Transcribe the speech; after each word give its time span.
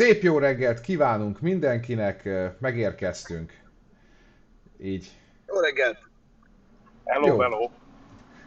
Szép 0.00 0.22
jó 0.22 0.38
reggelt 0.38 0.80
kívánunk 0.80 1.40
mindenkinek, 1.40 2.28
megérkeztünk. 2.58 3.52
Így. 4.82 5.10
Jó 5.46 5.60
reggelt! 5.60 5.98
Hello, 7.04 7.26
Jó. 7.26 7.40
hello! 7.40 7.70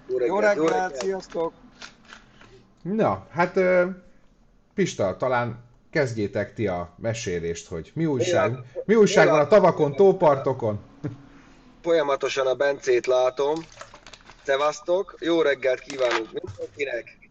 Jó 0.08 0.26
Jó 0.26 0.40
reggelt! 0.40 0.70
reggelt, 0.70 0.96
sziasztok! 0.96 1.54
Na, 2.82 3.27
hát 3.32 3.60
Pista, 4.74 5.18
talán 5.18 5.63
kezdjétek 5.90 6.54
ti 6.54 6.68
a 6.68 6.94
mesélést, 6.98 7.68
hogy 7.68 7.91
mi 7.96 8.05
újság, 8.05 8.52
Én- 8.52 8.63
mi 8.85 8.96
újság 8.96 9.27
van 9.27 9.40
a 9.40 9.41
a- 9.41 9.48
tavakon, 9.48 9.96
tópartokon. 9.96 10.80
Folyamatosan 11.82 12.48
a 12.48 12.55
Bencét 12.55 13.05
látom. 13.05 13.55
Szevasztok! 14.44 15.16
Jó 15.20 15.41
reggelt 15.41 15.80
kívánunk 15.80 16.30
mindenkinek! 16.32 17.23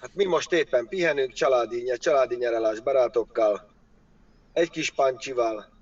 Hát 0.00 0.14
mi 0.14 0.24
most 0.24 0.52
éppen 0.52 0.88
pihenünk, 0.88 1.32
családi, 1.32 1.92
családi 1.98 2.36
nyaralás 2.36 2.80
barátokkal, 2.80 3.70
egy 4.52 4.70
kis 4.70 4.90
pancsival, 4.90 5.72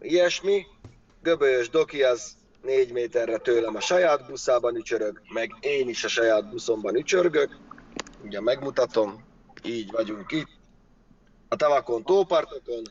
ilyesmi. 0.00 0.66
Göbölyös 1.22 1.70
Doki 1.70 2.02
az 2.02 2.36
négy 2.62 2.92
méterre 2.92 3.38
tőlem 3.38 3.76
a 3.76 3.80
saját 3.80 4.26
buszában 4.26 4.76
ücsörög, 4.76 5.20
meg 5.32 5.54
én 5.60 5.88
is 5.88 6.04
a 6.04 6.08
saját 6.08 6.50
buszomban 6.50 6.96
ücsörgök. 6.96 7.56
Ugye 8.24 8.40
megmutatom, 8.40 9.24
így 9.64 9.90
vagyunk 9.90 10.32
itt. 10.32 10.48
A 11.48 11.56
tavakon, 11.56 12.04
tópartokon. 12.04 12.82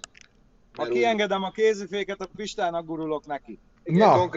Ha 0.73 0.85
kiengedem 0.85 1.43
a 1.43 1.51
kéziféket, 1.51 2.21
a 2.21 2.29
Pistának 2.35 2.85
gurulok 2.85 3.25
neki. 3.25 3.59
Igen, 3.83 4.07
Na. 4.07 4.29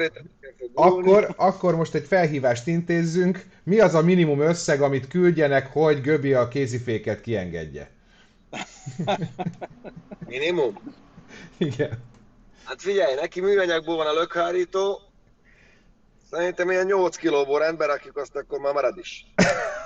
Akkor, 0.74 1.34
akkor 1.36 1.76
most 1.76 1.94
egy 1.94 2.06
felhívást 2.06 2.66
intézzünk. 2.66 3.44
Mi 3.62 3.80
az 3.80 3.94
a 3.94 4.02
minimum 4.02 4.40
összeg, 4.40 4.80
amit 4.80 5.08
küldjenek, 5.08 5.72
hogy 5.72 6.00
Göbi 6.00 6.34
a 6.34 6.48
kéziféket 6.48 7.20
kiengedje? 7.20 7.90
Minimum? 10.28 10.94
Igen. 11.56 11.90
Hát 12.64 12.80
figyelj, 12.82 13.14
neki 13.14 13.40
műanyagból 13.40 13.96
van 13.96 14.06
a 14.06 14.12
lökhárító. 14.12 15.00
Szerintem 16.30 16.70
ilyen 16.70 16.86
8 16.86 17.16
kilóból 17.16 17.58
rendbe 17.58 17.86
rakjuk, 17.86 18.16
azt 18.16 18.36
akkor 18.36 18.58
már 18.58 18.72
marad 18.72 18.98
is. 18.98 19.26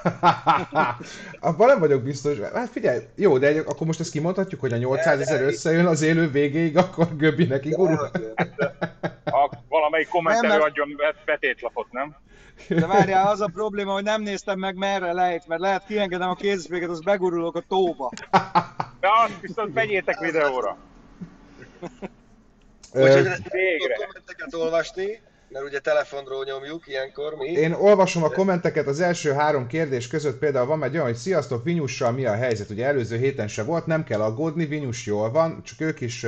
Abban 1.40 1.66
nem 1.66 1.78
vagyok 1.78 2.02
biztos. 2.02 2.38
Hát 2.54 2.68
figyelj, 2.70 2.98
jó, 3.14 3.38
de 3.38 3.46
egy- 3.46 3.58
akkor 3.58 3.86
most 3.86 4.00
ezt 4.00 4.10
kimondhatjuk, 4.10 4.60
hogy 4.60 4.72
a 4.72 4.76
800 4.76 5.20
ezer 5.20 5.42
összejön 5.42 5.86
az 5.86 6.02
élő 6.02 6.30
végéig, 6.30 6.76
akkor 6.76 7.16
Göbi 7.16 7.44
neki 7.44 7.68
gurul. 7.70 8.10
Valamelyik 9.68 10.08
kommentelő 10.08 10.48
Nem, 10.48 10.58
mert- 10.58 10.70
adjon 10.70 10.94
be- 10.96 11.14
betétlapot, 11.24 11.92
nem? 11.92 12.16
De 12.68 12.86
várjál, 12.86 13.26
az 13.26 13.40
a 13.40 13.50
probléma, 13.52 13.92
hogy 13.92 14.02
nem 14.02 14.22
néztem 14.22 14.58
meg 14.58 14.74
merre 14.76 15.12
lejt, 15.12 15.46
mert 15.46 15.60
lehet 15.60 15.86
kiengedem 15.86 16.28
a 16.30 16.34
kéziféket, 16.34 16.88
az 16.88 17.00
begurulok 17.00 17.56
a 17.56 17.62
tóba. 17.68 18.10
De 19.00 19.08
azt 19.24 19.40
viszont 19.40 19.74
vegyétek 19.74 20.18
videóra. 20.18 20.76
Úgyhogy 22.92 23.28
Végre. 23.50 23.94
a 23.94 24.04
kommenteket 24.04 24.54
olvasni, 24.54 25.20
mert 25.50 25.64
ugye 25.64 25.78
telefonról 25.78 26.44
nyomjuk 26.44 26.86
ilyenkor 26.86 27.34
mi. 27.34 27.50
Én 27.50 27.72
olvasom 27.72 28.22
a 28.22 28.30
kommenteket, 28.30 28.86
az 28.86 29.00
első 29.00 29.32
három 29.32 29.66
kérdés 29.66 30.06
között 30.08 30.38
például 30.38 30.66
van 30.66 30.84
egy 30.84 30.94
olyan, 30.94 31.06
hogy 31.06 31.14
sziasztok, 31.14 31.64
Vinyussal 31.64 32.12
mi 32.12 32.26
a 32.26 32.34
helyzet? 32.34 32.70
Ugye 32.70 32.86
előző 32.86 33.16
héten 33.16 33.48
se 33.48 33.62
volt, 33.62 33.86
nem 33.86 34.04
kell 34.04 34.20
aggódni, 34.20 34.66
Vinyus 34.66 35.06
jól 35.06 35.30
van, 35.30 35.62
csak 35.62 35.80
ők 35.80 36.00
is 36.00 36.26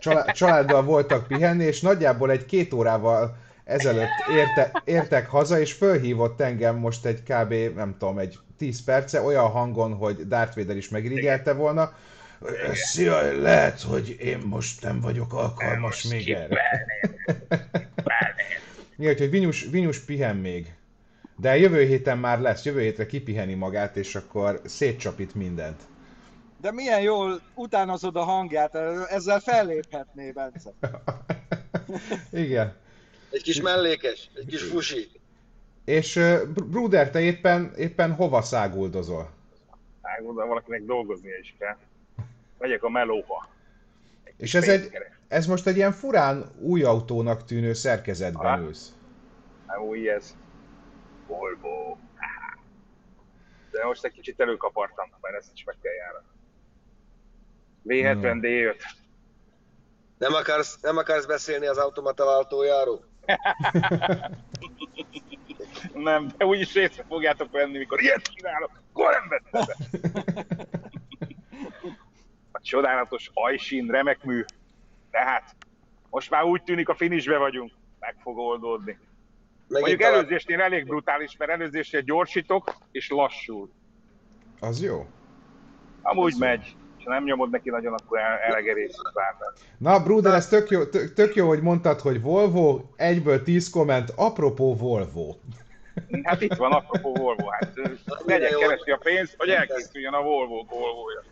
csalá- 0.00 0.34
családdal 0.38 0.82
voltak 0.82 1.26
pihenni, 1.26 1.64
és 1.64 1.80
nagyjából 1.80 2.30
egy 2.30 2.46
két 2.46 2.72
órával 2.72 3.36
ezelőtt 3.64 4.24
érte, 4.36 4.82
értek 4.84 5.28
haza, 5.28 5.60
és 5.60 5.72
fölhívott 5.72 6.40
engem 6.40 6.76
most 6.76 7.06
egy 7.06 7.22
kb. 7.22 7.54
nem 7.74 7.96
tudom, 7.98 8.18
egy 8.18 8.38
10 8.58 8.84
perce, 8.84 9.22
olyan 9.22 9.48
hangon, 9.48 9.94
hogy 9.94 10.28
Darth 10.28 10.56
Vader 10.56 10.76
is 10.76 10.88
megirigyelte 10.88 11.52
volna. 11.52 11.92
Szia, 12.72 13.40
lehet, 13.40 13.80
hogy 13.80 14.16
én 14.20 14.38
most 14.38 14.82
nem 14.82 15.00
vagyok 15.00 15.32
alkalmas 15.32 16.02
még 16.02 16.30
erre. 16.30 16.86
Igen, 18.96 19.12
úgyhogy 19.12 19.30
Vinyus, 19.30 19.64
Vinyus 19.70 19.98
pihen 19.98 20.36
még. 20.36 20.74
De 21.38 21.58
jövő 21.58 21.84
héten 21.84 22.18
már 22.18 22.40
lesz, 22.40 22.64
jövő 22.64 22.80
hétre 22.80 23.06
kipiheni 23.06 23.54
magát, 23.54 23.96
és 23.96 24.14
akkor 24.14 24.60
szétcsapít 24.64 25.34
mindent. 25.34 25.80
De 26.60 26.72
milyen 26.72 27.00
jól 27.00 27.40
utánozod 27.54 28.16
a 28.16 28.22
hangját, 28.22 28.74
ezzel 29.08 29.40
felléphetné, 29.40 30.30
Bence. 30.30 30.70
Igen. 32.44 32.74
Egy 33.30 33.42
kis 33.42 33.60
mellékes, 33.60 34.30
egy 34.34 34.46
kis 34.46 34.62
fusi. 34.62 35.08
És 35.84 36.16
uh, 36.16 36.42
Bruder, 36.46 37.10
te 37.10 37.20
éppen, 37.20 37.72
éppen 37.76 38.12
hova 38.12 38.42
száguldozol? 38.42 39.30
Oda 40.26 40.46
valakinek 40.46 40.84
dolgoznia 40.84 41.38
is 41.42 41.54
kell. 41.58 41.76
Megyek 42.58 42.82
a 42.82 42.88
melóba. 42.88 43.48
És 44.36 44.54
ez, 44.54 44.68
egy, 44.68 44.90
ez 45.28 45.46
most 45.46 45.66
egy 45.66 45.76
ilyen 45.76 45.92
furán 45.92 46.50
új 46.58 46.82
autónak 46.82 47.44
tűnő 47.44 47.72
szerkezetben 47.72 48.52
Aha. 48.52 48.60
ülsz. 48.60 48.92
Hát 49.66 49.78
új 49.78 50.10
ez. 50.10 50.36
Volvo. 51.26 51.96
De 53.70 53.84
most 53.84 54.04
egy 54.04 54.12
kicsit 54.12 54.40
előkapartam, 54.40 55.10
mert 55.20 55.36
ezt 55.36 55.50
is 55.54 55.64
meg 55.64 55.76
kell 55.82 55.92
járni. 55.92 56.26
V70 57.84 58.38
D5. 58.42 58.80
Nem 60.18 60.34
akarsz, 60.34 60.80
nem 60.80 60.96
akarsz 60.96 61.26
beszélni 61.26 61.66
az 61.66 61.78
automata 61.78 62.24
váltójáról? 62.24 63.04
Nem, 65.94 66.28
de 66.36 66.44
úgyis 66.44 66.74
észre 66.74 67.04
fogjátok 67.08 67.50
venni, 67.50 67.78
mikor 67.78 68.02
ilyet 68.02 68.22
csinálok, 68.22 68.70
akkor 68.92 69.12
nem 69.18 69.28
vettem 69.28 69.64
be. 69.66 69.76
A 72.52 72.55
csodálatos 72.66 73.30
ajsín, 73.34 73.86
remek 73.86 74.24
mű. 74.24 74.44
Tehát 75.10 75.56
most 76.10 76.30
már 76.30 76.42
úgy 76.44 76.62
tűnik 76.62 76.88
a 76.88 76.94
finishbe 76.94 77.36
vagyunk, 77.38 77.72
meg 77.98 78.16
fog 78.22 78.38
oldódni. 78.38 78.98
Mondjuk 79.68 80.00
talán- 80.00 80.16
előzésnél 80.16 80.60
elég 80.60 80.86
brutális, 80.86 81.36
mert 81.36 81.50
előzésnél 81.50 82.00
gyorsítok 82.00 82.76
és 82.90 83.10
lassul. 83.10 83.70
Az 84.60 84.82
jó. 84.82 85.06
Amúgy 86.02 86.34
megy, 86.38 86.76
ha 87.04 87.10
nem 87.10 87.24
nyomod 87.24 87.50
neki 87.50 87.70
nagyon, 87.70 87.92
akkor 87.92 88.18
el- 88.18 88.38
elegerés 88.38 88.92
várnak. 89.12 89.56
Na, 89.78 90.02
Bruder, 90.02 90.34
ez 90.34 90.48
tök 90.48 90.70
jó, 90.70 90.84
tök, 90.84 91.12
tök 91.12 91.34
jó, 91.34 91.48
hogy 91.48 91.62
mondtad, 91.62 92.00
hogy 92.00 92.20
Volvo, 92.22 92.80
egyből 92.96 93.42
10 93.42 93.70
komment, 93.70 94.12
apropó 94.16 94.74
Volvo. 94.76 95.34
Hát 96.22 96.40
itt 96.40 96.54
van 96.54 96.72
apropó 96.72 97.14
Volvo, 97.14 97.48
hát 97.48 97.72
legyen 98.24 98.58
keresi 98.58 98.90
a 98.90 98.98
pénzt, 99.02 99.34
hogy 99.38 99.48
elkészüljön 99.48 100.12
a 100.12 100.22
Volvo 100.22 100.64
Volvoja. 100.64 101.22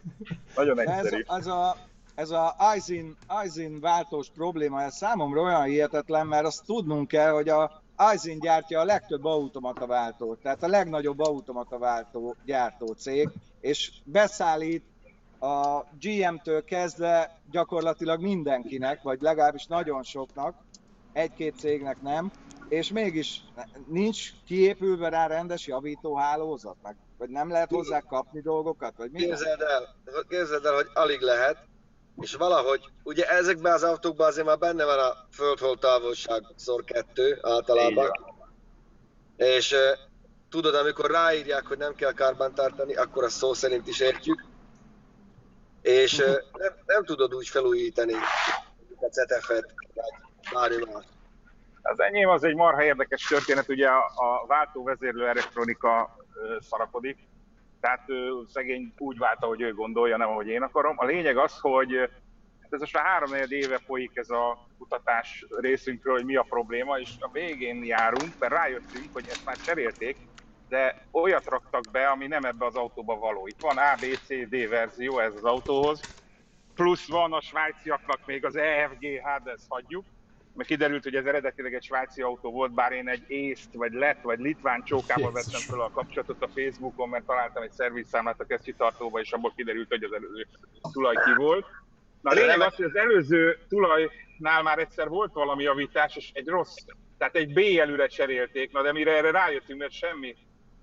Nagyon 0.57 0.81
ez, 0.81 1.05
egyszerű. 1.05 1.23
ez 1.27 1.47
a, 1.47 1.77
ez 2.15 2.31
a 2.31 2.55
Aisin, 2.59 3.17
Aisin 3.27 3.81
váltós 3.81 4.29
probléma, 4.35 4.83
ez 4.83 4.95
számomra 4.95 5.41
olyan 5.41 5.63
hihetetlen, 5.63 6.27
mert 6.27 6.45
azt 6.47 6.65
tudnunk 6.65 7.09
kell, 7.09 7.31
hogy 7.31 7.49
a 7.49 7.83
Aisin 7.97 8.39
gyártja 8.39 8.81
a 8.81 8.85
legtöbb 8.85 9.25
automata 9.25 9.87
váltót, 9.87 10.39
tehát 10.43 10.63
a 10.63 10.69
legnagyobb 10.69 11.21
automata 11.21 11.79
váltó 11.79 12.37
gyártó 12.45 12.87
cég, 12.87 13.29
és 13.61 13.91
beszállít 14.05 14.85
a 15.41 15.85
GM-től 16.01 16.65
kezdve 16.65 17.41
gyakorlatilag 17.51 18.21
mindenkinek, 18.21 19.03
vagy 19.03 19.21
legalábbis 19.21 19.67
nagyon 19.67 20.03
soknak, 20.03 20.55
egy-két 21.13 21.55
cégnek 21.59 22.03
nem, 22.03 22.31
és 22.69 22.91
mégis 22.91 23.41
nincs 23.87 24.31
kiépülve 24.47 25.09
rá 25.09 25.27
rendes 25.27 25.67
javítóhálózat, 25.67 26.77
meg, 26.83 26.97
vagy 27.19 27.29
nem 27.29 27.51
lehet 27.51 27.71
hozzá 27.71 28.01
kapni 28.01 28.41
dolgokat, 28.41 28.95
vagy 28.97 29.11
mi? 29.11 29.19
Képzeld 29.19 29.61
el, 29.61 29.97
képzeld 30.29 30.65
el, 30.65 30.75
hogy 30.75 30.89
alig 30.95 31.21
lehet, 31.21 31.57
és 32.21 32.35
valahogy, 32.35 32.81
ugye 33.03 33.29
ezekben 33.29 33.73
az 33.73 33.83
autókban 33.83 34.27
azért 34.27 34.47
már 34.47 34.59
benne 34.59 34.85
van 34.85 34.99
a 34.99 35.27
földhold 35.31 35.79
távolság 35.79 36.43
szor 36.57 36.85
kettő 36.85 37.39
általában, 37.43 38.11
és 39.37 39.73
uh, 39.73 39.79
tudod, 40.51 40.75
amikor 40.75 41.11
ráírják, 41.11 41.67
hogy 41.67 41.79
nem 41.79 41.95
kell 41.95 42.13
kárban 42.13 42.55
tartani, 42.55 42.95
akkor 42.95 43.25
azt 43.25 43.37
szó 43.37 43.55
szerint 43.55 43.87
is 43.87 44.01
értjük, 44.01 44.45
és 45.83 46.19
uh, 46.19 46.27
nem, 46.53 46.73
nem 46.87 47.05
tudod 47.05 47.35
úgy 47.35 47.49
felújítani 47.49 48.13
a 49.01 49.07
CTF-et, 49.07 49.75
vagy 49.95 50.13
bármi 50.53 50.93
más. 50.93 51.05
Az 51.87 52.01
enyém 52.01 52.29
az 52.29 52.45
egy 52.45 52.55
marha 52.55 52.83
érdekes 52.85 53.27
történet, 53.27 53.69
ugye 53.69 53.89
a, 53.89 54.05
a 54.15 54.47
váltóvezérlő 54.47 55.29
elektronika 55.29 56.17
ö, 56.35 56.57
szarakodik, 56.61 57.19
tehát 57.81 58.03
ö, 58.07 58.43
szegény 58.47 58.95
úgy 58.99 59.19
vált, 59.19 59.43
ahogy 59.43 59.61
ő 59.61 59.75
gondolja, 59.75 60.17
nem 60.17 60.29
ahogy 60.29 60.47
én 60.49 60.63
akarom. 60.63 60.95
A 60.99 61.05
lényeg 61.05 61.37
az, 61.37 61.59
hogy 61.61 61.97
hát 62.61 62.73
ez 62.73 62.81
most 62.81 62.95
már 62.95 63.05
három 63.05 63.33
éve 63.49 63.79
folyik 63.79 64.17
ez 64.17 64.31
a 64.31 64.59
kutatás 64.79 65.47
részünkről, 65.61 66.15
hogy 66.15 66.25
mi 66.25 66.37
a 66.37 66.43
probléma, 66.43 66.99
és 66.99 67.17
a 67.21 67.31
végén 67.33 67.85
járunk, 67.85 68.39
mert 68.39 68.53
rájöttünk, 68.53 69.13
hogy 69.13 69.29
ezt 69.29 69.45
már 69.45 69.59
cserélték, 69.61 70.19
de 70.69 71.09
olyat 71.13 71.47
raktak 71.47 71.91
be, 71.91 72.09
ami 72.09 72.27
nem 72.27 72.45
ebbe 72.45 72.67
az 72.67 72.77
autóba 72.77 73.17
való. 73.17 73.47
Itt 73.47 73.61
van 73.61 73.79
A, 73.79 73.97
B, 73.97 74.05
C, 74.23 74.49
D 74.49 74.69
verzió 74.69 75.19
ez 75.19 75.35
az 75.35 75.45
autóhoz, 75.45 76.07
plusz 76.75 77.09
van 77.09 77.33
a 77.33 77.41
svájciaknak 77.41 78.27
még 78.27 78.45
az 78.45 78.57
EFG, 78.57 79.21
hát 79.23 79.47
ezt 79.47 79.67
hagyjuk, 79.69 80.07
mert 80.55 80.69
kiderült, 80.69 81.03
hogy 81.03 81.15
ez 81.15 81.25
eredetileg 81.25 81.75
egy 81.75 81.83
svájci 81.83 82.23
autó 82.23 82.51
volt, 82.51 82.73
bár 82.73 82.93
én 82.93 83.09
egy 83.09 83.25
észt, 83.27 83.73
vagy 83.73 83.93
lett, 83.93 84.23
vagy 84.23 84.39
litván 84.39 84.83
csókával 84.85 85.33
Jézus. 85.35 85.53
vettem 85.53 85.69
fel 85.69 85.81
a 85.81 85.91
kapcsolatot 85.91 86.43
a 86.43 86.49
Facebookon, 86.49 87.09
mert 87.09 87.25
találtam 87.25 87.63
egy 87.63 87.73
szervizszámlát 87.73 88.41
a 88.41 88.45
kesztyűtartóba, 88.45 89.21
és 89.21 89.33
abból 89.33 89.53
kiderült, 89.57 89.89
hogy 89.89 90.03
az 90.03 90.13
előző 90.13 90.47
tulaj 90.93 91.15
ki 91.25 91.35
volt. 91.37 91.67
Na 92.21 92.31
a 92.31 92.35
lényeg 92.35 92.61
az, 92.61 92.75
hogy 92.75 92.85
az 92.85 92.97
előző 92.97 93.59
tulajnál 93.69 94.63
már 94.63 94.79
egyszer 94.79 95.09
volt 95.09 95.33
valami 95.33 95.63
javítás, 95.63 96.17
és 96.17 96.31
egy 96.33 96.47
rossz, 96.47 96.77
tehát 97.19 97.35
egy 97.35 97.53
B 97.53 97.59
jelűre 97.59 98.07
cserélték, 98.07 98.73
na 98.73 98.83
de 98.83 98.93
mire 98.93 99.17
erre 99.17 99.31
rájöttünk, 99.31 99.79
mert 99.79 99.93
semmi. 99.93 100.37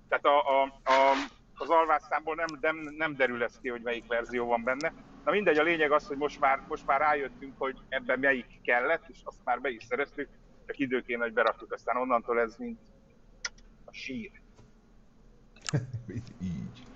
Tehát 0.08 0.24
a, 0.24 0.38
a, 0.38 0.62
a, 0.84 1.12
az 1.54 1.68
alvásszámból 1.68 2.34
nem, 2.34 2.58
nem, 2.60 2.94
nem 2.96 3.16
derül 3.16 3.42
ez 3.42 3.58
ki, 3.62 3.68
hogy 3.68 3.82
melyik 3.82 4.06
verzió 4.06 4.46
van 4.46 4.64
benne. 4.64 4.92
Na 5.24 5.30
mindegy, 5.30 5.58
a 5.58 5.62
lényeg 5.62 5.92
az, 5.92 6.06
hogy 6.06 6.16
most 6.16 6.40
már, 6.40 6.62
most 6.68 6.86
már 6.86 7.00
rájöttünk, 7.00 7.52
hogy 7.58 7.76
ebben 7.88 8.18
melyik 8.18 8.60
kellett, 8.62 9.02
és 9.08 9.18
azt 9.24 9.38
már 9.44 9.60
be 9.60 9.70
is 9.70 9.84
szereztük, 9.84 10.28
csak 10.66 10.78
idő 10.78 11.02
kéne, 11.02 11.22
hogy 11.22 11.32
berakjuk, 11.32 11.72
aztán 11.72 11.96
onnantól 11.96 12.40
ez 12.40 12.56
mint 12.56 12.78
a 13.84 13.92
sír. 13.92 14.30
Így. 16.42 16.86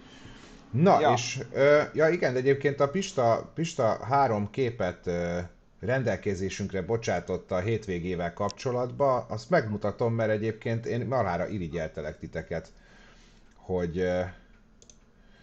Na, 0.70 1.00
Ja. 1.00 1.12
és 1.12 1.40
ö, 1.52 1.82
ja 1.94 2.08
igen, 2.08 2.32
de 2.32 2.38
egyébként 2.38 2.80
a 2.80 2.90
Pista, 2.90 3.50
Pista 3.54 4.04
három 4.04 4.50
képet 4.50 5.06
ö, 5.06 5.38
rendelkezésünkre 5.80 6.82
bocsátott 6.82 7.50
a 7.50 7.58
hétvégével 7.58 8.32
kapcsolatban, 8.32 9.24
azt 9.28 9.50
megmutatom, 9.50 10.14
mert 10.14 10.30
egyébként 10.30 10.86
én 10.86 11.06
marhára 11.06 11.46
irigyeltelek 11.46 12.18
titeket, 12.18 12.68
hogy, 13.54 13.98
ö, 13.98 14.20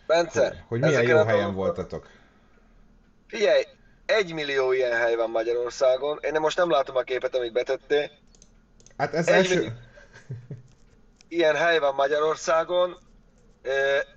Bence, 0.08 0.66
hogy 0.68 0.80
milyen 0.80 1.08
jó 1.08 1.24
helyen 1.24 1.54
voltatok. 1.54 2.08
Figyelj, 3.34 3.64
egy 4.06 4.34
millió 4.34 4.72
ilyen 4.72 4.98
hely 4.98 5.16
van 5.16 5.30
Magyarországon. 5.30 6.20
Én 6.22 6.40
most 6.40 6.58
nem 6.58 6.70
látom 6.70 6.96
a 6.96 7.02
képet, 7.02 7.36
amit 7.36 7.54
betettél. 7.54 8.12
Hát 8.98 9.14
ez 9.14 9.28
Egy 9.28 9.34
első... 9.34 9.56
millió. 9.56 9.72
Ilyen 11.28 11.56
hely 11.56 11.80
van 11.80 11.96
Magyarországon. 11.96 12.98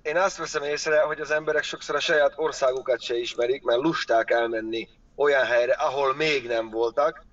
Én 0.01 0.17
azt 0.17 0.37
veszem 0.37 0.63
észre, 0.63 0.99
hogy 0.99 1.19
az 1.19 1.31
emberek 1.31 1.63
sokszor 1.63 1.95
a 1.95 1.99
saját 1.99 2.33
országukat 2.35 3.01
se 3.01 3.15
ismerik, 3.15 3.63
mert 3.63 3.81
lusták 3.81 4.31
elmenni 4.31 4.87
olyan 5.15 5.45
helyre, 5.45 5.73
ahol 5.73 6.15
még 6.15 6.47
nem 6.47 6.69
voltak. 6.69 7.25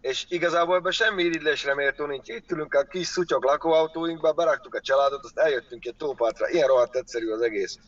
És 0.00 0.24
igazából 0.28 0.76
ebben 0.76 0.92
semmi 0.92 1.22
irigylésre 1.22 1.74
méltó 1.74 2.06
nincs. 2.06 2.28
Itt 2.28 2.50
ülünk 2.50 2.74
a 2.74 2.82
kis 2.82 3.06
szutyok 3.06 3.44
lakóautóinkba, 3.44 4.32
beraktuk 4.32 4.74
a 4.74 4.80
családot, 4.80 5.24
azt 5.24 5.38
eljöttünk 5.38 5.84
egy 5.84 5.96
tópartra. 5.96 6.48
Ilyen 6.48 6.66
rohadt 6.66 6.96
egyszerű 6.96 7.30
az 7.30 7.40
egész. 7.40 7.78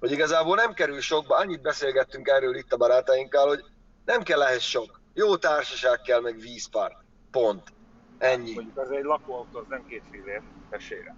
Hogy 0.00 0.10
igazából 0.10 0.56
nem 0.56 0.72
kerül 0.72 1.00
sokba, 1.00 1.36
annyit 1.36 1.60
beszélgettünk 1.62 2.28
erről 2.28 2.56
itt 2.56 2.72
a 2.72 2.76
barátainkkal, 2.76 3.48
hogy 3.48 3.64
nem 4.04 4.22
kell 4.22 4.42
ehhez 4.42 4.62
sok. 4.62 5.00
Jó 5.14 5.36
társaság 5.36 6.00
kell, 6.00 6.20
meg 6.20 6.38
vízpárt. 6.40 6.96
Pont. 7.30 7.72
Ennyi. 8.18 8.54
Mondjuk 8.54 8.78
az 8.78 8.90
egy 8.90 9.04
lakóautó, 9.04 9.58
az 9.58 9.64
nem 9.68 9.86
két 9.86 10.02
fillér, 10.10 10.42
tessék. 10.70 11.12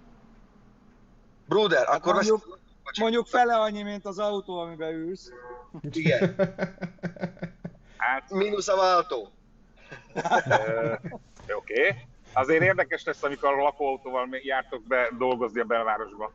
Bruder, 1.47 1.89
akkor 1.89 2.13
mondjuk- 2.13 2.45
mondjuk, 2.45 2.59
Mondjuk 2.99 3.27
fele 3.27 3.55
annyi, 3.55 3.81
mint 3.81 4.05
az 4.05 4.19
autó, 4.19 4.59
amiben 4.59 4.93
ülsz. 4.93 5.31
igen. 5.91 6.35
Hát, 7.97 8.29
Mínusz 8.29 8.67
a 8.67 8.75
váltó. 8.75 9.31
oké. 10.15 11.87
Okay. 11.87 11.95
Azért 12.33 12.61
érdekes 12.63 13.03
lesz, 13.03 13.23
amikor 13.23 13.53
a 13.53 13.61
lakóautóval 13.61 14.27
jártok 14.41 14.83
be 14.87 15.09
dolgozni 15.17 15.59
a 15.59 15.63
belvárosba. 15.63 16.31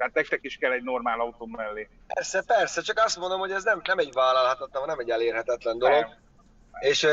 Tehát 0.00 0.14
nektek 0.14 0.38
is 0.42 0.56
kell 0.56 0.72
egy 0.72 0.82
normál 0.82 1.20
autó 1.20 1.46
mellé. 1.46 1.88
Persze, 2.06 2.42
persze, 2.46 2.80
csak 2.80 2.98
azt 2.98 3.18
mondom, 3.18 3.38
hogy 3.38 3.50
ez 3.50 3.64
nem, 3.64 3.80
nem 3.84 3.98
egy 3.98 4.12
vállalhatatlan, 4.12 4.86
nem 4.86 4.98
egy 4.98 5.10
elérhetetlen 5.10 5.78
dolog. 5.78 6.00
Nem. 6.00 6.18
És 6.80 7.06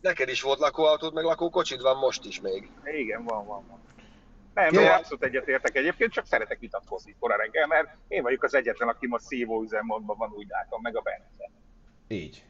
neked 0.00 0.28
is 0.28 0.42
volt 0.42 0.58
lakóautód, 0.58 1.14
meg 1.14 1.24
lakókocsid 1.24 1.80
van 1.80 1.96
most 1.96 2.24
is 2.24 2.40
még. 2.40 2.70
Igen, 2.84 3.24
van, 3.24 3.46
van, 3.46 3.66
van. 3.66 3.80
Nem, 4.54 4.70
de 4.70 4.92
abszolút 4.92 5.24
egyetértek 5.24 5.76
egyébként, 5.76 6.12
csak 6.12 6.26
szeretek 6.26 6.58
vitatkozni 6.58 7.16
kora 7.20 7.36
reggel, 7.36 7.66
mert 7.66 7.88
én 8.08 8.22
vagyok 8.22 8.42
az 8.42 8.54
egyetlen, 8.54 8.88
aki 8.88 9.06
ma 9.06 9.18
szívó 9.18 9.62
üzemmódban 9.62 10.16
van, 10.16 10.32
úgy 10.34 10.46
látom, 10.48 10.80
meg 10.82 10.96
a 10.96 11.00
Bence. 11.00 11.50
Így. 12.08 12.44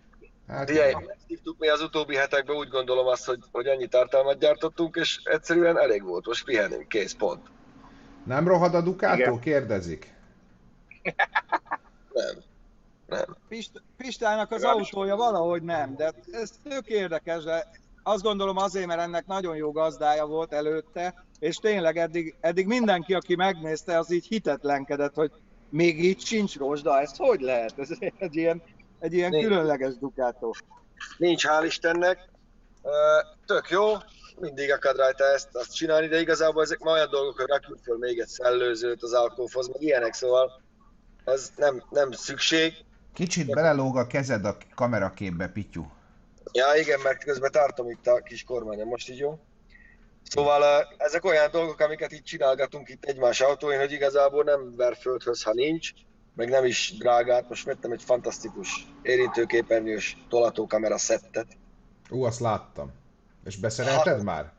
Hát 0.48 0.69
Figyelj, 0.69 0.92
megszívtuk 1.06 1.58
mi 1.58 1.69
az 1.69 1.82
utóbbi 1.82 2.16
hetekben, 2.16 2.56
úgy 2.56 2.69
gondolom 2.69 3.06
azt, 3.06 3.26
hogy, 3.26 3.40
hogy 3.52 3.66
annyi 3.66 3.86
tartalmat 3.86 4.38
gyártottunk, 4.38 4.96
és 4.96 5.20
egyszerűen 5.24 5.78
elég 5.78 6.02
volt, 6.02 6.26
most 6.26 6.44
pihenünk, 6.44 6.88
kész, 6.88 7.14
pont. 7.14 7.48
Nem 8.24 8.48
rohad 8.48 8.74
a 8.74 8.80
Ducato? 8.80 9.14
Igen. 9.16 9.38
Kérdezik. 9.40 10.14
Nem. 12.12 12.34
Nem. 13.06 13.36
Pist, 13.48 13.82
Pistának 13.96 14.50
az 14.50 14.60
Legalábbis- 14.62 14.92
autója 14.92 15.16
valahogy 15.16 15.62
nem, 15.62 15.96
de 15.96 16.12
ez 16.32 16.50
tök 16.69 16.86
érdekes, 16.86 17.42
de 17.44 17.70
azt 18.02 18.22
gondolom 18.22 18.56
azért, 18.56 18.86
mert 18.86 19.00
ennek 19.00 19.26
nagyon 19.26 19.56
jó 19.56 19.72
gazdája 19.72 20.26
volt 20.26 20.52
előtte, 20.52 21.24
és 21.38 21.56
tényleg 21.56 21.96
eddig, 21.96 22.34
eddig 22.40 22.66
mindenki, 22.66 23.14
aki 23.14 23.34
megnézte, 23.36 23.98
az 23.98 24.10
így 24.12 24.26
hitetlenkedett, 24.26 25.14
hogy 25.14 25.30
még 25.69 26.04
így 26.04 26.20
sincs 26.20 26.56
rozsda, 26.56 27.00
ez 27.00 27.16
hogy 27.16 27.40
lehet? 27.40 27.78
Ez 27.78 27.88
egy 28.19 28.36
ilyen, 28.36 28.62
egy 28.98 29.12
ilyen 29.14 29.30
Nincs. 29.30 29.44
különleges 29.46 29.98
Ducato. 29.98 30.50
Nincs, 31.19 31.46
hál' 31.46 31.62
Istennek. 31.66 32.28
Tök 33.46 33.69
jó, 33.70 33.92
mindig 34.40 34.73
akad 34.73 34.96
rajta 34.96 35.25
ezt 35.25 35.49
azt 35.52 35.75
csinálni, 35.75 36.06
de 36.06 36.20
igazából 36.20 36.62
ezek 36.62 36.79
ma 36.79 36.93
olyan 36.93 37.11
dolgok, 37.11 37.37
hogy 37.37 37.49
rakjuk 37.49 37.79
föl 37.82 37.99
még 37.99 38.19
egy 38.19 38.29
szellőzőt 38.29 39.02
az 39.02 39.12
alkófhoz, 39.12 39.69
meg 39.69 39.82
ilyenek, 39.82 40.12
szóval 40.12 40.62
ez 41.25 41.52
nem, 41.56 41.82
nem 41.90 42.11
szükség. 42.11 42.73
Kicsit 43.14 43.50
belelóg 43.50 43.96
a 43.96 44.06
kezed 44.06 44.44
a 44.44 44.56
kameraképbe, 44.75 45.49
Pityu. 45.49 45.84
Ja 46.52 46.75
igen, 46.75 47.00
mert 47.00 47.25
közben 47.25 47.50
tartom 47.50 47.90
itt 47.90 48.06
a 48.06 48.23
kis 48.23 48.44
kormányon, 48.44 48.87
most 48.87 49.08
így 49.08 49.19
jó. 49.19 49.38
Szóval 50.23 50.88
ezek 50.96 51.25
olyan 51.25 51.50
dolgok, 51.50 51.81
amiket 51.81 52.12
itt 52.12 52.25
csinálgatunk 52.25 52.88
itt 52.88 53.05
egymás 53.05 53.40
autóin, 53.40 53.79
hogy 53.79 53.93
igazából 53.93 54.44
nem 54.44 54.76
ver 54.76 54.96
földhöz, 54.96 55.43
ha 55.43 55.52
nincs, 55.52 55.90
meg 56.34 56.49
nem 56.49 56.64
is 56.64 56.94
drágát. 56.99 57.49
Most 57.49 57.64
vettem 57.64 57.93
egy 57.93 58.02
fantasztikus 58.02 58.87
érintőképernyős 59.02 60.17
tolatókamera 60.29 60.98
szettet. 60.98 61.46
Ú, 62.10 62.24
azt 62.24 62.41
láttam. 62.41 62.93
És 63.44 63.56
beszerelted 63.56 64.22
már? 64.22 64.53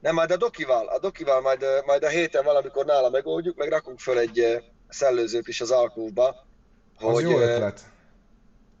Nem, 0.00 0.14
majd 0.14 0.30
a 0.30 0.36
dokival, 0.36 0.86
a 0.86 0.98
dokival 0.98 1.40
majd, 1.40 1.64
majd 1.86 2.02
a 2.02 2.08
héten 2.08 2.44
valamikor 2.44 2.84
nála 2.84 3.10
megoldjuk, 3.10 3.56
meg 3.56 3.68
rakunk 3.68 3.98
föl 4.00 4.18
egy 4.18 4.64
szellőzőt 4.88 5.48
is 5.48 5.60
az 5.60 5.70
alkóba, 5.70 6.28
Az 6.98 7.12
hogy, 7.12 7.22
jó 7.22 7.38
ötlet. 7.38 7.80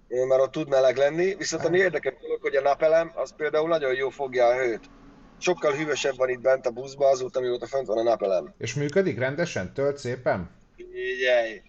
mert 0.08 0.40
ott 0.40 0.52
tud 0.52 0.68
meleg 0.68 0.96
lenni, 0.96 1.34
viszont 1.34 1.64
ami 1.64 1.78
érdekes 1.78 2.14
dolog, 2.20 2.40
hogy 2.40 2.56
a 2.56 2.60
napelem, 2.60 3.12
az 3.14 3.32
például 3.36 3.68
nagyon 3.68 3.94
jó 3.94 4.08
fogja 4.08 4.46
a 4.46 4.54
hőt. 4.54 4.90
Sokkal 5.38 5.72
hűvösebb 5.72 6.16
van 6.16 6.28
itt 6.28 6.40
bent 6.40 6.66
a 6.66 6.70
buszba, 6.70 7.08
azóta 7.08 7.40
mióta 7.40 7.66
fönt 7.66 7.86
van 7.86 7.98
a 7.98 8.02
napelem. 8.02 8.54
És 8.58 8.74
működik 8.74 9.18
rendesen? 9.18 9.72
Tölt 9.72 9.98
szépen? 9.98 10.50
Figyelj! 10.76 11.62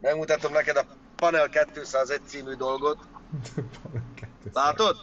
Megmutatom 0.00 0.52
neked 0.52 0.76
a 0.76 0.86
Panel 1.16 1.48
201 1.72 2.20
című 2.26 2.54
dolgot. 2.54 2.98
Látod? 4.52 4.96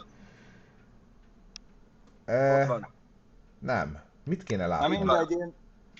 E, 2.24 2.66
nem. 3.58 4.02
Mit 4.24 4.42
kéne 4.42 4.62
Na 4.62 4.68
látni? 4.68 4.96
mindegy, 4.96 5.30
én, 5.30 5.54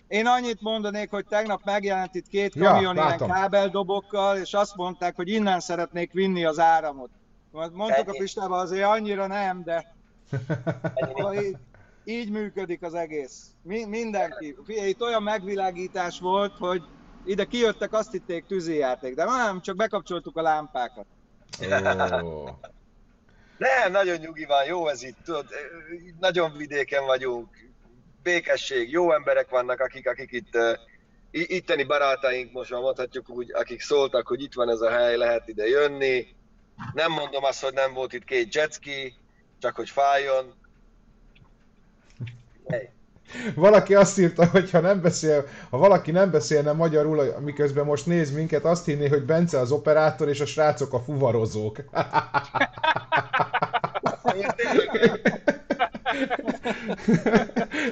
én 0.09 0.27
annyit 0.27 0.61
mondanék, 0.61 1.11
hogy 1.11 1.27
tegnap 1.27 1.61
megjelent 1.65 2.15
itt 2.15 2.27
két 2.29 2.55
Ja, 2.55 2.71
kamion 2.71 2.95
ilyen 2.95 3.07
látom. 3.07 3.31
kábeldobokkal, 3.31 4.37
és 4.37 4.53
azt 4.55 4.77
mondták, 4.77 5.17
hogy 5.17 5.29
innen 5.29 5.61
szeretnék 5.61 6.13
vinni 6.13 6.45
az 6.45 6.59
áramot. 6.59 7.11
Mondtuk 7.53 8.09
a. 8.09 8.13
Pistával, 8.19 8.59
azért 8.59 8.87
annyira 8.87 9.27
nem, 9.27 9.63
de 9.65 9.95
így, 11.35 11.57
így 12.05 12.31
működik 12.31 12.83
az 12.83 12.95
egész. 12.95 13.47
Mi, 13.63 13.85
mindenki. 13.85 14.57
Itt 14.67 15.01
olyan 15.03 15.23
megvilágítás 15.23 16.21
volt, 16.21 16.57
hogy 16.59 16.83
ide 17.25 17.45
kijöttek, 17.45 17.93
azt 17.93 18.13
hitték 18.13 18.47
tűzijáték, 18.47 19.15
de 19.15 19.25
nem, 19.25 19.61
csak 19.61 19.77
bekapcsoltuk 19.77 20.37
a 20.37 20.43
lámpákat. 20.43 21.07
Ó. 22.25 22.45
Nem, 23.59 23.93
nagyon 23.93 24.19
nyugi 24.19 24.45
van, 24.45 24.65
jó 24.65 24.89
ez 24.89 25.03
itt, 25.03 25.17
tudod, 25.25 25.47
nagyon 26.21 26.57
vidéken 26.57 27.05
vagyunk, 27.05 27.49
békesség, 28.23 28.91
jó 28.91 29.13
emberek 29.13 29.49
vannak, 29.49 29.81
akik, 29.81 30.09
akik 30.09 30.33
itt, 30.33 30.59
itteni 31.31 31.85
barátaink, 31.85 32.53
most 32.53 32.71
már 32.71 32.81
mondhatjuk 32.81 33.29
úgy, 33.29 33.53
akik 33.53 33.81
szóltak, 33.81 34.27
hogy 34.27 34.43
itt 34.43 34.55
van 34.55 34.69
ez 34.69 34.81
a 34.81 34.91
hely, 34.91 35.17
lehet 35.17 35.49
ide 35.49 35.67
jönni. 35.67 36.27
Nem 36.93 37.13
mondom 37.13 37.45
azt, 37.45 37.63
hogy 37.63 37.73
nem 37.73 37.93
volt 37.93 38.13
itt 38.13 38.25
két 38.25 38.55
jetski, 38.55 39.15
csak 39.59 39.77
hogy 39.77 39.91
fájjon. 39.91 40.55
Hey. 42.67 42.89
Valaki 43.55 43.95
azt 43.95 44.19
írta, 44.19 44.47
hogy 44.47 44.71
ha 44.71 44.81
nem 44.81 45.01
beszél, 45.01 45.47
ha 45.71 45.79
valaki 45.79 46.11
nem 46.11 46.31
beszélne 46.31 46.73
magyarul, 46.73 47.35
miközben 47.45 47.85
most 47.85 48.07
néz 48.07 48.31
minket, 48.31 48.65
azt 48.65 48.85
hinné, 48.85 49.09
hogy 49.09 49.25
Bence 49.25 49.59
az 49.59 49.71
operátor 49.71 50.29
és 50.29 50.41
a 50.41 50.47
srácok 50.47 50.93
a 50.93 51.01
fuvarozók. 51.01 51.77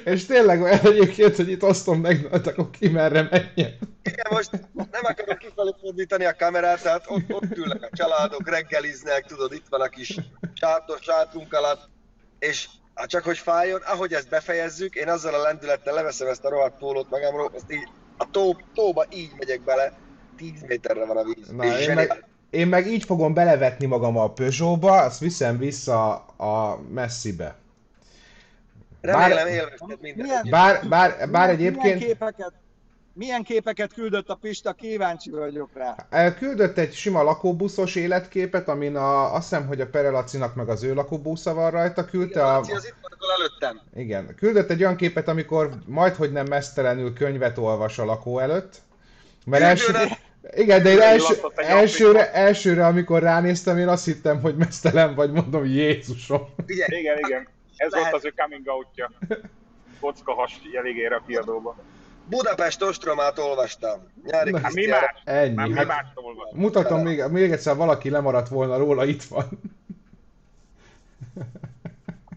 és 0.05 0.27
tényleg 0.27 0.63
olyan 0.63 0.79
egyébként, 0.79 1.37
hogy 1.37 1.51
itt 1.51 1.63
osztom 1.63 2.01
meg, 2.01 2.29
akkor 2.31 2.71
ki 2.71 2.89
merre 2.89 3.29
menjen. 3.31 3.79
Igen, 4.03 4.27
most 4.31 4.51
nem 4.75 5.03
akarok 5.03 5.39
kifelé 5.39 5.75
fordítani 5.81 6.25
a 6.25 6.35
kamerát, 6.39 6.83
tehát 6.83 7.05
ott, 7.07 7.33
ott 7.33 7.57
ülnek 7.57 7.83
a 7.83 7.97
családok, 7.97 8.49
reggeliznek, 8.49 9.27
tudod, 9.27 9.53
itt 9.53 9.67
van 9.69 9.81
a 9.81 9.89
kis 9.89 10.19
sátor, 10.55 10.99
sátrunk 11.01 11.53
alatt, 11.53 11.89
és 12.39 12.69
hát 12.95 13.09
csak 13.09 13.25
hogy 13.25 13.39
fájjon, 13.39 13.81
ahogy 13.85 14.13
ezt 14.13 14.29
befejezzük, 14.29 14.95
én 14.95 15.09
azzal 15.09 15.35
a 15.35 15.43
lendülettel 15.43 15.95
leveszem 15.95 16.29
ezt 16.29 16.45
a 16.45 16.49
rohadt 16.49 16.79
pólót 16.79 17.11
magamról, 17.11 17.51
azt 17.55 17.73
így 17.73 17.89
a 18.17 18.31
tó, 18.31 18.57
tóba 18.75 19.05
így 19.11 19.31
megyek 19.39 19.61
bele, 19.61 19.93
10 20.37 20.51
méterre 20.67 21.05
van 21.05 21.17
a 21.17 21.23
víz. 21.25 21.49
Na, 21.49 21.65
és 21.79 21.87
én 21.87 21.95
meg, 21.95 22.25
én 22.51 22.67
meg 22.67 22.87
így 22.87 23.05
fogom 23.05 23.35
belevetni 23.35 23.87
magam 23.87 24.17
a 24.19 24.31
Peugeotba, 24.33 25.01
azt 25.01 25.21
viszem 25.21 25.59
vissza 25.59 26.13
a 26.37 26.81
messzibe. 26.89 27.57
Remélem 29.01 29.47
élvezted 29.47 30.01
minden. 30.01 30.27
Milyen- 30.27 30.47
Bár, 30.51 30.89
bár, 30.89 31.31
bár 31.31 31.51
egyébként 31.51 31.83
Milyen 31.83 31.99
képeket, 31.99 32.53
milyen 33.14 33.42
képeket 33.42 33.92
küldött 33.92 34.28
a 34.28 34.35
Pista? 34.35 34.73
Kíváncsi 34.73 35.31
vagyok 35.31 35.71
rá. 36.09 36.33
küldött 36.38 36.78
egy 36.78 36.92
sima 36.92 37.23
lakóbuszos 37.23 37.95
életképet, 37.95 38.69
amin 38.69 38.97
a, 38.97 39.35
azt 39.35 39.49
hiszem, 39.49 39.66
hogy 39.66 39.81
a 39.81 39.87
Perelacinak 39.87 40.54
meg 40.54 40.69
az 40.69 40.83
ő 40.83 40.95
lakóbusza 40.95 41.54
van 41.54 41.71
rajta, 41.71 42.04
küldte 42.04 42.45
a, 42.47 42.52
Laci, 42.52 42.73
az 42.73 42.87
itt 42.87 42.95
van 43.00 43.31
előttem. 43.38 43.81
igen, 43.95 44.35
küldött 44.35 44.71
egy 44.71 44.81
olyan 44.83 44.97
képet, 44.97 45.28
amikor 45.28 45.71
majd, 45.87 46.14
hogy 46.14 46.33
nem 46.33 46.47
mesztelenül 46.47 47.12
könyvet 47.12 47.59
olvas 47.59 47.99
a 47.99 48.04
lakó 48.04 48.38
előtt. 48.38 48.76
Mert 49.47 49.62
első, 49.62 49.85
Küldőre- 49.92 50.19
igen, 50.54 50.83
de 50.83 50.90
én 50.90 51.00
első, 51.00 51.35
elsőre, 51.57 52.33
elsőre, 52.33 52.87
amikor 52.87 53.23
ránéztem, 53.23 53.78
én 53.78 53.88
azt 53.88 54.04
hittem, 54.04 54.40
hogy 54.40 54.57
mesztelen 54.57 55.14
vagy, 55.14 55.33
mondom, 55.33 55.64
Jézusom. 55.64 56.49
Figyelj, 56.66 57.00
Igen, 57.00 57.19
igen. 57.19 57.49
Ez 57.76 57.92
Lehet. 57.92 58.11
volt 58.11 58.23
az 58.23 58.31
ő 58.31 58.33
coming 58.37 58.66
outja. 58.66 59.11
Kocka 60.00 60.33
has 60.33 60.61
elég 60.78 61.12
a 61.12 61.23
kiadóba. 61.26 61.76
Budapest 62.29 62.83
ostromát 62.83 63.38
olvastam. 63.38 64.11
Nyári 64.25 64.50
Na, 64.50 64.59
Hát 64.61 64.73
mi 64.73 64.87
más? 64.87 65.23
Ennyi. 65.25 65.55
Már 65.55 65.69
mi 65.69 65.75
Hát, 65.75 65.87
mást 65.87 66.11
olvasunk? 66.14 66.61
mutatom 66.61 67.02
még, 67.02 67.25
még 67.31 67.52
egyszer, 67.52 67.76
valaki 67.76 68.11
lemaradt 68.11 68.49
volna 68.49 68.76
róla, 68.76 69.05
itt 69.05 69.23
van. 69.23 69.49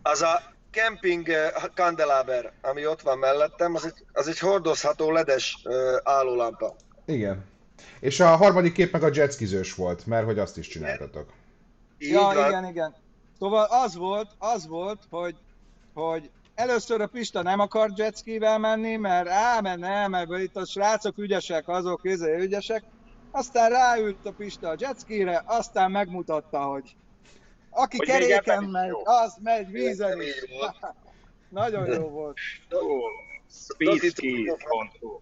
Az 0.02 0.22
a 0.22 0.42
camping 0.72 1.30
eh, 1.30 1.52
kandelaber, 1.76 2.52
ami 2.62 2.88
ott 2.88 3.02
van 3.02 3.18
mellettem, 3.18 3.76
az 3.76 3.86
egy, 3.86 4.06
az 4.14 4.28
egy 4.28 4.40
hordozható 4.40 5.12
ledes 5.12 5.60
ö, 5.64 5.98
állólámpa. 6.04 6.76
Igen. 7.06 7.46
És 8.00 8.20
a 8.20 8.36
harmadik 8.36 8.74
kép 8.74 8.92
meg 8.92 9.04
a 9.04 9.10
jetskizős 9.14 9.74
volt, 9.76 10.06
mert 10.06 10.26
hogy 10.26 10.40
azt 10.40 10.58
is 10.58 10.68
csináltatok. 10.68 11.30
Ja, 11.98 12.32
igen, 12.48 12.66
igen. 12.66 12.96
Szóval 13.40 13.68
az 13.70 13.96
volt, 13.96 14.28
az 14.38 14.68
volt, 14.68 15.00
hogy, 15.10 15.36
hogy 15.94 16.30
először 16.56 17.02
a 17.02 17.08
Pista 17.08 17.42
nem 17.42 17.60
akar 17.60 17.92
jetskivel 17.96 18.58
menni, 18.58 18.96
mert 18.96 19.28
á, 19.28 19.60
mert 19.62 19.80
nem, 19.80 20.12
mert 20.12 20.38
itt 20.38 20.56
a 20.56 20.66
srácok 20.66 21.18
ügyesek, 21.18 21.68
azok 21.68 22.00
izé 22.04 22.36
ügyesek. 22.40 22.84
Aztán 23.32 23.70
ráült 23.70 24.26
a 24.26 24.32
Pista 24.32 24.70
a 24.70 24.76
jetskire, 24.78 25.44
aztán 25.46 25.92
megmutatta, 25.92 26.60
hogy 26.60 26.96
aki 27.70 27.98
Hogy 27.98 28.08
keréken 28.08 28.64
megy, 28.64 28.88
jó. 28.88 29.02
az 29.04 29.36
megy 29.44 29.72
vízen 29.72 30.22
is. 30.22 30.44
Nagyon 31.50 31.88
jó 31.88 32.10
volt. 32.10 32.38
Ó, 32.72 32.80
Speedskis.hu 33.50 35.20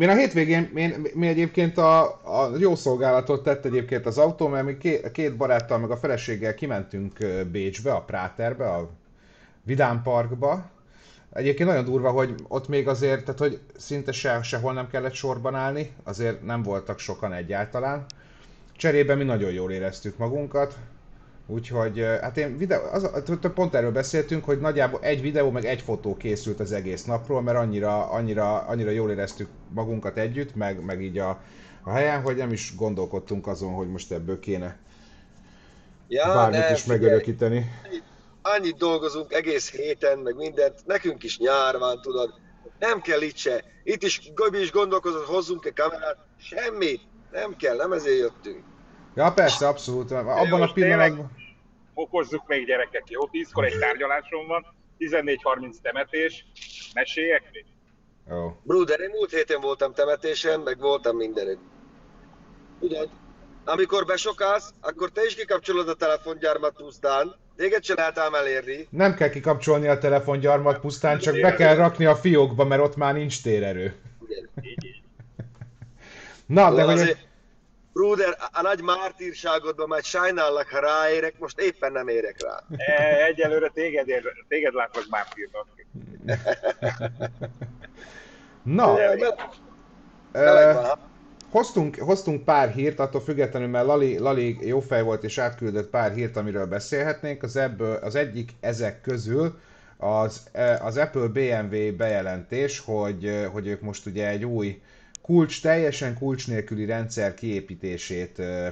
Én 0.00 0.08
a 0.08 0.14
hétvégén, 0.14 0.70
én, 0.76 1.06
mi 1.14 1.26
egyébként 1.26 1.78
a, 1.78 2.02
a 2.06 2.56
jó 2.58 2.74
szolgálatot 2.74 3.42
tett 3.42 3.64
egyébként 3.64 4.06
az 4.06 4.18
autó, 4.18 4.48
mert 4.48 4.64
mi 4.64 4.76
két, 4.76 5.10
két 5.10 5.36
baráttal 5.36 5.78
meg 5.78 5.90
a 5.90 5.96
feleséggel 5.96 6.54
kimentünk 6.54 7.18
Bécsbe, 7.50 7.92
a 7.92 8.04
Práterbe, 8.04 8.70
a 8.70 8.90
Vidám 9.68 10.02
Parkba. 10.02 10.70
Egyébként 11.32 11.68
nagyon 11.68 11.84
durva, 11.84 12.10
hogy 12.10 12.34
ott 12.48 12.68
még 12.68 12.88
azért, 12.88 13.24
tehát 13.24 13.38
hogy 13.40 13.60
szinte 13.76 14.12
se, 14.12 14.42
sehol 14.42 14.72
nem 14.72 14.88
kellett 14.88 15.12
sorban 15.12 15.54
állni, 15.54 15.92
azért 16.04 16.44
nem 16.44 16.62
voltak 16.62 16.98
sokan 16.98 17.32
egyáltalán. 17.32 18.04
Cserébe 18.76 19.14
mi 19.14 19.24
nagyon 19.24 19.50
jól 19.50 19.72
éreztük 19.72 20.16
magunkat, 20.16 20.76
úgyhogy 21.46 21.98
hát 22.20 22.36
én 22.36 22.58
videó, 22.58 22.80
az, 22.92 23.10
pont 23.54 23.74
erről 23.74 23.92
beszéltünk, 23.92 24.44
hogy 24.44 24.60
nagyjából 24.60 25.00
egy 25.02 25.20
videó 25.20 25.50
meg 25.50 25.64
egy 25.64 25.80
fotó 25.80 26.16
készült 26.16 26.60
az 26.60 26.72
egész 26.72 27.04
napról, 27.04 27.42
mert 27.42 27.58
annyira, 27.58 28.10
annyira, 28.10 28.58
annyira 28.58 28.90
jól 28.90 29.10
éreztük 29.10 29.48
magunkat 29.74 30.16
együtt, 30.16 30.54
meg, 30.54 30.84
meg 30.84 31.02
így 31.02 31.18
a, 31.18 31.40
a 31.82 31.90
helyen, 31.90 32.22
hogy 32.22 32.36
nem 32.36 32.52
is 32.52 32.74
gondolkodtunk 32.76 33.46
azon, 33.46 33.72
hogy 33.72 33.88
most 33.88 34.12
ebből 34.12 34.40
kéne 34.40 34.76
Ja, 36.08 36.24
bármit 36.34 36.60
nem, 36.60 36.72
is 36.72 36.80
figyelj, 36.80 37.00
megörökíteni. 37.00 37.70
Annyit 38.56 38.76
dolgozunk 38.76 39.32
egész 39.32 39.70
héten, 39.70 40.18
meg 40.18 40.36
mindent, 40.36 40.86
nekünk 40.86 41.22
is 41.22 41.38
nyár 41.38 41.78
van, 41.78 42.00
tudod. 42.00 42.34
Nem 42.78 43.00
kell 43.00 43.20
itt 43.20 43.36
se. 43.36 43.64
Itt 43.84 44.02
is 44.02 44.32
Gabi 44.34 44.60
is 44.60 44.72
gondolkozott, 44.72 45.26
hozzunk 45.26 45.64
egy 45.64 45.72
kamerát. 45.72 46.16
Semmi. 46.40 47.00
Nem 47.30 47.56
kell, 47.56 47.76
nem 47.76 47.92
ezért 47.92 48.18
jöttünk. 48.18 48.64
Ja, 49.14 49.32
persze, 49.32 49.66
abszolút. 49.68 50.10
Abban 50.10 50.62
a 50.62 50.72
pillanatban... 50.72 51.36
Okozzuk 51.94 52.46
még 52.46 52.66
gyerekek, 52.66 53.04
jó? 53.06 53.26
Tízkor 53.26 53.64
egy 53.64 53.78
tárgyalásom 53.78 54.46
van, 54.46 54.66
14.30 54.98 55.74
temetés, 55.82 56.44
meséljek 56.94 57.50
még? 57.52 57.64
Ó. 58.36 58.60
Bruder, 58.62 59.00
én 59.00 59.10
múlt 59.10 59.30
héten 59.30 59.60
voltam 59.60 59.92
temetésen, 59.92 60.60
meg 60.60 60.78
voltam 60.78 61.16
mindenütt. 61.16 61.60
Tudod, 62.80 63.08
amikor 63.64 64.04
besokálsz, 64.04 64.70
akkor 64.80 65.10
te 65.10 65.24
is 65.24 65.34
kikapcsolod 65.34 65.88
a 65.88 65.94
telefongyármat 65.94 66.76
pusztán, 66.76 67.36
téged 67.58 67.84
se 67.84 67.94
lehet 67.94 68.18
ám 68.18 68.34
elérni. 68.34 68.86
Nem 68.90 69.14
kell 69.14 69.28
kikapcsolni 69.30 69.86
a 69.88 69.98
telefongyarmat, 69.98 70.80
pusztán 70.80 71.18
csak 71.18 71.40
be 71.40 71.54
kell 71.54 71.74
rakni 71.74 72.04
a 72.04 72.16
fiókba, 72.16 72.64
mert 72.64 72.82
ott 72.82 72.96
már 72.96 73.14
nincs 73.14 73.42
térerő. 73.42 73.94
Na, 76.46 76.74
de 76.74 76.82
hogy... 76.82 76.92
Azért, 76.92 77.26
Bruder, 77.92 78.36
a 78.52 78.62
nagy 78.62 78.82
mártírságodban 78.82 79.88
majd 79.88 80.04
sajnállak, 80.04 80.68
ha 80.68 80.80
ráérek, 80.80 81.38
most 81.38 81.60
éppen 81.60 81.92
nem 81.92 82.08
érek 82.08 82.42
rá. 82.42 82.62
E, 82.76 83.24
egyelőre 83.24 83.68
téged, 83.68 84.08
ér, 84.08 84.32
téged 84.48 84.74
látlak 84.74 85.06
már 85.08 85.26
firnak. 85.34 85.66
Na, 88.62 88.92
Meleg 88.92 89.20
ö, 90.68 90.72
van? 90.72 91.07
Hoztunk, 91.50 91.96
hoztunk 91.96 92.44
pár 92.44 92.70
hírt, 92.70 92.98
attól 92.98 93.20
függetlenül, 93.20 93.68
mert 93.68 93.86
Lali, 93.86 94.18
Lali 94.18 94.58
jó 94.60 94.80
fej 94.80 95.02
volt 95.02 95.24
és 95.24 95.38
átküldött 95.38 95.90
pár 95.90 96.12
hírt, 96.12 96.36
amiről 96.36 96.66
beszélhetnénk. 96.66 97.42
Az, 97.42 97.56
ebből, 97.56 97.94
az 97.94 98.14
egyik 98.14 98.52
ezek 98.60 99.00
közül 99.00 99.58
az, 99.96 100.42
e, 100.52 100.84
az 100.84 100.96
Apple 100.96 101.26
BMW 101.26 101.96
bejelentés, 101.96 102.78
hogy, 102.78 103.48
hogy 103.52 103.66
ők 103.66 103.80
most 103.80 104.06
ugye 104.06 104.28
egy 104.28 104.44
új 104.44 104.82
kulcs, 105.22 105.62
teljesen 105.62 106.14
kulcs 106.14 106.48
nélküli 106.48 106.84
rendszer 106.84 107.34
kiépítését 107.34 108.38
ö, 108.38 108.68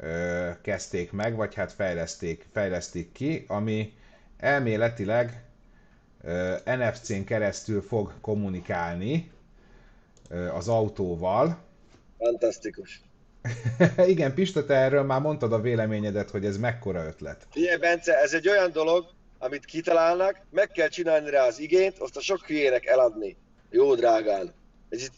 ö, 0.00 0.48
kezdték 0.62 1.12
meg, 1.12 1.36
vagy 1.36 1.54
hát 1.54 1.72
fejleszték, 1.72 2.46
fejlesztik 2.52 3.12
ki, 3.12 3.44
ami 3.48 3.92
elméletileg 4.38 5.42
NFC-n 6.64 7.24
keresztül 7.24 7.82
fog 7.82 8.12
kommunikálni 8.20 9.30
az 10.54 10.68
autóval. 10.68 11.63
Fantasztikus. 12.24 13.00
Igen, 14.06 14.34
Pista, 14.34 14.64
te 14.64 14.74
erről 14.74 15.02
már 15.02 15.20
mondtad 15.20 15.52
a 15.52 15.60
véleményedet, 15.60 16.30
hogy 16.30 16.44
ez 16.44 16.56
mekkora 16.58 17.04
ötlet. 17.06 17.46
Figyelj, 17.50 17.76
Bence, 17.76 18.18
ez 18.18 18.32
egy 18.32 18.48
olyan 18.48 18.72
dolog, 18.72 19.06
amit 19.38 19.64
kitalálnak, 19.64 20.40
meg 20.50 20.70
kell 20.70 20.88
csinálni 20.88 21.30
rá 21.30 21.46
az 21.46 21.58
igényt, 21.58 21.98
azt 21.98 22.16
a 22.16 22.20
sok 22.20 22.46
hülyének 22.46 22.86
eladni. 22.86 23.36
Jó 23.70 23.94
drágán. 23.94 24.54
Ez 24.88 25.02
itt 25.02 25.12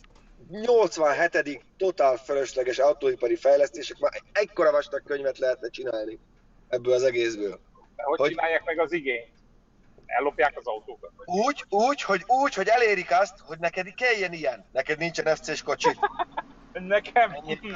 87. 0.50 1.60
totál 1.76 2.16
fölösleges 2.16 2.78
autóipari 2.78 3.36
fejlesztések, 3.36 3.98
már 3.98 4.12
ekkora 4.32 4.70
vastag 4.70 5.02
könyvet 5.02 5.38
lehetne 5.38 5.68
csinálni 5.68 6.18
ebből 6.68 6.92
az 6.92 7.02
egészből. 7.02 7.50
Hogy, 7.50 8.04
Hogy- 8.04 8.18
hogy 8.18 8.28
csinálják 8.28 8.64
meg 8.64 8.80
az 8.80 8.92
igényt? 8.92 9.28
Ellopják 10.06 10.52
az 10.58 10.66
autókat? 10.66 11.10
Vagy? 11.16 11.26
Úgy, 11.38 11.64
úgy, 11.68 12.02
hogy 12.02 12.22
úgy, 12.26 12.54
hogy 12.54 12.68
elérik 12.68 13.10
azt, 13.10 13.34
hogy 13.38 13.58
neked 13.58 13.94
kelljen 13.94 14.32
ilyen. 14.32 14.64
Neked 14.72 14.98
nincsen 14.98 15.36
FC-s 15.36 15.62
kocsi. 15.62 15.88
Nekem 16.80 17.34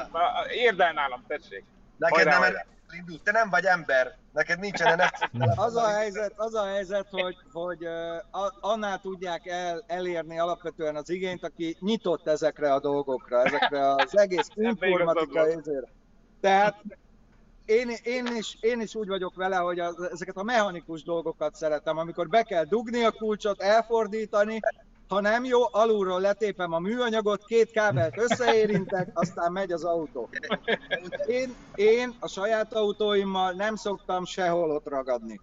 érdel 0.66 0.92
nálam, 0.92 1.24
tessék. 1.26 1.64
Neked 1.96 2.16
Hajrá, 2.16 2.30
nem 2.30 2.40
hajrá. 2.40 2.66
elindult. 2.90 3.22
Te 3.22 3.30
nem 3.32 3.50
vagy 3.50 3.64
ember. 3.64 4.16
Neked 4.32 4.58
nincsen 4.58 4.96
NFC. 4.98 5.58
Az 5.58 5.76
a 5.76 5.86
helyzet, 5.88 6.32
az 6.36 6.54
a 6.54 6.64
helyzet 6.66 7.06
hogy, 7.10 7.36
hogy 7.52 7.84
a- 8.30 8.54
annál 8.60 9.00
tudják 9.00 9.46
el, 9.46 9.84
elérni 9.86 10.38
alapvetően 10.38 10.96
az 10.96 11.10
igényt, 11.10 11.44
aki 11.44 11.76
nyitott 11.80 12.26
ezekre 12.26 12.72
a 12.72 12.80
dolgokra, 12.80 13.42
ezekre 13.44 13.94
az 13.94 14.18
egész 14.18 14.48
van. 14.94 15.48
ezért. 15.58 15.86
Tehát 16.40 16.82
én, 17.64 17.90
én, 18.02 18.26
is, 18.36 18.56
én 18.60 18.80
is 18.80 18.94
úgy 18.94 19.08
vagyok 19.08 19.34
vele, 19.34 19.56
hogy 19.56 19.78
az, 19.78 20.00
ezeket 20.12 20.36
a 20.36 20.42
mechanikus 20.42 21.02
dolgokat 21.02 21.54
szeretem, 21.54 21.98
amikor 21.98 22.28
be 22.28 22.42
kell 22.42 22.64
dugni 22.64 23.04
a 23.04 23.10
kulcsot, 23.10 23.60
elfordítani, 23.62 24.60
ha 25.10 25.20
nem 25.20 25.44
jó, 25.44 25.60
alulról 25.70 26.20
letépem 26.20 26.72
a 26.72 26.78
műanyagot, 26.78 27.44
két 27.44 27.70
kábelt 27.70 28.18
összeérintek, 28.18 29.10
aztán 29.14 29.52
megy 29.52 29.72
az 29.72 29.84
autó. 29.84 30.28
Én, 31.26 31.54
én 31.74 32.14
a 32.20 32.28
saját 32.28 32.74
autóimmal 32.74 33.52
nem 33.52 33.76
szoktam 33.76 34.24
sehol 34.24 34.70
ott 34.70 34.88
ragadni. 34.88 35.40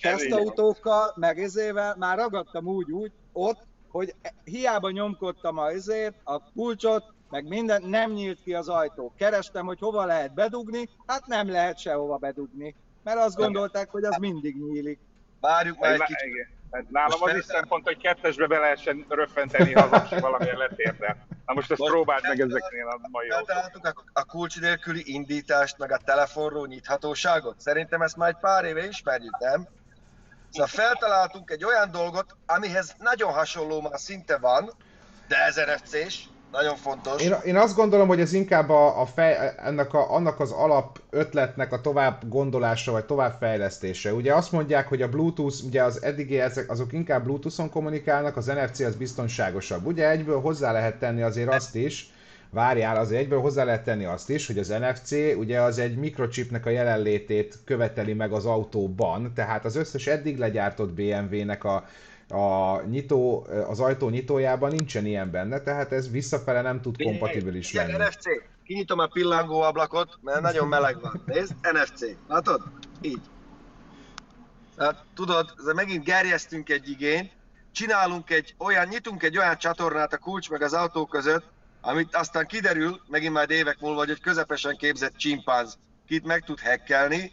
Tesztautókkal, 0.00 1.12
meg 1.16 1.38
ezével 1.42 1.96
már 1.98 2.16
ragadtam 2.18 2.66
úgy, 2.66 2.90
úgy 2.90 3.12
ott, 3.32 3.58
hogy 3.88 4.14
hiába 4.44 4.90
nyomkodtam 4.90 5.58
a 5.58 5.68
ezért, 5.68 6.14
a 6.24 6.52
kulcsot, 6.52 7.04
meg 7.30 7.48
minden, 7.48 7.82
nem 7.82 8.12
nyílt 8.12 8.42
ki 8.42 8.54
az 8.54 8.68
ajtó. 8.68 9.12
Kerestem, 9.16 9.66
hogy 9.66 9.78
hova 9.78 10.04
lehet 10.04 10.34
bedugni, 10.34 10.88
hát 11.06 11.26
nem 11.26 11.50
lehet 11.50 11.78
sehova 11.78 12.16
bedugni, 12.16 12.74
mert 13.02 13.18
azt 13.18 13.36
gondolták, 13.36 13.90
hogy 13.90 14.04
az 14.04 14.16
mindig 14.16 14.56
nyílik. 14.56 14.98
Várjuk 15.40 15.78
már 15.78 15.92
Egy- 15.92 16.00
kicsit. 16.00 16.59
Hát 16.70 16.90
nálam 16.90 17.22
az 17.22 17.34
is 17.34 17.44
szempont, 17.44 17.86
hogy 17.86 17.96
kettesbe 17.96 18.46
be 18.46 18.58
lehessen 18.58 19.06
röffenteni, 19.08 19.72
ha 19.72 19.80
az 19.80 20.10
letérdel. 20.56 21.26
Na 21.46 21.54
most 21.54 21.70
ezt 21.70 21.80
Most- 21.80 21.92
próbáld 21.92 22.22
meg 22.22 22.40
ezeknél 22.40 22.86
a 22.86 23.08
mai. 23.10 23.28
Feltaláltuk 23.28 23.86
a, 23.86 23.94
a 24.12 24.24
kulcs 24.24 24.60
nélküli 24.60 25.02
indítást, 25.04 25.78
meg 25.78 25.92
a 25.92 25.98
telefonról 26.04 26.66
nyithatóságot. 26.66 27.60
Szerintem 27.60 28.02
ezt 28.02 28.16
már 28.16 28.28
egy 28.28 28.38
pár 28.40 28.64
éve 28.64 28.86
ismerjük, 28.86 29.38
nem? 29.38 29.68
Szóval 30.50 30.68
feltaláltunk 30.68 31.50
egy 31.50 31.64
olyan 31.64 31.90
dolgot, 31.90 32.36
amihez 32.46 32.94
nagyon 32.98 33.32
hasonló 33.32 33.80
már 33.80 33.98
szinte 33.98 34.38
van, 34.38 34.70
de 35.28 35.36
ez 35.44 35.56
NFC-s, 35.56 36.24
nagyon 36.52 36.76
fontos. 36.76 37.22
Én, 37.22 37.34
én 37.44 37.56
azt 37.56 37.76
gondolom, 37.76 38.08
hogy 38.08 38.20
ez 38.20 38.32
inkább 38.32 38.68
a, 38.68 39.00
a 39.00 39.06
fej, 39.06 39.52
ennek 39.56 39.94
a, 39.94 40.14
annak 40.14 40.40
az 40.40 40.50
alap 40.50 41.00
ötletnek 41.10 41.72
a 41.72 41.80
tovább 41.80 42.28
gondolása, 42.28 42.92
vagy 42.92 43.04
továbbfejlesztése. 43.04 44.14
Ugye 44.14 44.34
azt 44.34 44.52
mondják, 44.52 44.88
hogy 44.88 45.02
a 45.02 45.08
Bluetooth, 45.08 45.64
ugye 45.64 45.82
az 45.82 46.02
eddigi 46.02 46.40
ezek, 46.40 46.70
azok 46.70 46.92
inkább 46.92 47.24
Bluetooth-on 47.24 47.70
kommunikálnak, 47.70 48.36
az 48.36 48.46
NFC 48.46 48.80
az 48.80 48.94
biztonságosabb. 48.94 49.86
Ugye 49.86 50.10
egyből 50.10 50.40
hozzá 50.40 50.72
lehet 50.72 50.98
tenni 50.98 51.22
azért 51.22 51.54
azt 51.54 51.74
is, 51.74 52.12
várjál, 52.50 52.96
azért 52.96 53.20
egyből 53.20 53.40
hozzá 53.40 53.64
lehet 53.64 53.84
tenni 53.84 54.04
azt 54.04 54.30
is, 54.30 54.46
hogy 54.46 54.58
az 54.58 54.68
NFC 54.68 55.10
ugye 55.36 55.60
az 55.60 55.78
egy 55.78 55.96
mikrochipnek 55.96 56.66
a 56.66 56.70
jelenlétét 56.70 57.58
követeli 57.64 58.12
meg 58.12 58.32
az 58.32 58.46
autóban, 58.46 59.32
tehát 59.34 59.64
az 59.64 59.76
összes 59.76 60.06
eddig 60.06 60.38
legyártott 60.38 60.92
BMW-nek 60.92 61.64
a, 61.64 61.84
a 62.30 62.80
nyitó, 62.82 63.46
az 63.68 63.80
ajtó 63.80 64.08
nyitójában 64.08 64.70
nincsen 64.70 65.06
ilyen 65.06 65.30
benne, 65.30 65.60
tehát 65.60 65.92
ez 65.92 66.10
visszafele 66.10 66.62
nem 66.62 66.80
tud 66.80 67.02
kompatibilis 67.02 67.72
Igen, 67.72 67.86
lenni. 67.86 68.02
NFC. 68.02 68.24
Kinyitom 68.64 68.98
a 68.98 69.06
pillangó 69.06 69.60
ablakot, 69.60 70.18
mert 70.22 70.40
nagyon 70.40 70.68
meleg 70.68 71.00
van. 71.00 71.22
Nézd, 71.26 71.54
NFC. 71.72 72.16
Látod? 72.28 72.62
Így. 73.00 73.20
Tehát 74.76 75.04
tudod, 75.14 75.52
ez 75.56 75.74
megint 75.74 76.04
gerjesztünk 76.04 76.68
egy 76.68 76.88
igényt, 76.88 77.32
csinálunk 77.72 78.30
egy 78.30 78.54
olyan, 78.58 78.86
nyitunk 78.86 79.22
egy 79.22 79.38
olyan 79.38 79.56
csatornát 79.56 80.12
a 80.12 80.18
kulcs 80.18 80.50
meg 80.50 80.62
az 80.62 80.72
autó 80.72 81.06
között, 81.06 81.44
amit 81.80 82.14
aztán 82.14 82.46
kiderül, 82.46 83.00
megint 83.08 83.32
majd 83.32 83.50
évek 83.50 83.80
múlva, 83.80 83.98
hogy 83.98 84.10
egy 84.10 84.20
közepesen 84.20 84.76
képzett 84.76 85.16
csimpánz 85.16 85.78
kit 86.06 86.24
meg 86.24 86.44
tud 86.44 86.60
hekkelni, 86.60 87.32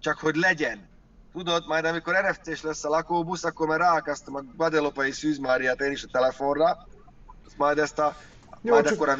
csak 0.00 0.18
hogy 0.18 0.36
legyen. 0.36 0.87
Tudod, 1.32 1.66
majd 1.66 1.84
amikor 1.84 2.14
NFC-s 2.14 2.62
lesz 2.62 2.84
a 2.84 2.88
lakóbusz, 2.88 3.44
akkor 3.44 3.66
már 3.68 3.78
ráakasztom 3.78 4.34
a 4.34 4.40
Guadeloupe-i 4.40 5.10
szűzmáriát 5.10 5.80
én 5.80 5.90
is 5.90 6.02
a 6.02 6.08
telefonra, 6.12 6.78
majd 7.56 7.78
ezt 7.78 7.98
a, 7.98 8.16
Jó, 8.60 8.72
majd 8.72 8.84
csak- 8.84 8.94
akkor 8.94 9.08
a 9.08 9.16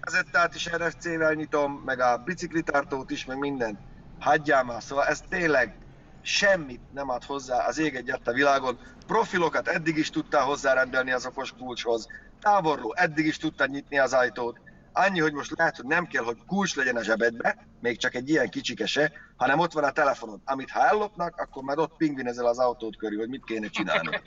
vezettát 0.00 0.54
is 0.54 0.66
NFC-vel 0.66 1.32
nyitom, 1.32 1.72
meg 1.84 2.00
a 2.00 2.16
biciklitartót 2.16 3.10
is, 3.10 3.24
meg 3.24 3.38
mindent. 3.38 3.78
Hagyjál 4.18 4.64
már, 4.64 4.82
szóval 4.82 5.04
ez 5.04 5.20
tényleg 5.28 5.78
semmit 6.20 6.82
nem 6.92 7.08
ad 7.08 7.24
hozzá 7.24 7.66
az 7.66 7.78
ég 7.78 7.94
egy 7.94 8.10
a 8.24 8.32
világon. 8.32 8.78
Profilokat 9.06 9.68
eddig 9.68 9.96
is 9.96 10.10
tudtál 10.10 10.44
hozzárendelni 10.44 11.12
az 11.12 11.26
okos 11.26 11.52
kulcshoz. 11.52 12.06
Távolról 12.40 12.94
eddig 12.96 13.26
is 13.26 13.36
tudtad 13.36 13.70
nyitni 13.70 13.98
az 13.98 14.12
ajtót. 14.12 14.60
Annyi, 15.06 15.20
hogy 15.20 15.32
most 15.32 15.52
lehet, 15.56 15.76
hogy 15.76 15.84
nem 15.84 16.06
kell, 16.06 16.24
hogy 16.24 16.36
kulcs 16.46 16.76
legyen 16.76 16.96
a 16.96 17.02
zsebedbe, 17.02 17.66
még 17.80 17.98
csak 17.98 18.14
egy 18.14 18.28
ilyen 18.28 18.48
kicsike 18.48 18.86
se, 18.86 19.12
hanem 19.36 19.58
ott 19.58 19.72
van 19.72 19.84
a 19.84 19.90
telefonod, 19.90 20.40
amit 20.44 20.70
ha 20.70 20.86
ellopnak, 20.86 21.36
akkor 21.36 21.62
már 21.62 21.78
ott 21.78 21.96
pingvinezel 21.96 22.46
az 22.46 22.58
autót 22.58 22.96
körül, 22.96 23.18
hogy 23.18 23.28
mit 23.28 23.44
kéne 23.44 23.68
csinálni. 23.68 24.20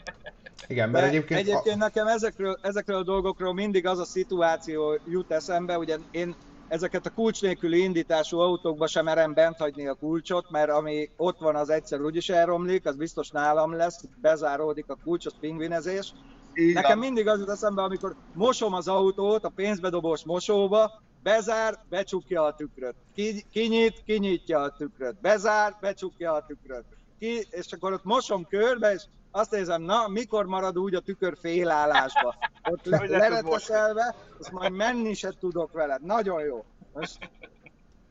Igen, 0.67 0.89
mert 0.89 1.05
egyébként... 1.05 1.39
egyébként 1.39 1.77
nekem 1.77 2.07
ezekről, 2.07 2.60
ezekről 2.62 2.97
a 2.97 3.03
dolgokról 3.03 3.53
mindig 3.53 3.86
az 3.86 3.99
a 3.99 4.05
szituáció 4.05 4.99
jut 5.05 5.31
eszembe, 5.31 5.77
ugye 5.77 5.97
én 6.12 6.36
ezeket 6.67 7.05
a 7.05 7.10
kulcs 7.10 7.41
nélküli 7.41 7.84
indítású 7.84 8.39
autókba 8.39 8.88
sem 8.88 9.05
merem 9.05 9.34
bent 9.34 9.57
hagyni 9.57 9.88
a 9.88 9.93
kulcsot, 9.93 10.49
mert 10.49 10.69
ami 10.69 11.10
ott 11.17 11.39
van, 11.39 11.55
az 11.55 11.69
egyszer 11.69 12.01
úgyis 12.01 12.29
elromlik, 12.29 12.86
az 12.86 12.95
biztos 12.95 13.29
nálam 13.29 13.75
lesz, 13.75 14.03
bezáródik 14.21 14.89
a 14.89 14.97
kulcs, 15.03 15.25
az 15.25 15.36
pingvinezés. 15.39 16.13
Így 16.53 16.73
Nekem 16.73 16.99
van. 16.99 17.07
mindig 17.07 17.27
az 17.27 17.39
jut 17.39 17.49
eszembe, 17.49 17.81
amikor 17.81 18.15
mosom 18.33 18.73
az 18.73 18.87
autót 18.87 19.43
a 19.43 19.49
pénzbedobós 19.49 20.23
mosóba, 20.23 21.01
bezár, 21.23 21.79
becsukja 21.89 22.43
a 22.43 22.53
tükröt. 22.53 22.95
Ki, 23.15 23.45
kinyit, 23.51 24.03
kinyitja 24.05 24.59
a 24.59 24.69
tükröt. 24.69 25.21
Bezár, 25.21 25.77
becsukja 25.81 26.33
a 26.33 26.45
tükröt. 26.45 26.85
Ki, 27.19 27.47
és 27.49 27.71
akkor 27.71 27.93
ott 27.93 28.03
mosom 28.03 28.47
körbe, 28.47 28.93
és 28.93 29.03
azt 29.31 29.51
nézem, 29.51 29.81
na, 29.81 30.07
mikor 30.07 30.45
marad 30.45 30.77
úgy 30.77 30.95
a 30.95 30.99
tükör 30.99 31.37
félállásba? 31.41 32.35
Ott 32.71 32.85
le, 32.85 33.05
lereteszelve, 33.07 34.15
azt 34.39 34.51
majd 34.51 34.71
menni 34.71 35.13
se 35.13 35.33
tudok 35.39 35.71
veled. 35.71 36.01
Nagyon 36.01 36.43
jó. 36.43 36.65
Most 36.93 37.29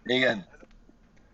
Igen. 0.02 0.46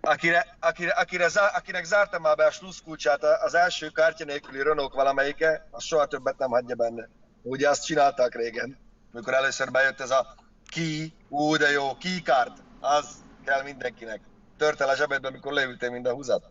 Akire, 0.07 0.57
akire, 0.61 0.91
akire, 0.91 1.29
zá, 1.29 1.47
akinek 1.47 1.85
zártam 1.85 2.23
már 2.23 2.37
be 2.37 2.45
a 2.45 2.51
slusszkulcsát 2.51 3.25
az 3.25 3.55
első 3.55 3.89
kártya 3.89 4.25
nélküli 4.25 4.63
Renault 4.63 4.95
valamelyike, 4.95 5.67
az 5.71 5.85
soha 5.85 6.07
többet 6.07 6.39
nem 6.39 6.51
hagyja 6.51 6.75
benne. 6.75 7.09
Ugye 7.43 7.69
azt 7.69 7.85
csinálták 7.85 8.35
régen, 8.35 8.79
amikor 9.13 9.35
először 9.35 9.71
bejött 9.71 10.01
ez 10.01 10.11
a 10.11 10.35
key, 10.67 11.13
ú 11.29 11.57
de 11.57 11.71
jó, 11.71 11.97
key 11.97 12.23
card, 12.23 12.53
az 12.81 13.09
kell 13.45 13.63
mindenkinek. 13.63 14.21
Tört 14.57 14.81
el 14.81 14.89
a 14.89 14.97
zsebedbe, 14.97 15.29
amikor 15.29 15.53
leültél 15.53 15.91
minden 15.91 16.15
húzat. 16.15 16.51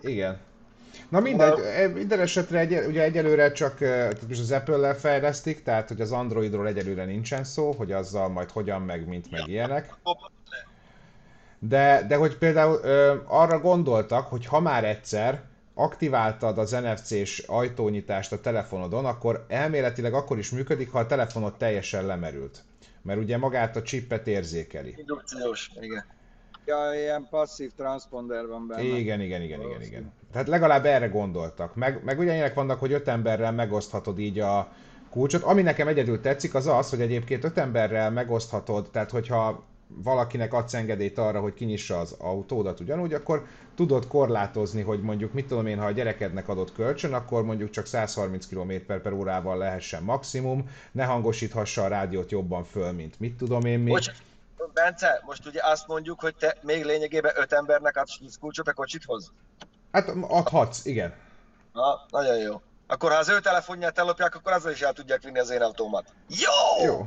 Igen. 0.00 0.40
Na 1.10 1.20
mindegy, 1.20 1.58
e, 1.58 1.88
minden 1.88 2.20
esetre 2.20 2.58
egy, 2.58 2.86
ugye 2.86 3.02
egyelőre 3.02 3.52
csak 3.52 3.80
e, 3.80 3.86
tehát 3.86 4.28
most 4.28 4.40
az 4.40 4.50
Apple-lel 4.50 4.94
fejlesztik, 4.94 5.62
tehát 5.62 5.88
hogy 5.88 6.00
az 6.00 6.12
Androidról 6.12 6.66
egyelőre 6.66 7.04
nincsen 7.04 7.44
szó, 7.44 7.72
hogy 7.72 7.92
azzal 7.92 8.28
majd 8.28 8.50
hogyan, 8.50 8.82
meg 8.82 9.08
mint, 9.08 9.30
meg 9.30 9.48
ilyenek. 9.48 9.94
De, 11.58 12.04
de 12.08 12.16
hogy 12.16 12.36
például 12.36 12.80
ö, 12.82 13.14
arra 13.26 13.58
gondoltak, 13.58 14.26
hogy 14.26 14.46
ha 14.46 14.60
már 14.60 14.84
egyszer 14.84 15.42
aktiváltad 15.74 16.58
az 16.58 16.70
NFC-s 16.70 17.38
ajtónyitást 17.38 18.32
a 18.32 18.40
telefonodon, 18.40 19.04
akkor 19.04 19.44
elméletileg 19.48 20.14
akkor 20.14 20.38
is 20.38 20.50
működik, 20.50 20.90
ha 20.90 20.98
a 20.98 21.06
telefonod 21.06 21.56
teljesen 21.56 22.06
lemerült. 22.06 22.62
Mert 23.02 23.20
ugye 23.20 23.36
magát 23.36 23.76
a 23.76 23.82
chipet 23.82 24.26
érzékeli. 24.26 24.94
Indukciós, 24.98 25.70
igen. 25.80 26.04
ja, 26.64 26.94
ilyen 26.94 27.26
passzív 27.30 27.70
transponder 27.76 28.46
van 28.46 28.66
benne. 28.66 28.82
Igen, 28.82 29.20
igen, 29.20 29.42
igen, 29.42 29.60
igen, 29.60 29.82
igen. 29.82 30.12
Tehát 30.32 30.48
legalább 30.48 30.84
erre 30.84 31.06
gondoltak. 31.06 31.74
Meg, 31.74 32.04
meg 32.04 32.18
ugyanilyenek 32.18 32.54
vannak, 32.54 32.78
hogy 32.78 32.92
öt 32.92 33.08
emberrel 33.08 33.52
megoszthatod 33.52 34.18
így 34.18 34.38
a 34.38 34.72
kulcsot. 35.10 35.42
Ami 35.42 35.62
nekem 35.62 35.88
egyedül 35.88 36.20
tetszik, 36.20 36.54
az 36.54 36.66
az, 36.66 36.90
hogy 36.90 37.00
egyébként 37.00 37.44
öt 37.44 37.58
emberrel 37.58 38.10
megoszthatod, 38.10 38.88
tehát 38.90 39.10
hogyha 39.10 39.62
valakinek 39.94 40.52
adsz 40.52 40.74
engedélyt 40.74 41.18
arra, 41.18 41.40
hogy 41.40 41.54
kinyissa 41.54 41.98
az 41.98 42.14
autódat 42.18 42.80
ugyanúgy, 42.80 43.14
akkor 43.14 43.46
tudod 43.74 44.06
korlátozni, 44.06 44.82
hogy 44.82 45.00
mondjuk, 45.00 45.32
mit 45.32 45.46
tudom 45.46 45.66
én, 45.66 45.78
ha 45.78 45.86
a 45.86 45.90
gyerekednek 45.90 46.48
adott 46.48 46.72
kölcsön, 46.72 47.14
akkor 47.14 47.44
mondjuk 47.44 47.70
csak 47.70 47.86
130 47.86 48.46
km 48.46 48.72
per 48.86 49.12
órával 49.12 49.58
lehessen 49.58 50.02
maximum, 50.02 50.70
ne 50.92 51.04
hangosíthassa 51.04 51.84
a 51.84 51.88
rádiót 51.88 52.30
jobban 52.30 52.64
föl, 52.64 52.92
mint 52.92 53.20
mit 53.20 53.36
tudom 53.36 53.64
én 53.64 53.78
mi. 53.78 53.94
Bence, 54.72 55.22
most 55.26 55.46
ugye 55.46 55.60
azt 55.62 55.86
mondjuk, 55.86 56.20
hogy 56.20 56.34
te 56.34 56.56
még 56.62 56.84
lényegében 56.84 57.32
öt 57.36 57.52
embernek 57.52 57.96
adsz 57.96 58.38
kulcsot 58.40 58.68
a 58.68 58.72
kocsithoz? 58.72 59.32
Hát 59.92 60.08
adhatsz, 60.28 60.84
igen. 60.84 61.14
Na, 61.72 62.00
nagyon 62.10 62.36
jó. 62.38 62.60
Akkor 62.86 63.10
ha 63.10 63.16
az 63.18 63.28
ő 63.28 63.40
telefonját 63.40 63.98
ellopják, 63.98 64.34
akkor 64.34 64.52
azzal 64.52 64.72
is 64.72 64.80
el 64.80 64.92
tudják 64.92 65.22
vinni 65.22 65.38
az 65.38 65.50
én 65.50 65.62
autómat. 65.62 66.14
Jó! 66.28 66.84
Jó. 66.86 67.06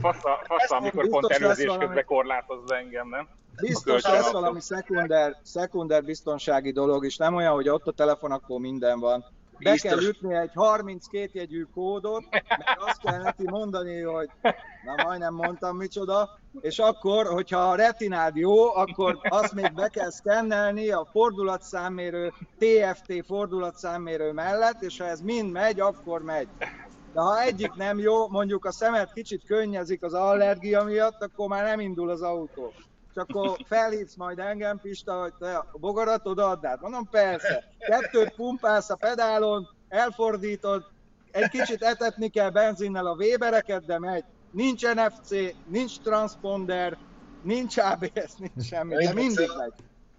Fasza, 0.00 0.42
fasza 0.46 0.76
amikor 0.76 1.08
pont 1.08 1.30
előzés 1.30 1.66
valami- 1.66 1.86
közben 1.86 2.04
korlátozza 2.04 2.76
engem, 2.76 3.08
nem? 3.08 3.28
Biztos 3.60 4.02
lesz 4.02 4.30
valami 4.30 4.60
szekunder, 4.60 5.36
szekunder 5.42 6.04
biztonsági 6.04 6.72
dolog 6.72 7.04
is, 7.04 7.16
nem 7.16 7.34
olyan, 7.34 7.52
hogy 7.54 7.68
ott 7.68 7.86
a 7.86 7.92
telefon, 7.92 8.32
akkor 8.32 8.60
minden 8.60 9.00
van. 9.00 9.24
Be 9.58 9.70
Biztos. 9.70 9.90
kell 9.90 10.08
ütni 10.08 10.34
egy 10.34 10.50
32 10.54 11.30
jegyű 11.32 11.62
kódot, 11.62 12.22
meg 12.30 12.78
azt 12.86 13.00
kell 13.00 13.22
neki 13.22 13.42
mondani, 13.50 14.00
hogy 14.00 14.28
na 14.84 15.04
majdnem 15.04 15.34
mondtam 15.34 15.76
micsoda, 15.76 16.38
és 16.60 16.78
akkor, 16.78 17.26
hogyha 17.26 17.58
a 17.58 17.74
retinád 17.74 18.36
jó, 18.36 18.74
akkor 18.74 19.18
azt 19.22 19.52
még 19.52 19.72
be 19.74 19.88
kell 19.88 20.10
szkennelni 20.10 20.90
a 20.90 21.08
fordulatszámmérő, 21.10 22.32
TFT 22.58 23.26
fordulatszámmérő 23.26 24.32
mellett, 24.32 24.82
és 24.82 24.98
ha 24.98 25.06
ez 25.06 25.20
mind 25.20 25.50
megy, 25.52 25.80
akkor 25.80 26.22
megy. 26.22 26.48
De 27.12 27.20
ha 27.20 27.40
egyik 27.40 27.74
nem 27.74 27.98
jó, 27.98 28.28
mondjuk 28.28 28.64
a 28.64 28.72
szemed 28.72 29.12
kicsit 29.12 29.44
könnyezik 29.46 30.02
az 30.02 30.14
allergia 30.14 30.82
miatt, 30.82 31.22
akkor 31.22 31.48
már 31.48 31.64
nem 31.64 31.80
indul 31.80 32.10
az 32.10 32.22
autó. 32.22 32.72
És 33.14 33.20
akkor 33.20 33.56
felhívsz 33.66 34.14
majd 34.14 34.38
engem, 34.38 34.78
Pista, 34.78 35.20
hogy 35.20 35.32
te 35.38 35.54
a 35.56 35.78
bogarat 35.78 36.26
odaadnád. 36.26 36.80
Mondom, 36.80 37.08
persze. 37.10 37.64
Kettőt 37.78 38.34
pumpálsz 38.34 38.90
a 38.90 38.96
pedálon, 38.96 39.68
elfordítod, 39.88 40.84
egy 41.30 41.48
kicsit 41.48 41.82
etetni 41.82 42.28
kell 42.28 42.50
benzinnel 42.50 43.06
a 43.06 43.14
Webereket, 43.14 43.84
de 43.84 43.98
megy. 43.98 44.24
Nincs 44.50 44.82
NFC, 44.82 45.30
nincs 45.66 46.00
transponder, 46.00 46.96
nincs 47.42 47.76
ABS, 47.78 48.34
nincs 48.38 48.66
semmi, 48.66 48.94
de 48.94 49.12
mindig 49.12 49.50
megy. 49.58 49.72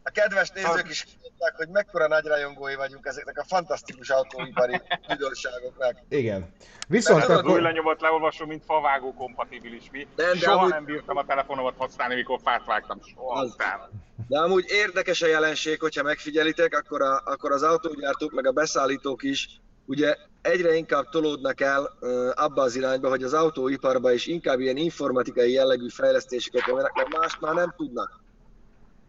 A 0.07 0.11
kedves 0.11 0.49
nézők 0.49 0.89
is 0.89 1.03
tudják, 1.03 1.55
hogy 1.55 1.67
mekkora 1.67 2.07
nagy 2.07 2.25
rajongói 2.25 2.75
vagyunk 2.75 3.05
ezeknek 3.05 3.37
a 3.37 3.43
fantasztikus 3.43 4.09
autóipari 4.09 4.81
üdvösságoknak. 5.13 5.95
Igen. 6.09 6.53
Viszont 6.87 7.23
Az 7.23 7.29
új 7.29 7.35
akkor... 7.35 7.61
lenyomott 7.61 7.99
leolvasó, 7.99 8.45
mint 8.45 8.63
favágó 8.65 9.13
kompatibilis 9.13 9.89
mi. 9.91 10.07
Nem, 10.15 10.31
de 10.33 10.37
Soha 10.37 10.57
amúgy- 10.57 10.71
nem 10.71 10.85
bírtam 10.85 11.17
a 11.17 11.25
telefonomat 11.25 11.73
használni, 11.77 12.15
mikor 12.15 12.39
fát 12.43 12.65
vágtam. 12.65 12.99
Soha 13.15 13.39
Az- 13.39 13.51
utána. 13.53 13.89
De 14.27 14.39
amúgy 14.39 14.65
érdekes 14.67 15.21
a 15.21 15.27
jelenség, 15.27 15.79
hogyha 15.79 16.03
megfigyelitek, 16.03 16.73
akkor, 16.77 17.01
a, 17.01 17.21
akkor 17.25 17.51
az 17.51 17.63
autógyártók 17.63 18.31
meg 18.31 18.47
a 18.47 18.51
beszállítók 18.51 19.23
is 19.23 19.59
ugye 19.85 20.15
egyre 20.41 20.75
inkább 20.75 21.09
tolódnak 21.09 21.61
el 21.61 21.97
ö, 21.99 22.31
abba 22.35 22.61
az 22.61 22.75
irányba, 22.75 23.09
hogy 23.09 23.23
az 23.23 23.33
autóiparba 23.33 24.11
is 24.11 24.25
inkább 24.27 24.59
ilyen 24.59 24.77
informatikai 24.77 25.51
jellegű 25.51 25.89
fejlesztéseket 25.89 26.65
mert 26.93 27.17
mást 27.17 27.39
már 27.41 27.53
nem 27.53 27.73
tudnak. 27.77 28.23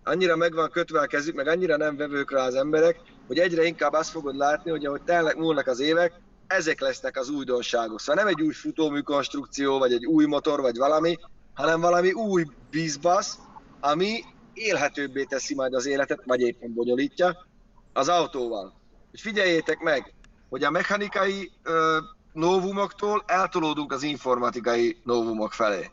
Annyira 0.09 0.37
meg 0.37 0.55
van 0.55 0.71
kötve 0.71 1.01
a 1.01 1.07
kezük, 1.07 1.35
meg 1.35 1.47
annyira 1.47 1.77
nem 1.77 1.97
vevők 1.97 2.31
rá 2.31 2.47
az 2.47 2.55
emberek, 2.55 3.01
hogy 3.27 3.39
egyre 3.39 3.65
inkább 3.65 3.93
azt 3.93 4.11
fogod 4.11 4.37
látni, 4.37 4.71
hogy 4.71 4.87
ahogy 4.87 5.03
telnek 5.03 5.37
múlnak 5.37 5.67
az 5.67 5.81
évek, 5.81 6.13
ezek 6.47 6.81
lesznek 6.81 7.17
az 7.17 7.29
újdonságok. 7.29 8.01
Szóval 8.01 8.25
nem 8.25 8.33
egy 8.35 8.43
új 8.43 8.53
futómű 8.53 9.01
konstrukció, 9.01 9.79
vagy 9.79 9.93
egy 9.93 10.07
új 10.07 10.25
motor, 10.25 10.61
vagy 10.61 10.77
valami, 10.77 11.17
hanem 11.55 11.81
valami 11.81 12.13
új 12.13 12.45
bizbasz, 12.71 13.39
ami 13.81 14.21
élhetőbbé 14.53 15.25
teszi 15.25 15.55
majd 15.55 15.75
az 15.75 15.87
életet, 15.87 16.23
vagy 16.25 16.41
éppen 16.41 16.75
bonyolítja 16.75 17.47
az 17.93 18.09
autóval. 18.09 18.81
És 19.11 19.23
figyeljétek 19.23 19.79
meg, 19.79 20.15
hogy 20.49 20.65
a 20.65 20.71
mechanikai 20.71 21.51
ö, 21.63 21.99
novumoktól 22.33 23.23
eltolódunk 23.27 23.93
az 23.93 24.03
informatikai 24.03 25.01
novumok 25.05 25.53
felé. 25.53 25.91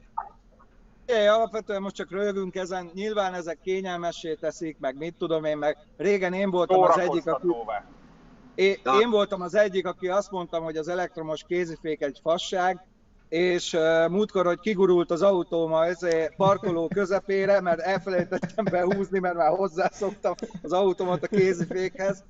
É, 1.06 1.28
alapvetően 1.28 1.82
most 1.82 1.96
csak 1.96 2.12
rögünk 2.12 2.56
ezen, 2.56 2.92
nyilván 2.94 3.34
ezek 3.34 3.60
kényelmessé 3.64 4.34
teszik, 4.34 4.78
meg 4.80 4.98
mit 4.98 5.16
tudom 5.18 5.44
én, 5.44 5.58
meg 5.58 5.78
régen 5.98 6.34
én 6.34 6.52
voltam 6.52 6.82
az 6.82 6.98
egyik, 6.98 7.28
aki, 7.28 7.48
én, 8.56 8.78
én 9.02 9.10
voltam 9.10 9.42
az 9.42 9.56
egyik, 9.56 9.88
aki 9.88 10.08
azt 10.08 10.32
mondtam, 10.32 10.64
hogy 10.64 10.78
az 10.78 10.88
elektromos 10.88 11.44
kézifék 11.48 12.02
egy 12.02 12.20
fasság, 12.22 12.86
és 13.30 13.74
uh, 13.74 14.10
múltkor, 14.10 14.46
hogy 14.46 14.60
kigurult 14.60 15.12
az 15.12 15.22
autóm 15.22 15.74
a 15.74 15.86
ezé, 15.86 16.30
parkoló 16.38 16.88
közepére, 16.88 17.62
mert 17.62 17.80
elfelejtettem 17.80 18.66
behúzni, 18.72 19.20
mert 19.20 19.36
már 19.36 19.50
hozzászoktam 19.50 20.34
az 20.62 20.72
autómat 20.72 21.24
a 21.24 21.28
kézifékhez. 21.28 22.24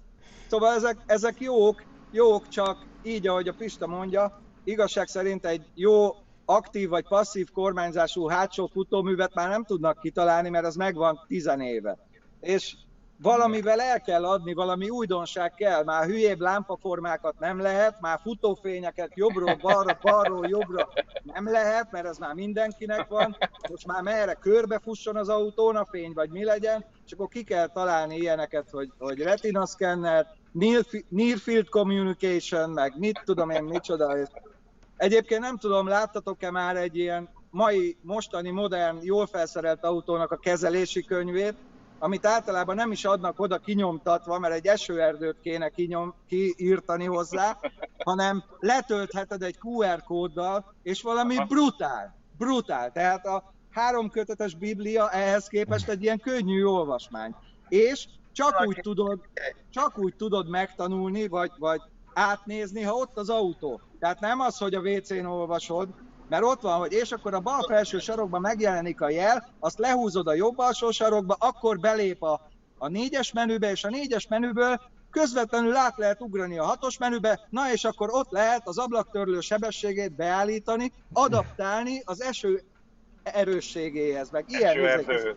Szóval 0.49 0.73
ezek, 0.75 0.97
ezek 1.05 1.39
jók, 1.39 1.83
jók, 2.11 2.47
csak 2.47 2.85
így, 3.03 3.27
ahogy 3.27 3.47
a 3.47 3.53
Pista 3.53 3.87
mondja, 3.87 4.41
igazság 4.63 5.07
szerint 5.07 5.45
egy 5.45 5.65
jó 5.75 6.15
aktív 6.45 6.89
vagy 6.89 7.07
passzív 7.07 7.51
kormányzású 7.51 8.27
hátsó 8.27 8.67
futóművet 8.67 9.33
már 9.33 9.49
nem 9.49 9.63
tudnak 9.63 9.99
kitalálni, 9.99 10.49
mert 10.49 10.65
az 10.65 10.75
megvan 10.75 11.19
tizenéve. 11.27 11.97
És 12.39 12.75
valamivel 13.23 13.81
el 13.81 14.01
kell 14.01 14.25
adni, 14.25 14.53
valami 14.53 14.89
újdonság 14.89 15.53
kell, 15.53 15.83
már 15.83 16.05
hülyébb 16.05 16.39
lámpaformákat 16.39 17.39
nem 17.39 17.59
lehet, 17.59 17.99
már 17.99 18.19
futófényeket 18.21 19.11
jobbról, 19.15 19.55
balra, 19.61 19.97
balról, 20.01 20.47
jobbra 20.47 20.89
nem 21.23 21.51
lehet, 21.51 21.91
mert 21.91 22.05
ez 22.05 22.17
már 22.17 22.33
mindenkinek 22.33 23.07
van, 23.07 23.37
most 23.69 23.87
már 23.87 24.01
merre 24.01 24.33
körbe 24.33 24.79
fusson 24.79 25.15
az 25.15 25.29
autón 25.29 25.75
a 25.75 25.85
fény, 25.85 26.13
vagy 26.13 26.29
mi 26.29 26.43
legyen, 26.43 26.85
és 27.05 27.11
akkor 27.11 27.27
ki 27.27 27.43
kell 27.43 27.67
találni 27.67 28.15
ilyeneket, 28.15 28.69
hogy, 28.69 28.91
hogy 28.97 29.19
retina 29.19 29.65
scanner, 29.65 30.27
near 30.51 30.83
fi- 30.87 31.05
near 31.09 31.37
field 31.37 31.69
communication, 31.69 32.69
meg 32.69 32.93
mit 32.97 33.21
tudom 33.25 33.49
én, 33.49 33.63
micsoda, 33.63 34.17
Egyébként 34.97 35.41
nem 35.41 35.57
tudom, 35.57 35.87
láttatok-e 35.87 36.51
már 36.51 36.75
egy 36.77 36.97
ilyen 36.97 37.29
mai, 37.49 37.97
mostani, 38.01 38.49
modern, 38.49 38.97
jól 39.01 39.25
felszerelt 39.27 39.83
autónak 39.83 40.31
a 40.31 40.37
kezelési 40.37 41.03
könyvét, 41.03 41.55
amit 41.99 42.25
általában 42.25 42.75
nem 42.75 42.91
is 42.91 43.05
adnak 43.05 43.39
oda 43.39 43.57
kinyomtatva, 43.57 44.39
mert 44.39 44.53
egy 44.53 44.65
esőerdőt 44.67 45.39
kéne 45.41 45.69
kinyom, 45.69 46.13
kiírtani 46.27 47.05
hozzá, 47.05 47.59
hanem 48.03 48.43
letöltheted 48.59 49.41
egy 49.41 49.57
QR 49.61 50.03
kóddal, 50.03 50.73
és 50.83 51.01
valami 51.01 51.35
Aha. 51.35 51.45
brutál, 51.45 52.15
brutál. 52.37 52.91
Tehát 52.91 53.25
a 53.25 53.53
háromkötetes 53.71 54.55
biblia 54.55 55.09
ehhez 55.09 55.47
képest 55.47 55.89
egy 55.89 56.03
ilyen 56.03 56.19
könnyű 56.19 56.63
olvasmány. 56.63 57.35
És 57.67 58.07
csak 58.31 58.63
úgy 58.65 58.79
tudod, 58.81 59.19
csak 59.69 59.97
úgy 59.97 60.15
tudod 60.15 60.49
megtanulni, 60.49 61.27
vagy, 61.27 61.51
vagy 61.57 61.81
átnézni, 62.13 62.81
ha 62.81 62.93
ott 62.93 63.17
az 63.17 63.29
autó. 63.29 63.81
Tehát 63.99 64.19
nem 64.19 64.39
az, 64.39 64.57
hogy 64.57 64.73
a 64.73 64.79
WC-n 64.79 65.25
olvasod, 65.25 65.87
mert 66.29 66.43
ott 66.43 66.61
van, 66.61 66.79
hogy 66.79 66.91
és 66.91 67.11
akkor 67.11 67.33
a 67.33 67.39
bal 67.39 67.61
felső 67.67 67.99
sarokban 67.99 68.41
megjelenik 68.41 69.01
a 69.01 69.09
jel, 69.09 69.49
azt 69.59 69.79
lehúzod 69.79 70.27
a 70.27 70.33
jobb 70.33 70.57
alsó 70.57 70.91
sarokba, 70.91 71.35
akkor 71.39 71.79
belép 71.79 72.23
a, 72.23 72.41
a 72.77 72.87
négyes 72.87 73.31
menübe, 73.31 73.71
és 73.71 73.83
a 73.83 73.89
négyes 73.89 74.27
menüből 74.27 74.81
közvetlenül 75.11 75.75
át 75.75 75.97
lehet 75.97 76.21
ugrani 76.21 76.57
a 76.57 76.63
hatos 76.63 76.97
menübe, 76.97 77.39
na 77.49 77.71
és 77.71 77.83
akkor 77.83 78.09
ott 78.11 78.31
lehet 78.31 78.67
az 78.67 78.77
ablaktörlő 78.77 79.39
sebességét 79.39 80.15
beállítani, 80.15 80.91
adaptálni 81.13 82.01
az 82.05 82.21
eső 82.21 82.63
erősségéhez, 83.23 84.29
meg 84.29 84.45
ilyen. 84.47 84.69
Esőerdő. 84.69 85.35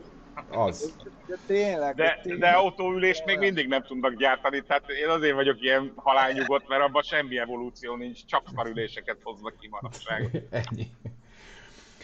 Az. 0.50 0.94
De 1.26 1.38
tényleg. 1.46 1.94
De, 1.94 2.20
tényleg. 2.22 2.40
de 2.40 2.48
autóülést 2.48 3.24
még 3.24 3.38
mindig 3.38 3.68
nem 3.68 3.82
tudnak 3.82 4.14
gyártani, 4.14 4.62
tehát 4.62 4.90
én 4.90 5.08
azért 5.08 5.34
vagyok 5.34 5.62
ilyen 5.62 5.92
halálnyugodt, 5.96 6.68
mert 6.68 6.82
abban 6.82 7.02
semmi 7.02 7.38
evolúció 7.38 7.96
nincs, 7.96 8.24
csak 8.24 8.42
szarüléseket 8.54 9.16
hoznak 9.22 9.54
ki 9.60 9.68
manapság. 9.68 10.42
Ennyi. 10.50 10.86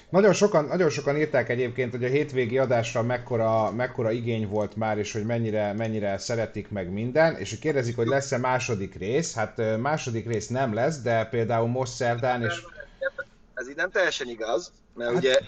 Nagyon 0.09 0.33
sokan, 0.33 0.65
nagyon 0.65 0.91
sokan 0.91 1.17
írták 1.17 1.49
egyébként, 1.49 1.91
hogy 1.91 2.05
a 2.05 2.09
hétvégi 2.09 2.59
adásra 2.59 3.03
mekkora, 3.03 3.71
mekkora 3.71 4.11
igény 4.11 4.49
volt 4.49 4.77
már, 4.77 4.99
és 4.99 5.13
hogy 5.13 5.25
mennyire, 5.25 5.73
mennyire 5.73 6.19
szeretik 6.19 6.71
meg 6.71 6.91
minden, 6.91 7.37
és 7.37 7.51
hogy 7.51 7.59
kérdezik, 7.59 7.97
hogy 7.97 8.07
lesz-e 8.07 8.39
második 8.39 8.95
rész. 8.95 9.35
Hát 9.35 9.79
második 9.81 10.27
rész 10.27 10.49
nem 10.49 10.75
lesz, 10.75 11.03
de 11.03 11.25
például 11.25 11.69
most 11.69 11.93
szerdán, 11.93 12.43
és 12.43 12.65
Ez 13.55 13.69
így 13.69 13.77
nem 13.77 13.91
teljesen 13.91 14.29
igaz, 14.29 14.73
mert 14.95 15.11
Hát- 15.11 15.19
ugye 15.19 15.39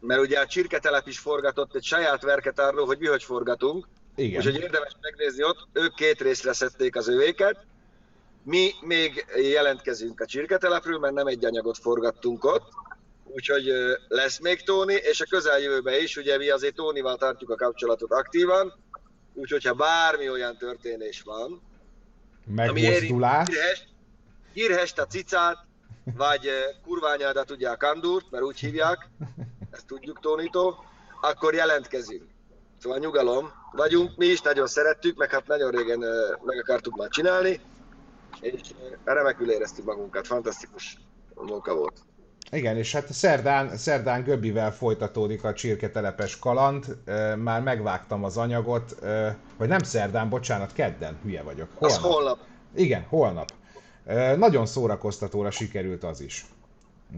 mert 0.00 0.20
ugye 0.20 0.38
a 0.38 0.46
csirketelep 0.46 1.06
is 1.06 1.18
forgatott 1.18 1.74
egy 1.74 1.84
saját 1.84 2.22
verket 2.22 2.58
arról, 2.58 2.86
hogy 2.86 2.98
mi 2.98 3.06
hogy 3.06 3.22
forgatunk, 3.22 3.86
igen. 4.16 4.38
úgyhogy 4.38 4.62
érdemes 4.62 4.92
megnézni 5.00 5.44
ott, 5.44 5.68
ők 5.72 5.94
két 5.94 6.20
részre 6.20 6.52
szedték 6.52 6.96
az 6.96 7.08
övéket, 7.08 7.56
mi 8.42 8.70
még 8.80 9.26
jelentkezünk 9.36 10.20
a 10.20 10.26
csirketelepről, 10.26 10.98
mert 10.98 11.14
nem 11.14 11.26
egy 11.26 11.44
anyagot 11.44 11.78
forgattunk 11.78 12.44
ott, 12.44 12.68
úgyhogy 13.24 13.72
lesz 14.08 14.38
még 14.38 14.62
Tóni, 14.62 14.94
és 14.94 15.20
a 15.20 15.24
közeljövőben 15.24 16.00
is, 16.00 16.16
ugye 16.16 16.36
mi 16.36 16.48
azért 16.48 16.74
Tónival 16.74 17.16
tartjuk 17.16 17.50
a 17.50 17.54
kapcsolatot 17.54 18.12
aktívan, 18.12 18.74
úgyhogy 19.34 19.64
ha 19.64 19.72
bármi 19.72 20.30
olyan 20.30 20.56
történés 20.56 21.22
van, 21.22 21.62
Megmozdulás. 22.54 23.48
Girhest, 23.48 23.88
Girhest 24.52 24.98
a 24.98 25.06
cicát, 25.06 25.58
vagy 26.16 26.50
kurványádat 26.84 27.50
ugye 27.50 27.68
a 27.68 27.76
kandúrt, 27.76 28.30
mert 28.30 28.44
úgy 28.44 28.58
hívják, 28.58 29.08
ezt 29.80 29.88
tudjuk 29.88 30.20
Tónitól, 30.20 30.84
akkor 31.20 31.54
jelentkezünk. 31.54 32.22
Szóval 32.78 32.98
nyugalom 32.98 33.50
vagyunk, 33.72 34.16
mi 34.16 34.26
is 34.26 34.40
nagyon 34.40 34.66
szerettük, 34.66 35.16
meg 35.16 35.30
hát 35.30 35.46
nagyon 35.46 35.70
régen 35.70 35.98
meg 36.44 36.58
akartuk 36.58 36.96
már 36.96 37.08
csinálni, 37.08 37.60
és 38.40 38.60
remekül 39.04 39.50
éreztük 39.50 39.84
magunkat, 39.84 40.26
fantasztikus 40.26 40.98
munka 41.34 41.74
volt. 41.74 42.00
Igen, 42.50 42.76
és 42.76 42.92
hát 42.92 43.12
szerdán, 43.12 43.76
szerdán 43.76 44.22
Göbbivel 44.22 44.72
folytatódik 44.72 45.44
a 45.44 45.52
csirketelepes 45.52 46.38
kaland, 46.38 46.98
már 47.36 47.62
megvágtam 47.62 48.24
az 48.24 48.36
anyagot, 48.36 48.94
vagy 49.56 49.68
nem 49.68 49.82
szerdán, 49.82 50.28
bocsánat, 50.28 50.72
kedden, 50.72 51.18
hülye 51.22 51.42
vagyok. 51.42 51.68
Az 51.78 51.96
Holnap. 51.96 52.12
holnap. 52.12 52.38
Igen, 52.74 53.06
holnap. 53.08 53.52
Nagyon 54.36 54.66
szórakoztatóra 54.66 55.50
sikerült 55.50 56.04
az 56.04 56.20
is. 56.20 56.44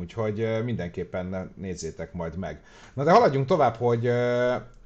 Úgyhogy 0.00 0.64
mindenképpen 0.64 1.52
nézzétek 1.56 2.12
majd 2.12 2.36
meg. 2.36 2.62
Na 2.94 3.04
de 3.04 3.10
haladjunk 3.10 3.46
tovább, 3.46 3.74
hogy 3.76 4.10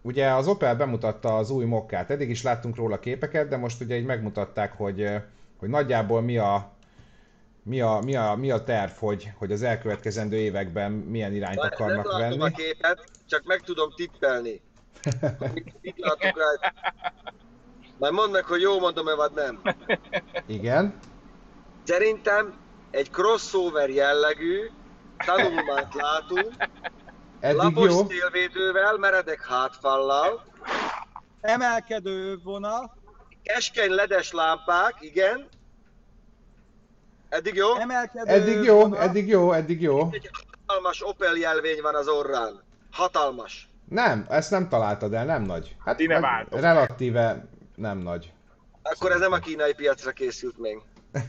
ugye 0.03 0.31
az 0.31 0.49
Opel 0.49 0.77
bemutatta 0.77 1.37
az 1.37 1.51
új 1.51 1.65
mokkát. 1.65 2.11
Eddig 2.11 2.31
is 2.31 2.43
láttunk 2.43 2.77
róla 2.77 2.99
képeket, 2.99 3.49
de 3.49 3.57
most 3.57 3.81
ugye 3.81 3.97
így 3.97 4.05
megmutatták, 4.05 4.73
hogy, 4.77 5.09
hogy 5.57 5.69
nagyjából 5.69 6.21
mi 6.21 6.39
a, 6.39 6.73
mi 7.63 7.81
a, 7.81 7.99
mi 8.05 8.17
a, 8.17 8.35
mi 8.35 8.51
a 8.51 8.65
terv, 8.65 8.91
hogy, 8.99 9.33
hogy 9.39 9.53
az 9.53 9.63
elkövetkezendő 9.63 10.37
években 10.37 10.93
milyen 10.93 11.35
irányt 11.35 11.57
Már 11.57 11.73
akarnak 11.73 12.11
nem 12.11 12.21
látom 12.21 12.41
a 12.41 12.43
venni. 12.43 12.55
képet, 12.55 13.05
csak 13.29 13.43
meg 13.45 13.61
tudom 13.61 13.91
tippelni. 13.97 14.61
Mit 15.83 15.95
látok 15.97 16.39
rá? 16.39 16.73
Már 17.99 18.11
mondd 18.13 18.33
meg, 18.33 18.45
hogy 18.45 18.61
jó 18.61 18.79
mondom-e, 18.79 19.15
vagy 19.15 19.33
nem. 19.35 19.61
Igen. 20.47 20.99
Szerintem 21.85 22.55
egy 22.91 23.11
crossover 23.11 23.91
jellegű 23.91 24.71
tanulmányt 25.25 25.95
látunk, 25.95 26.53
Eddig 27.41 27.57
lapos 27.57 27.91
jó. 27.91 28.07
szélvédővel, 28.09 28.97
meredek 28.97 29.47
hátfallal, 29.47 30.45
Emelkedő 31.41 32.39
vonal, 32.43 32.97
keskeny 33.43 33.91
ledes 33.91 34.33
lámpák, 34.33 34.95
igen. 35.01 35.49
Eddig 37.29 37.55
jó? 37.55 37.75
emelkedő 37.75 38.31
Eddig 38.33 38.63
jó, 38.65 38.79
vonal. 38.81 38.99
eddig 39.01 39.29
jó, 39.29 39.53
eddig 39.53 39.81
jó. 39.81 40.09
Egy 40.13 40.31
hatalmas 40.67 41.03
Opel 41.03 41.35
jelvény 41.37 41.81
van 41.83 41.95
az 41.95 42.09
orrán. 42.09 42.63
Hatalmas. 42.93 43.69
Nem, 43.89 44.27
ezt 44.29 44.51
nem 44.51 44.69
találtad 44.69 45.13
el, 45.15 45.25
nem 45.25 45.43
nagy. 45.43 45.77
Hát 45.85 45.97
Ti 45.97 46.07
ne 46.07 46.13
meg 46.13 46.23
váltok. 46.23 46.61
relatíve 46.61 47.45
nem 47.75 47.99
nagy. 47.99 48.33
Akkor 48.83 49.11
ez 49.13 49.21
nem 49.21 49.33
a 49.33 49.39
kínai 49.39 49.75
piacra 49.75 50.11
készült 50.13 50.59
még. 50.59 50.79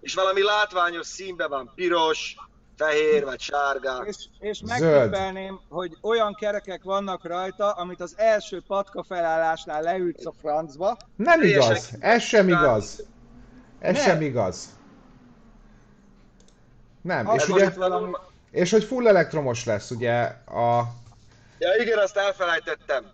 És 0.00 0.14
valami 0.14 0.42
látványos 0.42 1.06
színben 1.06 1.48
van, 1.48 1.72
piros, 1.74 2.36
fehér 2.76 3.24
vagy 3.24 3.40
sárga. 3.40 4.04
És, 4.06 4.16
és 4.38 4.56
Zöld. 4.64 4.80
megtippelném, 4.80 5.60
hogy 5.68 5.96
olyan 6.00 6.34
kerekek 6.34 6.82
vannak 6.82 7.24
rajta, 7.24 7.70
amit 7.70 8.00
az 8.00 8.14
első 8.16 8.62
patka 8.66 9.02
felállásnál 9.02 9.82
leülsz 9.82 10.26
a 10.26 10.32
francba, 10.40 10.96
Nem 11.16 11.42
igaz, 11.42 11.90
ez 12.00 12.22
sem 12.22 12.48
igaz. 12.48 13.02
Ez 13.78 13.94
Nem. 13.94 14.04
sem 14.04 14.20
igaz. 14.20 14.74
Nem, 17.02 17.28
Az 17.28 17.42
és 17.42 17.48
ugye, 17.48 17.70
valami... 17.70 18.12
és 18.50 18.70
hogy 18.70 18.84
full 18.84 19.08
elektromos 19.08 19.64
lesz, 19.64 19.90
ugye 19.90 20.20
a... 20.46 20.82
Ja 21.58 21.74
igen, 21.82 21.98
azt 21.98 22.16
elfelejtettem. 22.16 23.04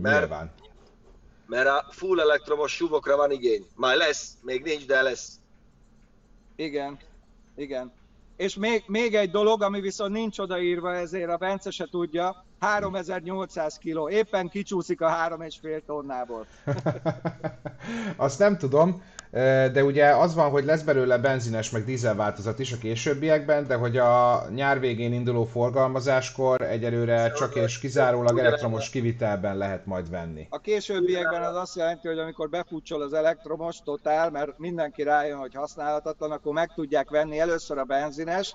Mert- 0.00 0.18
Nyilván. 0.18 0.50
Mert 1.46 1.66
a 1.68 1.86
full 1.90 2.20
elektromos 2.20 2.72
suvokra 2.74 3.16
van 3.16 3.30
igény. 3.30 3.66
Majd 3.74 3.96
lesz, 3.96 4.28
még 4.42 4.62
nincs, 4.62 4.86
de 4.86 5.02
lesz. 5.02 5.28
Igen, 6.56 6.98
igen. 7.56 7.92
És 8.36 8.56
még, 8.56 8.82
még 8.86 9.14
egy 9.14 9.30
dolog, 9.30 9.62
ami 9.62 9.80
viszont 9.80 10.12
nincs 10.12 10.38
odaírva, 10.38 10.94
ezért 10.94 11.30
a 11.30 11.36
Bence 11.36 11.70
se 11.70 11.86
tudja, 11.86 12.44
3800 12.62 13.78
kg. 13.78 14.12
Éppen 14.12 14.48
kicsúszik 14.48 15.00
a 15.00 15.08
3,5 15.08 15.82
tonnából. 15.86 16.46
Azt 18.16 18.38
nem 18.38 18.58
tudom, 18.58 19.02
de 19.72 19.84
ugye 19.84 20.16
az 20.16 20.34
van, 20.34 20.50
hogy 20.50 20.64
lesz 20.64 20.82
belőle 20.82 21.18
benzines 21.18 21.70
meg 21.70 21.84
dízel 21.84 22.14
változat 22.14 22.58
is 22.58 22.72
a 22.72 22.78
későbbiekben, 22.78 23.66
de 23.66 23.74
hogy 23.74 23.96
a 23.96 24.44
nyár 24.54 24.80
végén 24.80 25.12
induló 25.12 25.44
forgalmazáskor 25.44 26.60
egyelőre 26.60 27.32
csak 27.32 27.54
és 27.54 27.78
kizárólag 27.78 28.38
elektromos 28.38 28.90
kivitelben 28.90 29.56
lehet 29.56 29.86
majd 29.86 30.10
venni. 30.10 30.46
A 30.50 30.58
későbbiekben 30.58 31.42
az 31.42 31.56
azt 31.56 31.76
jelenti, 31.76 32.08
hogy 32.08 32.18
amikor 32.18 32.48
befutsol 32.48 33.02
az 33.02 33.12
elektromos 33.12 33.78
totál, 33.84 34.30
mert 34.30 34.58
mindenki 34.58 35.02
rájön, 35.02 35.38
hogy 35.38 35.54
használhatatlan, 35.54 36.30
akkor 36.30 36.52
meg 36.52 36.72
tudják 36.74 37.10
venni 37.10 37.38
először 37.38 37.78
a 37.78 37.84
benzines, 37.84 38.54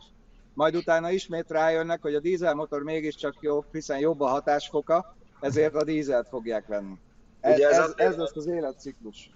majd 0.57 0.75
utána 0.75 1.11
ismét 1.11 1.49
rájönnek, 1.49 2.01
hogy 2.01 2.15
a 2.15 2.19
dízelmotor 2.19 2.83
mégiscsak 2.83 3.33
jobb, 3.39 3.65
hiszen 3.71 3.99
jobb 3.99 4.21
a 4.21 4.27
hatásfoka, 4.27 5.15
ezért 5.39 5.75
a 5.75 5.83
dízelt 5.83 6.27
fogják 6.27 6.67
venni. 6.67 6.93
Ez, 7.41 7.55
Ugye 7.55 7.67
ez 7.67 7.77
ez, 7.77 7.93
ez 7.95 8.15
lesz 8.15 8.35
az 8.35 8.47
életciklus. 8.47 9.29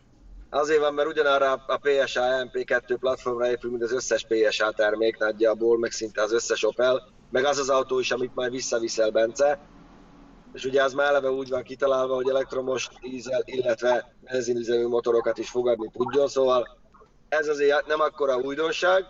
Azért 0.50 0.80
van, 0.80 0.94
mert 0.94 1.08
ugyanarra 1.08 1.52
a 1.52 1.78
PSA 1.78 2.22
MP2 2.22 2.96
platformra 3.00 3.50
épül, 3.50 3.70
mint 3.70 3.84
az 3.84 3.94
összes 3.94 4.26
PSA 4.28 4.72
termék 4.72 5.18
nagyjából, 5.18 5.78
meg 5.78 5.92
szinte 5.92 6.22
az 6.22 6.34
összes 6.34 6.64
Opel, 6.64 7.08
meg 7.30 7.46
az 7.46 7.58
az 7.58 7.70
autó 7.70 8.00
is, 8.00 8.12
amit 8.12 8.36
majd 8.36 8.52
visszaviszel 8.52 9.10
Bence. 9.10 9.60
És 10.54 10.66
ugye 10.66 10.84
az 10.84 10.94
már 10.94 11.08
eleve 11.08 11.32
úgy 11.32 11.50
van 11.50 11.64
kitalálva, 11.64 12.16
hogy 12.16 12.30
elektromos, 12.30 12.90
dízel, 13.02 13.42
illetve 13.46 14.14
benzinüzemű 14.22 14.88
motorokat 14.88 15.38
is 15.38 15.50
fogadni 15.50 15.90
tudjon, 15.94 16.28
szóval 16.28 16.78
ez 17.30 17.48
azért 17.48 17.88
nem 17.88 18.00
akkora 18.00 18.38
újdonság. 18.38 19.06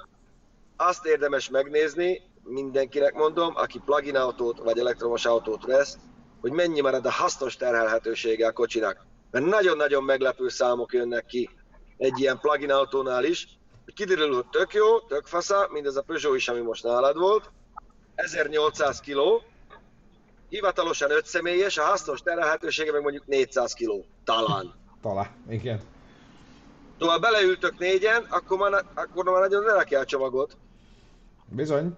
Azt 0.88 1.06
érdemes 1.06 1.50
megnézni, 1.50 2.22
mindenkinek 2.44 3.14
mondom, 3.14 3.56
aki 3.56 3.80
plug-in 3.86 4.16
autót 4.16 4.60
vagy 4.60 4.80
elektromos 4.80 5.26
autót 5.26 5.66
vesz, 5.66 5.98
hogy 6.40 6.52
mennyi 6.52 6.82
marad 6.82 7.06
a 7.06 7.12
hasznos 7.12 7.56
terhelhetősége 7.56 8.48
a 8.48 8.52
kocsinak. 8.52 9.06
Mert 9.32 9.46
nagyon-nagyon 9.46 10.04
meglepő 10.04 10.50
számok 10.50 10.94
jönnek 10.94 11.26
ki 11.26 11.50
egy 11.98 12.20
ilyen 12.20 12.40
plug-in 12.40 12.72
autónál 12.72 13.24
is, 13.24 13.48
hogy 13.84 13.94
kiderül, 13.94 14.34
hogy 14.34 14.46
tök 14.46 14.74
jó, 14.74 15.00
tök 15.00 15.26
fasza, 15.26 15.68
mindez 15.72 15.96
a 15.96 16.02
Peugeot 16.02 16.36
is, 16.36 16.48
ami 16.48 16.60
most 16.60 16.84
nálad 16.84 17.18
volt, 17.18 17.52
1800 18.16 19.00
kg, 19.00 19.20
hivatalosan 20.50 21.12
5 21.12 21.26
személyes, 21.26 21.78
a 21.78 21.84
hasznos 21.84 22.22
terhelhetősége 22.22 22.92
meg 22.92 23.02
mondjuk 23.02 23.26
400 23.26 23.74
kg, 23.74 24.04
talán. 24.24 24.74
Talán, 25.02 25.28
igen. 25.50 25.82
Szóval 27.00 27.20
beleültök 27.20 27.78
négyen, 27.78 28.26
akkor 28.30 28.58
már, 28.58 28.86
akkor 28.94 29.24
már 29.24 29.40
nagyon 29.40 29.64
ne 29.64 29.74
rakjál 29.74 30.06
csomagot. 30.06 30.58
Bizony, 31.52 31.96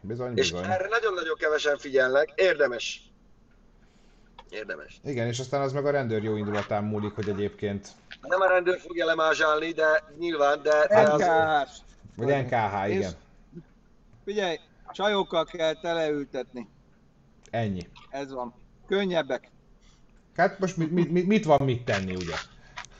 bizony, 0.00 0.36
És 0.36 0.50
bizony. 0.52 0.70
erre 0.70 0.88
nagyon-nagyon 0.88 1.36
kevesen 1.36 1.78
figyelnek, 1.78 2.32
érdemes. 2.34 3.10
Érdemes. 4.50 5.00
Igen, 5.04 5.26
és 5.26 5.38
aztán 5.38 5.60
az 5.60 5.72
meg 5.72 5.86
a 5.86 5.90
rendőr 5.90 6.22
jó 6.22 6.36
indulatán 6.36 6.84
múlik, 6.84 7.12
hogy 7.14 7.28
egyébként, 7.28 7.88
Nem 8.20 8.40
a 8.40 8.46
rendőr 8.46 8.78
fogja 8.80 9.04
lemázsálni, 9.06 9.70
de 9.72 10.04
nyilván, 10.18 10.62
de, 10.62 10.86
de 10.88 10.98
az, 11.00 11.20
NKH-s. 11.20 11.78
vagy 12.16 12.26
NKH, 12.44 12.88
És- 12.88 12.96
igen. 12.96 13.12
Figyelj, 14.24 14.58
csajokkal 14.92 15.44
kell 15.44 15.80
teleültetni. 15.80 16.68
Ennyi. 17.50 17.88
Ez 18.10 18.32
van. 18.32 18.54
Könnyebbek. 18.86 19.48
Hát 20.36 20.58
most 20.58 20.76
mit, 20.76 20.90
mit, 20.90 21.10
mit, 21.10 21.26
mit 21.26 21.44
van 21.44 21.62
mit 21.64 21.84
tenni, 21.84 22.14
ugye? 22.14 22.34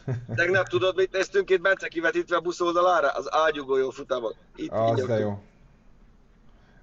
tegnap 0.34 0.68
tudod, 0.68 0.96
mit 0.96 1.12
néztünk 1.12 1.50
itt 1.50 1.60
Bence 1.60 1.88
kivetítve 1.88 2.36
a 2.36 2.40
busz 2.40 2.60
oldalára? 2.60 3.08
Az 3.08 3.34
ágyugójó 3.34 3.90
futamot. 3.90 4.36
Itt 4.56 4.70
Az 4.70 5.06
de 5.06 5.18
jó. 5.18 5.42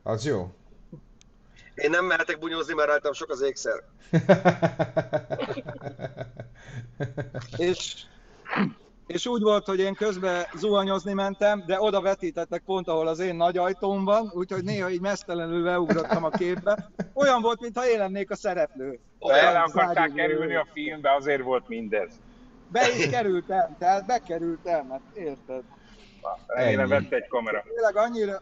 Az 0.04 0.26
jó. 0.26 0.52
Én 1.76 1.90
nem 1.90 2.06
mehetek 2.06 2.40
bunyózni, 2.40 2.74
mert 2.74 2.90
rajtam 2.90 3.14
sok 3.14 3.30
az 3.30 3.42
ékszer. 3.42 3.84
És, 7.58 7.96
és 9.08 9.26
úgy 9.26 9.42
volt, 9.42 9.66
hogy 9.66 9.80
én 9.80 9.94
közben 9.94 10.46
zuhanyozni 10.56 11.14
mentem, 11.14 11.64
de 11.66 11.82
oda 11.82 12.02
vetítettek 12.02 12.62
pont, 12.66 12.88
ahol 12.88 13.08
az 13.08 13.20
én 13.20 13.36
nagy 13.36 13.58
ajtóm 13.58 14.04
van, 14.04 14.32
úgyhogy 14.34 14.64
néha 14.64 14.90
így 14.90 15.02
mesztelenül 15.02 15.64
beugrottam 15.64 16.24
a 16.24 16.30
képbe. 16.30 16.90
Olyan 17.14 17.42
volt, 17.42 17.60
mintha 17.62 17.88
én 17.88 17.98
lennék 17.98 18.32
a 18.32 18.36
szereplő. 18.36 19.00
Az 19.20 19.74
akarták 19.74 20.14
kerülni 20.14 20.56
a 20.56 20.68
filmbe, 20.74 21.16
azért 21.16 21.44
volt 21.44 21.68
mindez. 21.68 22.10
Be 22.72 22.90
is 22.98 23.10
kerültem, 23.10 23.76
tehát 23.80 24.06
bekerültem, 24.06 24.90
hát 24.90 25.02
érted. 25.14 25.64
Remélem 26.48 26.88
vette 26.88 27.16
egy 27.16 27.28
kamera. 27.28 27.64
Tényleg 27.76 27.96
annyira, 27.96 28.42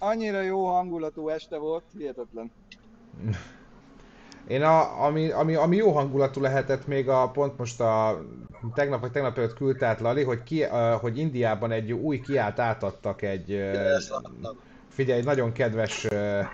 annyira 0.00 0.40
jó 0.40 0.66
hangulatú 0.66 1.28
este 1.28 1.56
volt, 1.56 1.84
hihetetlen. 1.98 2.50
Én 4.46 4.62
a, 4.62 5.04
ami, 5.04 5.30
ami, 5.30 5.54
ami 5.54 5.76
jó 5.76 5.92
hangulatú 5.92 6.40
lehetett 6.40 6.86
még 6.86 7.08
a 7.08 7.30
pont 7.30 7.58
most 7.58 7.80
a 7.80 8.20
tegnap 8.74 9.00
vagy 9.00 9.10
tegnap 9.10 9.38
előtt 9.38 9.54
küldte 9.54 9.86
át 9.86 10.00
Lali, 10.00 10.22
hogy, 10.22 10.42
ki, 10.42 10.62
uh, 10.62 10.92
hogy 10.92 11.18
Indiában 11.18 11.72
egy 11.72 11.92
új 11.92 12.20
kiát 12.20 12.58
átadtak 12.58 13.22
egy, 13.22 13.52
uh, 13.52 13.74
figyelj, 14.88 15.18
egy 15.18 15.24
nagyon 15.24 15.52
kedves 15.52 16.04
uh, 16.04 16.44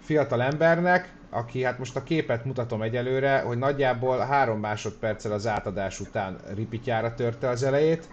fiatal 0.00 0.42
embernek, 0.42 1.14
aki 1.30 1.62
hát 1.62 1.78
most 1.78 1.96
a 1.96 2.02
képet 2.02 2.44
mutatom 2.44 2.82
egyelőre, 2.82 3.40
hogy 3.40 3.58
nagyjából 3.58 4.18
három 4.18 4.60
másodperccel 4.60 5.32
az 5.32 5.46
átadás 5.46 6.00
után 6.00 6.36
ripityára 6.54 7.14
törte 7.14 7.48
az 7.48 7.62
elejét. 7.62 8.08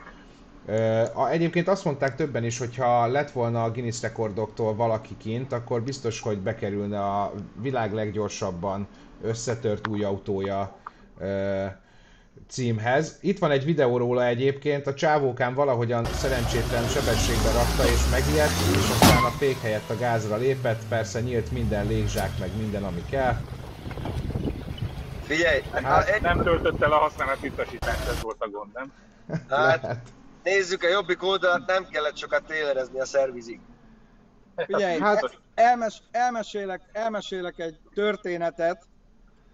A- 1.13 1.29
Egyébként 1.29 1.67
azt 1.67 1.85
mondták 1.85 2.15
többen 2.15 2.43
is, 2.43 2.57
hogy 2.57 2.75
ha 2.77 3.07
lett 3.07 3.31
volna 3.31 3.63
a 3.63 3.71
Guinness 3.71 4.01
rekordoktól 4.01 4.75
valaki 4.75 5.17
kint, 5.17 5.51
akkor 5.53 5.81
biztos, 5.81 6.21
hogy 6.21 6.37
bekerülne 6.37 6.99
a 7.05 7.33
világ 7.61 7.93
leggyorsabban 7.93 8.87
összetört 9.21 9.87
új 9.87 10.03
autója 10.03 10.75
ö, 11.19 11.65
címhez. 12.47 13.17
Itt 13.21 13.39
van 13.39 13.51
egy 13.51 13.65
videó 13.65 13.97
róla 13.97 14.25
egyébként, 14.25 14.87
a 14.87 14.93
csávókán 14.93 15.53
valahogyan 15.53 16.05
szerencsétlen 16.05 16.87
sebességbe 16.87 17.51
rakta 17.51 17.83
és 17.83 18.09
megijedt, 18.11 18.51
és 18.75 18.89
aztán 18.89 19.23
a 19.23 19.29
fék 19.29 19.61
helyett 19.61 19.89
a 19.89 19.97
gázra 19.97 20.35
lépett, 20.35 20.87
persze 20.89 21.21
nyílt 21.21 21.51
minden 21.51 21.87
légzsák, 21.87 22.31
meg 22.39 22.49
minden, 22.57 22.83
ami 22.83 23.03
kell. 23.09 23.35
Figyelj, 25.23 25.61
Hát, 25.71 25.83
hát, 25.83 26.07
egy, 26.07 26.21
Nem 26.21 26.43
töltött 26.43 26.81
el 26.81 26.91
a 26.91 26.97
használatbiztosítást, 26.97 28.07
ez 28.07 28.21
volt 28.21 28.37
a 28.41 28.49
gond, 28.49 28.69
nem? 28.73 28.91
hát 29.49 29.81
Lehet. 29.83 29.97
Nézzük 30.43 30.83
a 30.83 30.87
jobbik 30.87 31.23
oldalt, 31.23 31.65
nem 31.65 31.87
kellett 31.87 32.17
sokat 32.17 32.45
télerezni 32.45 32.99
a 32.99 33.05
szervizig. 33.05 33.59
Figyelj, 34.55 34.99
Hát- 34.99 35.39
elmes, 35.55 36.01
elmesélek, 36.11 36.81
elmesélek 36.91 37.59
egy 37.59 37.79
történetet, 37.93 38.83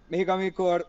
még 0.08 0.30
amikor 0.30 0.88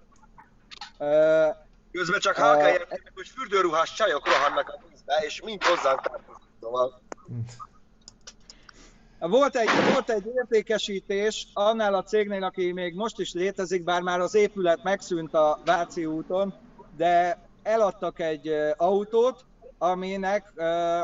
uh, 0.98 1.46
Közben 1.92 2.20
csak 2.20 2.36
A- 2.36 2.40
hálkáért, 2.40 2.88
hogy 3.14 3.28
fürdőruhás 3.28 3.94
csajok 3.94 4.26
rohannak 4.26 4.68
a 4.68 4.80
vízbe, 4.88 5.14
és 5.26 5.42
mind 5.44 5.64
hozzánk 5.64 6.00
tartozik. 6.00 6.42
Szóval 6.60 7.00
Volt 9.18 9.56
egy, 9.56 9.68
volt 9.92 10.10
egy 10.10 10.26
értékesítés 10.34 11.46
annál 11.52 11.94
a 11.94 12.02
cégnél, 12.02 12.44
aki 12.44 12.72
még 12.72 12.94
most 12.94 13.18
is 13.18 13.32
létezik, 13.32 13.84
bár 13.84 14.02
már 14.02 14.20
az 14.20 14.34
épület 14.34 14.82
megszűnt 14.82 15.34
a 15.34 15.60
Váci 15.64 16.06
úton, 16.06 16.54
de 16.96 17.38
eladtak 17.62 18.18
egy 18.18 18.48
autót, 18.76 19.44
aminek 19.82 20.52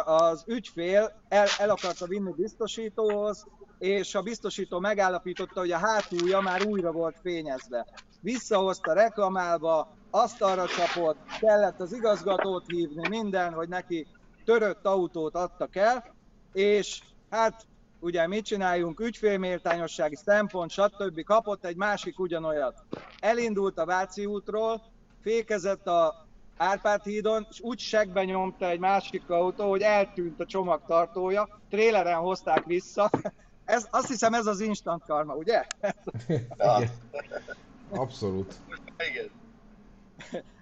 az 0.04 0.44
ügyfél 0.46 1.22
el, 1.28 1.46
el 1.58 1.70
akarta 1.70 2.06
vinni 2.06 2.32
biztosítóhoz, 2.36 3.46
és 3.78 4.14
a 4.14 4.22
biztosító 4.22 4.78
megállapította, 4.78 5.60
hogy 5.60 5.70
a 5.70 5.78
hátulja 5.78 6.40
már 6.40 6.66
újra 6.66 6.92
volt 6.92 7.16
fényezve. 7.22 7.86
Visszahozta 8.20 8.92
reklamálva, 8.92 9.96
asztalra 10.10 10.66
csapott, 10.66 11.16
kellett 11.40 11.80
az 11.80 11.92
igazgatót 11.92 12.64
hívni, 12.66 13.08
minden, 13.08 13.52
hogy 13.52 13.68
neki 13.68 14.06
törött 14.44 14.86
autót 14.86 15.34
adtak 15.34 15.76
el, 15.76 16.14
és 16.52 17.00
hát 17.30 17.66
ugye 18.00 18.26
mit 18.26 18.44
csináljunk, 18.44 19.00
ügyfélméltányossági 19.00 20.16
szempont, 20.16 20.70
stb. 20.70 21.22
kapott 21.22 21.64
egy 21.64 21.76
másik 21.76 22.18
ugyanolyat. 22.18 22.82
Elindult 23.20 23.78
a 23.78 23.84
Váci 23.84 24.26
útról, 24.26 24.82
fékezett 25.22 25.86
a 25.86 26.25
Árpád 26.56 27.02
hídon, 27.02 27.46
és 27.50 27.60
úgy 27.60 27.78
segbe 27.78 28.24
nyomta 28.24 28.68
egy 28.68 28.78
másik 28.78 29.30
autó, 29.30 29.70
hogy 29.70 29.82
eltűnt 29.82 30.40
a 30.40 30.46
csomagtartója, 30.46 31.60
tréleren 31.70 32.18
hozták 32.18 32.64
vissza. 32.64 33.10
Ez, 33.64 33.86
azt 33.90 34.08
hiszem 34.08 34.34
ez 34.34 34.46
az 34.46 34.60
instant 34.60 35.04
karma, 35.04 35.34
ugye? 35.34 35.62
Igen. 36.28 36.90
Abszolút. 37.90 38.54
Igen. 39.10 39.30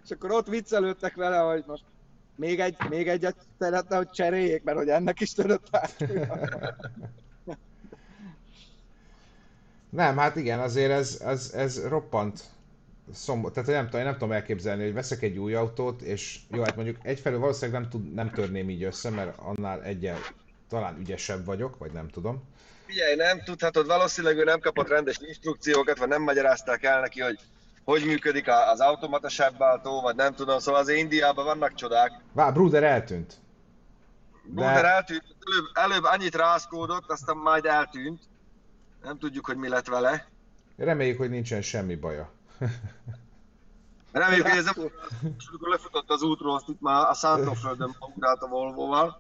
És 0.04 0.10
akkor 0.10 0.30
ott 0.30 0.46
viccelődtek 0.46 1.14
vele, 1.14 1.38
hogy 1.38 1.64
most 1.66 1.84
még, 2.36 2.60
egy, 2.60 2.76
még 2.88 3.08
egyet 3.08 3.36
szeretne, 3.58 3.96
hogy 3.96 4.10
cseréljék, 4.10 4.62
mert 4.62 4.78
hogy 4.78 4.88
ennek 4.88 5.20
is 5.20 5.32
törött. 5.32 5.68
Nem, 9.90 10.16
hát 10.16 10.36
igen, 10.36 10.60
azért 10.60 10.90
ez, 10.90 11.20
ez, 11.24 11.52
ez 11.54 11.86
roppant 11.86 12.44
szombat, 13.12 13.52
tehát 13.52 13.68
nem 13.68 13.84
tudom, 13.84 14.00
én 14.00 14.06
nem 14.06 14.12
tudom 14.12 14.32
elképzelni, 14.32 14.82
hogy 14.82 14.94
veszek 14.94 15.22
egy 15.22 15.38
új 15.38 15.54
autót, 15.54 16.02
és 16.02 16.38
jó, 16.50 16.62
hát 16.62 16.76
mondjuk 16.76 16.96
egyfelől 17.02 17.38
valószínűleg 17.38 17.80
nem, 17.80 17.90
tud, 17.90 18.14
nem 18.14 18.30
törném 18.30 18.70
így 18.70 18.82
össze, 18.82 19.10
mert 19.10 19.38
annál 19.38 19.82
egyen 19.82 20.16
talán 20.68 20.98
ügyesebb 20.98 21.44
vagyok, 21.44 21.78
vagy 21.78 21.92
nem 21.92 22.08
tudom. 22.08 22.42
Figyelj, 22.86 23.14
nem 23.14 23.42
tudhatod, 23.44 23.86
valószínűleg 23.86 24.36
ő 24.36 24.44
nem 24.44 24.60
kapott 24.60 24.88
rendes 24.88 25.18
instrukciókat, 25.26 25.98
vagy 25.98 26.08
nem 26.08 26.22
magyarázták 26.22 26.82
el 26.82 27.00
neki, 27.00 27.20
hogy 27.20 27.38
hogy 27.84 28.04
működik 28.04 28.48
az 28.48 28.80
automata 28.80 29.28
sebbáltó, 29.28 30.00
vagy 30.00 30.14
nem 30.14 30.34
tudom, 30.34 30.58
szóval 30.58 30.80
azért 30.80 30.98
Indiában 30.98 31.44
vannak 31.44 31.74
csodák. 31.74 32.12
Vá, 32.32 32.50
Bruder 32.50 32.82
eltűnt. 32.82 33.34
Bruder 34.42 34.84
eltűnt, 34.84 35.24
előbb, 35.46 35.90
előbb 35.90 36.04
annyit 36.04 36.34
rászkódott, 36.34 37.10
aztán 37.10 37.36
majd 37.36 37.64
eltűnt. 37.64 38.22
Nem 39.02 39.18
tudjuk, 39.18 39.46
hogy 39.46 39.56
mi 39.56 39.68
lett 39.68 39.86
vele. 39.86 40.26
Reméljük, 40.76 41.18
hogy 41.18 41.30
nincsen 41.30 41.62
semmi 41.62 41.94
baja. 41.94 42.30
Reméljük, 44.12 44.46
hogy 44.46 44.58
ez 44.58 44.64
nem... 44.64 44.90
És 45.38 45.46
amikor 45.48 45.68
lefutott 45.68 46.10
az 46.10 46.22
útról, 46.22 46.54
azt 46.54 46.68
itt 46.68 46.80
már 46.80 47.08
a 47.08 47.14
szántóföldön 47.14 47.96
ugrált 48.14 48.42
a 48.42 48.46
Volvo-val. 48.46 49.18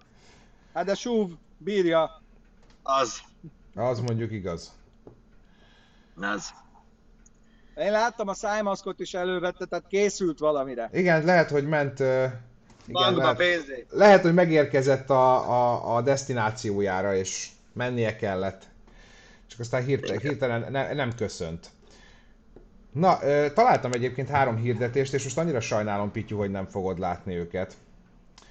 Hát 0.74 0.84
de 0.84 0.94
SUV 0.94 1.30
bírja. 1.58 2.22
Az. 2.82 3.20
Az 3.74 4.00
mondjuk 4.00 4.32
igaz. 4.32 4.72
Az. 6.20 6.50
Én 7.76 7.90
láttam 7.90 8.28
a 8.28 8.34
szájmaszkot 8.34 9.00
is 9.00 9.14
elővette, 9.14 9.64
tehát 9.64 9.86
készült 9.88 10.38
valamire. 10.38 10.88
Igen, 10.92 11.24
lehet, 11.24 11.50
hogy 11.50 11.66
ment... 11.68 12.00
Uh, 12.00 12.06
igen, 12.06 12.32
Bankba 13.02 13.22
lehet, 13.22 13.36
pénzé. 13.36 13.86
lehet, 13.90 14.22
hogy 14.22 14.34
megérkezett 14.34 15.10
a, 15.10 15.50
a, 15.50 15.96
a 15.96 16.02
destinációjára, 16.02 17.14
és 17.14 17.48
mennie 17.72 18.16
kellett. 18.16 18.62
Csak 19.46 19.60
aztán 19.60 19.84
hirtelen, 19.84 20.20
hirtelen 20.20 20.72
ne, 20.72 20.92
nem 20.92 21.14
köszönt. 21.14 21.70
Na, 22.94 23.18
ö, 23.22 23.46
találtam 23.52 23.92
egyébként 23.92 24.28
három 24.28 24.56
hirdetést, 24.56 25.14
és 25.14 25.24
most 25.24 25.38
annyira 25.38 25.60
sajnálom, 25.60 26.10
Pityu, 26.10 26.36
hogy 26.36 26.50
nem 26.50 26.66
fogod 26.66 26.98
látni 26.98 27.34
őket. 27.36 27.74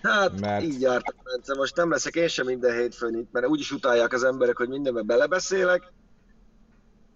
Hát 0.02 0.30
Mert- 0.30 0.42
Mert... 0.42 0.64
így 0.64 0.82
jártak, 0.82 1.16
Bence. 1.24 1.54
Most 1.56 1.76
nem 1.76 1.90
leszek 1.90 2.16
én 2.16 2.28
sem 2.28 2.46
minden 2.46 2.78
hétfőn 2.78 3.18
itt, 3.18 3.32
mert 3.32 3.48
úgyis 3.48 3.72
utálják 3.72 4.14
az 4.14 4.24
emberek, 4.24 4.58
hogy 4.58 4.70
mindenbe 4.70 5.02
belebeszélek. 5.02 5.92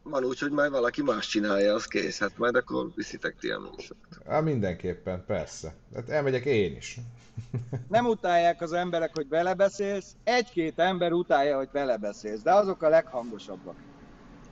Van 0.03 0.23
úgy, 0.23 0.39
hogy 0.39 0.51
majd 0.51 0.71
valaki 0.71 1.01
más 1.01 1.27
csinálja, 1.27 1.73
az 1.73 1.85
kész. 1.85 2.19
Hát 2.19 2.37
majd 2.37 2.55
akkor 2.55 2.87
viszitek 2.95 3.35
ti 3.39 3.49
a 3.49 3.59
műsort. 3.59 4.19
Há, 4.27 4.39
mindenképpen, 4.39 5.23
persze. 5.25 5.73
Hát 5.95 6.09
elmegyek 6.09 6.45
én 6.45 6.75
is. 6.75 6.97
Nem 7.87 8.05
utálják 8.05 8.61
az 8.61 8.73
emberek, 8.73 9.11
hogy 9.15 9.27
belebeszélsz, 9.27 10.15
egy-két 10.23 10.79
ember 10.79 11.11
utálja, 11.11 11.57
hogy 11.57 11.69
belebeszélsz, 11.71 12.41
de 12.41 12.53
azok 12.53 12.81
a 12.81 12.89
leghangosabbak. 12.89 13.75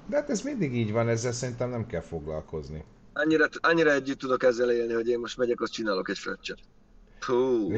De 0.05 0.15
hát 0.15 0.29
ez 0.29 0.41
mindig 0.41 0.75
így 0.75 0.91
van, 0.91 1.09
ezzel 1.09 1.31
szerintem 1.31 1.69
nem 1.69 1.85
kell 1.85 2.01
foglalkozni. 2.01 2.85
Annyira, 3.13 3.47
annyira 3.61 3.91
együtt 3.91 4.19
tudok 4.19 4.43
ezzel 4.43 4.71
élni, 4.71 4.93
hogy 4.93 5.07
én 5.09 5.19
most 5.19 5.37
megyek, 5.37 5.61
azt 5.61 5.71
csinálok 5.71 6.09
egy 6.09 6.17
fröccsöt. 6.17 6.59
Hú. 7.19 7.71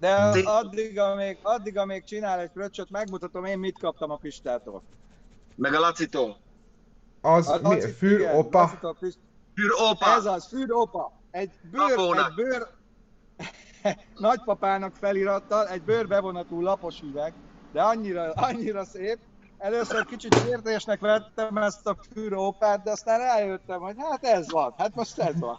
De 0.00 0.14
addig, 0.44 0.98
amíg, 0.98 1.38
addig, 1.42 1.78
amíg 1.78 2.04
csinál 2.04 2.40
egy 2.40 2.50
fröccsöt, 2.54 2.90
megmutatom 2.90 3.44
én, 3.44 3.58
mit 3.58 3.78
kaptam 3.78 4.10
a 4.10 4.16
Pistától. 4.16 4.82
Meg 5.54 5.74
a 5.74 5.80
Lacitól. 5.80 6.36
Az, 7.20 7.48
A 7.48 7.68
mi, 7.68 7.80
fűr, 7.80 8.20
igen, 8.20 8.48
Pist- 8.98 9.18
opa! 9.78 10.06
Ez 10.06 10.24
az, 10.24 10.46
fűr 10.48 10.72
opa. 10.72 11.12
Egy 11.30 11.50
bőr, 11.70 11.92
Apónak. 11.92 12.28
egy 12.28 12.34
bőr, 12.34 12.66
nagypapának 14.26 14.94
felirattal, 14.94 15.68
egy 15.68 15.82
bőrbevonatú 15.82 16.60
lapos 16.60 17.00
üveg, 17.00 17.32
de 17.72 17.82
annyira, 17.82 18.32
annyira 18.32 18.84
szép. 18.84 19.18
Először 19.58 20.04
kicsit 20.04 20.34
sértésnek 20.44 21.00
vettem 21.00 21.56
ezt 21.56 21.86
a 21.86 21.96
fűrópát, 22.12 22.82
de 22.82 22.90
aztán 22.90 23.18
rájöttem, 23.18 23.80
hogy 23.80 23.94
hát 23.98 24.24
ez 24.24 24.50
van, 24.50 24.74
hát 24.78 24.94
most 24.94 25.18
ez 25.18 25.34
van. 25.38 25.56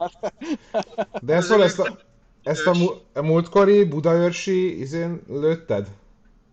de 1.21 1.35
ezt, 1.35 1.51
ezt 1.51 1.79
a, 1.79 1.97
ezt 2.43 2.65
a, 2.67 2.73
a 3.13 3.21
múltkori 3.21 3.83
budaörsi 3.83 4.79
izén 4.79 5.21
lőtted? 5.27 5.87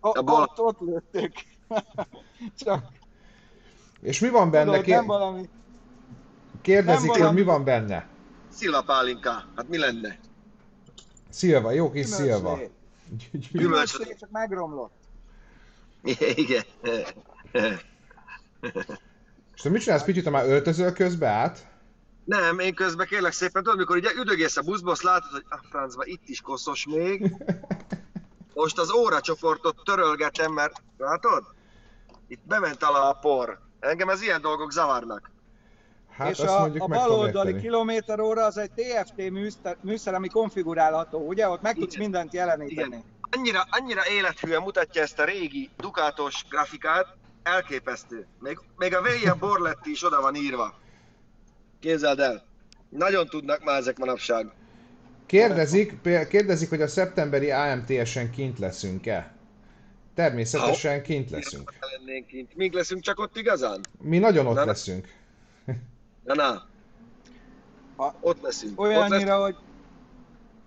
O- 0.01 0.17
A 0.17 0.21
ott, 0.31 0.59
ott 0.59 0.79
lőtték. 0.79 1.47
Csak 2.65 2.83
És 4.01 4.19
mi 4.19 4.29
van 4.29 4.51
benne? 4.51 4.71
tudod, 4.71 4.87
nem 4.87 5.05
valami... 5.05 5.49
kérdezik, 6.61 6.99
nem 7.01 7.09
hogy 7.09 7.19
valami- 7.19 7.39
mi 7.39 7.45
van 7.45 7.63
benne. 7.63 8.07
Szilapálinka. 8.49 9.31
Hát 9.55 9.67
mi 9.67 9.77
lenne? 9.77 10.19
Szilva, 11.29 11.71
jó 11.71 11.91
kis 11.91 12.05
szilva. 12.05 12.49
gyümölcslé. 12.49 12.71
Gyümölcs. 13.31 13.51
Gyümölcslé, 13.51 14.15
csak 14.19 14.29
megromlott. 14.31 14.93
Igen. 16.35 16.63
És 19.55 19.61
te 19.61 19.69
mit 19.69 19.81
csinálsz, 19.81 20.03
Pityu, 20.03 20.23
te 20.23 20.29
már 20.29 20.45
öltözöl 20.45 20.93
közbe 20.93 21.27
át? 21.27 21.67
Nem, 22.23 22.59
én 22.59 22.73
közben 22.73 23.07
kérlek 23.07 23.31
szépen, 23.31 23.63
tudod, 23.63 23.77
mikor 23.77 23.95
ugye 23.95 24.09
üdögész 24.19 24.57
a 24.57 24.61
buszba, 24.61 24.91
azt 24.91 25.03
látod, 25.03 25.31
hogy 25.31 25.45
a 25.49 25.59
francba 25.69 26.05
itt 26.05 26.23
is 26.25 26.41
koszos 26.41 26.85
még. 26.85 27.31
Most 28.53 28.77
az 28.77 28.91
óracsoportot 28.91 29.75
törölgetem, 29.83 30.51
mert 30.51 30.81
látod? 30.97 31.43
Itt 32.27 32.41
bement 32.47 32.83
alá 32.83 33.09
a 33.09 33.13
por. 33.13 33.59
Engem 33.79 34.09
ez 34.09 34.21
ilyen 34.21 34.41
dolgok 34.41 34.71
zavarnak. 34.71 35.31
Hát 36.11 36.29
és 36.29 36.39
a, 36.39 36.59
mondjuk 36.59 36.83
a 36.83 36.87
baloldali 36.87 37.55
kilométer 37.55 38.19
óra 38.19 38.45
az 38.45 38.57
egy 38.57 38.71
TFT 38.71 39.29
műszer, 39.29 39.77
műszer, 39.81 40.13
ami 40.13 40.27
konfigurálható, 40.27 41.27
ugye? 41.27 41.49
Ott 41.49 41.61
meg 41.61 41.75
tudsz 41.75 41.97
mindent 41.97 42.33
jeleníteni. 42.33 42.87
Igen. 42.87 43.03
Annyira, 43.35 43.65
annyira 43.69 44.01
élethűen 44.09 44.61
mutatja 44.61 45.01
ezt 45.01 45.19
a 45.19 45.23
régi 45.25 45.69
Ducatos 45.77 46.45
grafikát, 46.49 47.07
elképesztő. 47.43 48.27
Még, 48.39 48.59
még 48.77 48.95
a 48.95 48.99
William 49.01 49.39
Borletti 49.39 49.91
is 49.91 50.03
oda 50.05 50.21
van 50.21 50.35
írva. 50.35 50.79
Képzeld 51.79 52.19
el. 52.19 52.45
Nagyon 52.89 53.27
tudnak 53.27 53.63
már 53.63 53.77
ezek 53.79 53.97
manapság. 53.97 54.51
Kérdezik, 55.25 56.01
kérdezik, 56.29 56.69
hogy 56.69 56.81
a 56.81 56.87
szeptemberi 56.87 57.51
AMTS-en 57.51 58.31
kint 58.31 58.59
leszünk-e? 58.59 59.33
Természetesen 60.13 61.03
kint 61.03 61.29
leszünk. 61.29 61.73
Kint. 62.27 62.55
Míg 62.55 62.73
leszünk 62.73 63.01
csak 63.01 63.19
ott 63.19 63.37
igazán? 63.37 63.81
Mi 64.01 64.17
nagyon 64.17 64.47
ott 64.47 64.55
Nem. 64.55 64.65
leszünk. 64.67 65.07
Na, 66.23 66.33
na. 66.33 66.67
A- 67.95 68.13
Ott 68.21 68.41
leszünk. 68.41 68.79
Ott 68.79 68.87
lesz... 68.87 68.97
Olyannyira, 68.97 69.41
hogy 69.41 69.55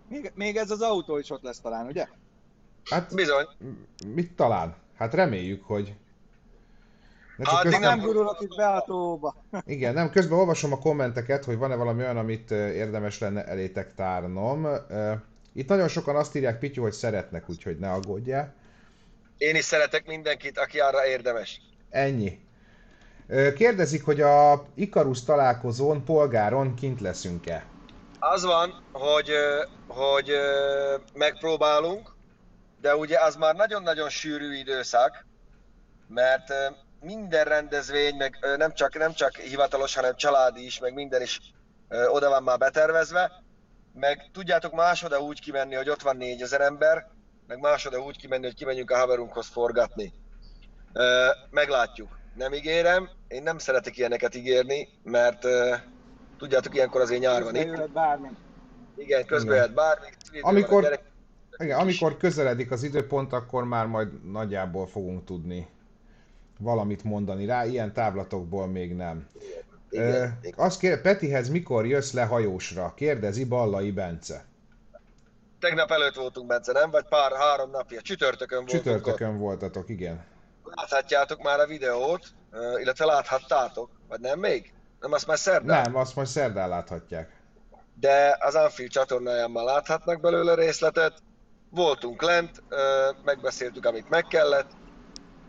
még, 0.09 0.33
még 0.35 0.57
ez 0.57 0.71
az 0.71 0.81
autó 0.81 1.19
is 1.19 1.31
ott 1.31 1.43
lesz 1.43 1.61
talán, 1.61 1.87
ugye? 1.87 2.09
Hát 2.91 3.15
Bizony. 3.15 3.47
mit 4.15 4.33
talán? 4.33 4.75
Hát 4.97 5.15
reméljük, 5.15 5.65
hogy... 5.65 5.95
Ne 7.37 7.45
csak 7.45 7.55
Hát, 7.55 7.63
közben, 7.63 7.81
Nem 7.81 7.99
gurulok 8.01 8.41
itt 8.41 8.57
be 8.57 8.67
a 8.69 8.83
tóba. 8.87 9.35
igen, 9.67 9.95
nem, 9.95 10.11
közben 10.11 10.39
olvasom 10.39 10.73
a 10.73 10.79
kommenteket, 10.79 11.45
hogy 11.45 11.57
van-e 11.59 11.75
valami 11.75 12.03
olyan, 12.03 12.17
amit 12.17 12.51
érdemes 12.51 13.19
lenne 13.19 13.45
elétek 13.45 13.95
tárnom. 13.95 14.69
Itt 15.53 15.69
nagyon 15.69 15.89
sokan 15.89 16.17
azt 16.17 16.37
írják, 16.37 16.59
Pityu, 16.59 16.83
hogy 16.83 16.93
szeretnek, 16.93 17.49
úgyhogy 17.51 17.79
ne 17.79 17.91
aggódjál. 17.91 18.55
Én 19.39 19.55
is 19.57 19.65
szeretek 19.65 20.07
mindenkit, 20.07 20.59
aki 20.59 20.79
arra 20.81 21.07
érdemes. 21.07 21.61
Ennyi. 21.91 22.39
Kérdezik, 23.55 24.05
hogy 24.05 24.21
a 24.21 24.65
Ikarus 24.75 25.23
találkozón, 25.25 26.05
polgáron 26.05 26.75
kint 26.75 27.01
leszünk-e? 27.01 27.65
Az 28.19 28.45
van, 28.45 28.83
hogy, 28.93 29.31
hogy 29.87 30.31
megpróbálunk, 31.15 32.15
de 32.81 32.97
ugye 32.97 33.19
az 33.21 33.37
már 33.37 33.55
nagyon-nagyon 33.55 34.09
sűrű 34.09 34.55
időszak, 34.55 35.27
mert 36.09 36.53
minden 37.01 37.45
rendezvény, 37.45 38.17
meg 38.17 38.39
nem 38.57 38.73
csak, 38.75 38.99
nem 38.99 39.13
csak 39.13 39.37
hivatalos, 39.37 39.95
hanem 39.95 40.17
családi 40.17 40.65
is, 40.65 40.79
meg 40.79 40.95
minden 40.95 41.23
is 41.23 41.41
oda 42.09 42.29
van 42.29 42.43
már 42.43 42.59
betervezve, 42.59 43.33
meg 43.95 44.31
tudjátok 44.33 44.73
másoda 44.73 45.21
úgy 45.21 45.41
kimenni, 45.41 45.75
hogy 45.75 45.89
ott 45.89 46.03
van 46.03 46.17
négyezer 46.17 46.61
ember, 46.61 47.07
meg 47.47 47.59
másoda 47.61 47.99
úgy 48.01 48.19
kimenni, 48.19 48.45
hogy 48.45 48.55
kimenjünk 48.55 48.91
a 48.91 48.97
haverunkhoz 48.99 49.47
forgatni. 49.47 50.13
Meglátjuk. 51.51 52.19
Nem 52.35 52.53
ígérem, 52.53 53.11
én 53.29 53.43
nem 53.43 53.59
szeretek 53.59 53.97
ilyeneket 53.97 54.35
ígérni, 54.35 54.89
mert 55.03 55.47
tudjátok, 56.39 56.75
ilyenkor 56.75 57.01
azért 57.01 57.21
nyár 57.21 57.43
van 57.43 57.55
itt. 57.55 57.91
Bármi. 57.91 58.29
Igen, 58.97 59.27
közben 59.27 59.55
jöhet 59.55 59.75
bármi. 59.75 60.07
Amikor- 60.41 60.83
gyerek- 60.83 61.08
Igen, 61.59 61.79
amikor 61.79 62.17
közeledik 62.17 62.71
az 62.71 62.83
időpont, 62.83 63.33
akkor 63.33 63.65
már 63.65 63.87
majd 63.87 64.31
nagyjából 64.31 64.87
fogunk 64.87 65.25
tudni 65.25 65.69
valamit 66.59 67.05
mondani 67.05 67.47
rá, 67.47 67.65
ilyen 67.65 67.93
távlatokból 67.93 68.67
még 68.67 68.95
nem. 68.95 69.29
Igen, 69.91 70.07
Ö, 70.07 70.27
igen. 70.43 70.59
azt 70.59 70.79
kér, 70.79 71.01
Petihez 71.01 71.49
mikor 71.49 71.87
jössz 71.87 72.13
le 72.13 72.25
hajósra? 72.25 72.93
Kérdezi 72.97 73.45
Ballai 73.45 73.91
Bence. 73.91 74.45
Tegnap 75.61 75.91
előtt 75.91 76.15
voltunk, 76.15 76.47
Bence, 76.47 76.73
nem? 76.73 76.91
Vagy 76.91 77.05
pár, 77.09 77.33
három 77.33 77.71
napja. 77.71 78.01
Csütörtökön 78.01 78.59
voltunk 78.59 78.87
ott. 78.87 78.93
Csütörtökön 78.93 79.39
voltatok, 79.39 79.89
igen. 79.89 80.25
Láthatjátok 80.65 81.43
már 81.43 81.61
a 81.61 81.67
videót, 81.67 82.27
illetve 82.83 83.05
láthattátok, 83.05 83.91
vagy 84.09 84.21
nem 84.21 84.39
még? 84.39 84.73
Nem, 85.01 85.13
azt 85.13 85.27
már 85.27 85.39
szerdán. 85.39 85.83
Nem, 85.83 85.97
azt 85.97 86.17
majd 86.17 86.29
szerdán 86.29 86.69
láthatják. 86.69 87.37
De 88.01 88.37
az 88.41 88.55
Anfield 88.55 88.91
csatornáján 88.91 89.51
már 89.51 89.65
láthatnak 89.65 90.21
belőle 90.21 90.55
részletet. 90.55 91.23
Voltunk 91.71 92.23
lent, 92.23 92.63
megbeszéltük, 93.25 93.87
amit 93.87 94.09
meg 94.09 94.27
kellett. 94.27 94.71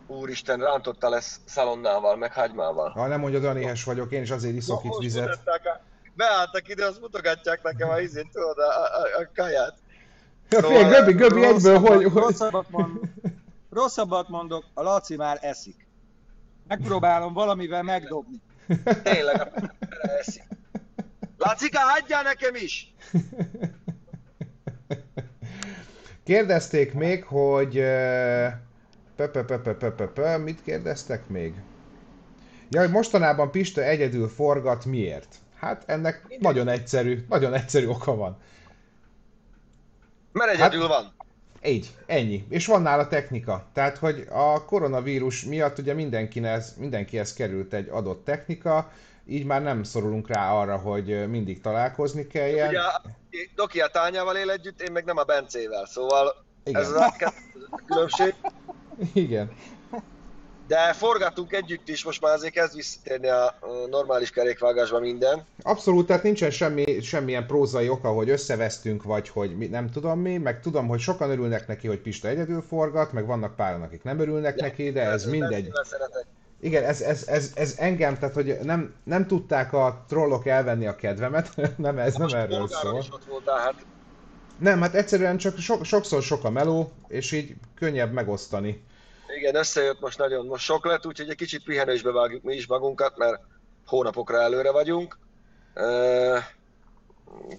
Úristen, 0.06 0.60
rántotta 0.60 1.08
lesz 1.08 1.40
szalonnával, 1.44 2.16
meg 2.16 2.32
hagymával. 2.32 2.90
Ha 2.90 3.06
nem 3.06 3.20
mondjad, 3.20 3.42
olyan 3.42 3.56
éhes 3.56 3.84
vagyok, 3.84 4.12
én 4.12 4.22
is 4.22 4.30
azért 4.30 4.54
iszok 4.54 4.84
itt 4.84 4.88
most 4.90 5.00
vizet. 5.00 5.40
a- 5.44 5.80
Beálltak 6.14 6.68
ide, 6.68 6.84
azt 6.86 7.00
mutogatják 7.00 7.62
nekem 7.62 7.88
a 7.88 8.00
izét, 8.00 8.28
tudod, 8.32 8.58
a, 8.58 8.62
a, 8.62 9.20
a 9.20 9.28
kaját. 9.34 9.74
Ja, 10.50 10.62
figyelj, 10.62 10.90
Göbi, 10.90 11.12
Göbi 11.12 11.44
egyből, 11.44 11.78
hogy... 11.78 12.02
Rosszabbat, 12.02 12.70
mond, 12.70 13.00
rosszabbat 13.70 14.28
mondok, 14.28 14.64
a 14.74 14.82
Laci 14.82 15.16
már 15.16 15.38
eszik. 15.40 15.86
Megpróbálom 16.68 17.32
valamivel 17.32 17.82
megdobni. 17.82 18.40
Tényleg, 19.02 19.40
a 19.40 19.48
eszik. 20.18 20.42
Lacika, 21.38 21.78
hagyjál 21.80 22.22
nekem 22.22 22.54
is! 22.54 22.94
Kérdezték 26.30 26.92
még, 26.92 27.24
hogy... 27.24 27.72
pö, 29.16 29.30
pö, 29.32 29.44
pö, 29.44 29.58
pö, 29.58 29.74
pö, 29.74 30.06
pö, 30.06 30.38
mit 30.38 30.62
kérdeztek 30.62 31.28
még? 31.28 31.54
Ja, 32.68 32.80
hogy 32.80 32.90
mostanában 32.90 33.50
Pista 33.50 33.82
egyedül 33.82 34.28
forgat, 34.28 34.84
miért? 34.84 35.34
Hát 35.56 35.82
ennek 35.86 36.36
nagyon 36.38 36.68
egyszerű, 36.68 37.24
nagyon 37.28 37.54
egyszerű 37.54 37.86
oka 37.86 38.14
van. 38.14 38.38
Mert 40.32 40.50
egyedül 40.50 40.88
van. 40.88 41.12
Így, 41.64 41.90
ennyi. 42.06 42.44
És 42.48 42.66
van 42.66 42.82
nála 42.82 43.08
technika. 43.08 43.66
Tehát, 43.72 43.96
hogy 43.98 44.26
a 44.30 44.64
koronavírus 44.64 45.44
miatt 45.44 45.78
ugye 45.78 45.94
mindenkihez, 45.94 46.74
mindenkihez 46.78 47.32
került 47.32 47.72
egy 47.72 47.88
adott 47.88 48.24
technika, 48.24 48.92
így 49.30 49.44
már 49.44 49.62
nem 49.62 49.82
szorulunk 49.82 50.28
rá 50.28 50.52
arra, 50.52 50.76
hogy 50.76 51.28
mindig 51.28 51.60
találkozni 51.60 52.26
kelljen. 52.26 52.68
Ugye 52.68 52.80
Doki 53.54 53.80
a 53.80 53.86
tányával 53.86 54.36
él 54.36 54.50
együtt, 54.50 54.82
én 54.82 54.92
meg 54.92 55.04
nem 55.04 55.16
a 55.16 55.22
Bencével, 55.22 55.86
szóval 55.86 56.44
Igen. 56.64 56.82
ez 56.82 56.90
a 56.90 57.14
különbség. 57.86 58.34
Igen. 59.12 59.50
De 60.66 60.92
forgattunk 60.92 61.52
együtt 61.52 61.88
is, 61.88 62.04
most 62.04 62.20
már 62.20 62.34
azért 62.34 62.52
kezd 62.52 62.74
visszatérni 62.74 63.28
a 63.28 63.58
normális 63.90 64.30
kerékvágásba 64.30 65.00
minden. 65.00 65.44
Abszolút, 65.62 66.06
tehát 66.06 66.22
nincsen 66.22 66.50
semmi, 66.50 67.00
semmilyen 67.00 67.46
prózai 67.46 67.88
oka, 67.88 68.08
hogy 68.08 68.30
összevesztünk, 68.30 69.02
vagy 69.02 69.28
hogy 69.28 69.56
mi, 69.56 69.66
nem 69.66 69.90
tudom 69.90 70.20
mi, 70.20 70.36
meg 70.36 70.60
tudom, 70.60 70.88
hogy 70.88 71.00
sokan 71.00 71.30
örülnek 71.30 71.66
neki, 71.66 71.86
hogy 71.86 71.98
Pista 71.98 72.28
egyedül 72.28 72.62
forgat, 72.62 73.12
meg 73.12 73.26
vannak 73.26 73.56
páran, 73.56 73.82
akik 73.82 74.02
nem 74.02 74.18
örülnek 74.18 74.60
neki, 74.60 74.90
de 74.90 75.02
ez 75.02 75.24
mindegy. 75.24 75.50
Bencével 75.50 75.84
szeretek. 75.84 76.26
Igen, 76.60 76.84
ez, 76.84 77.00
ez, 77.00 77.28
ez, 77.28 77.52
ez 77.54 77.74
engem, 77.78 78.18
tehát 78.18 78.34
hogy 78.34 78.58
nem, 78.62 78.94
nem 79.04 79.26
tudták 79.26 79.72
a 79.72 80.04
trollok 80.08 80.46
elvenni 80.46 80.86
a 80.86 80.96
kedvemet, 80.96 81.50
nem 81.76 81.98
ez, 81.98 82.14
nem 82.14 82.28
erről 82.28 82.68
szól. 82.68 83.04
voltál, 83.28 83.58
hát 83.58 83.74
Nem, 84.58 84.80
hát 84.80 84.94
egyszerűen 84.94 85.36
csak 85.36 85.58
so, 85.58 85.84
sokszor 85.84 86.22
sok 86.22 86.44
a 86.44 86.50
meló, 86.50 86.92
és 87.08 87.32
így 87.32 87.54
könnyebb 87.74 88.12
megosztani. 88.12 88.84
igen, 89.36 89.54
összejött 89.54 90.00
most 90.00 90.18
nagyon, 90.18 90.46
most 90.46 90.64
sok 90.64 90.86
lett, 90.86 91.06
úgyhogy 91.06 91.28
egy 91.28 91.36
kicsit 91.36 91.64
pihenésbe 91.64 92.10
vágjuk 92.12 92.42
mi 92.42 92.54
is 92.54 92.66
magunkat, 92.66 93.16
mert 93.16 93.40
hónapokra 93.86 94.40
előre 94.40 94.70
vagyunk. 94.70 95.18
Uh, 95.74 96.38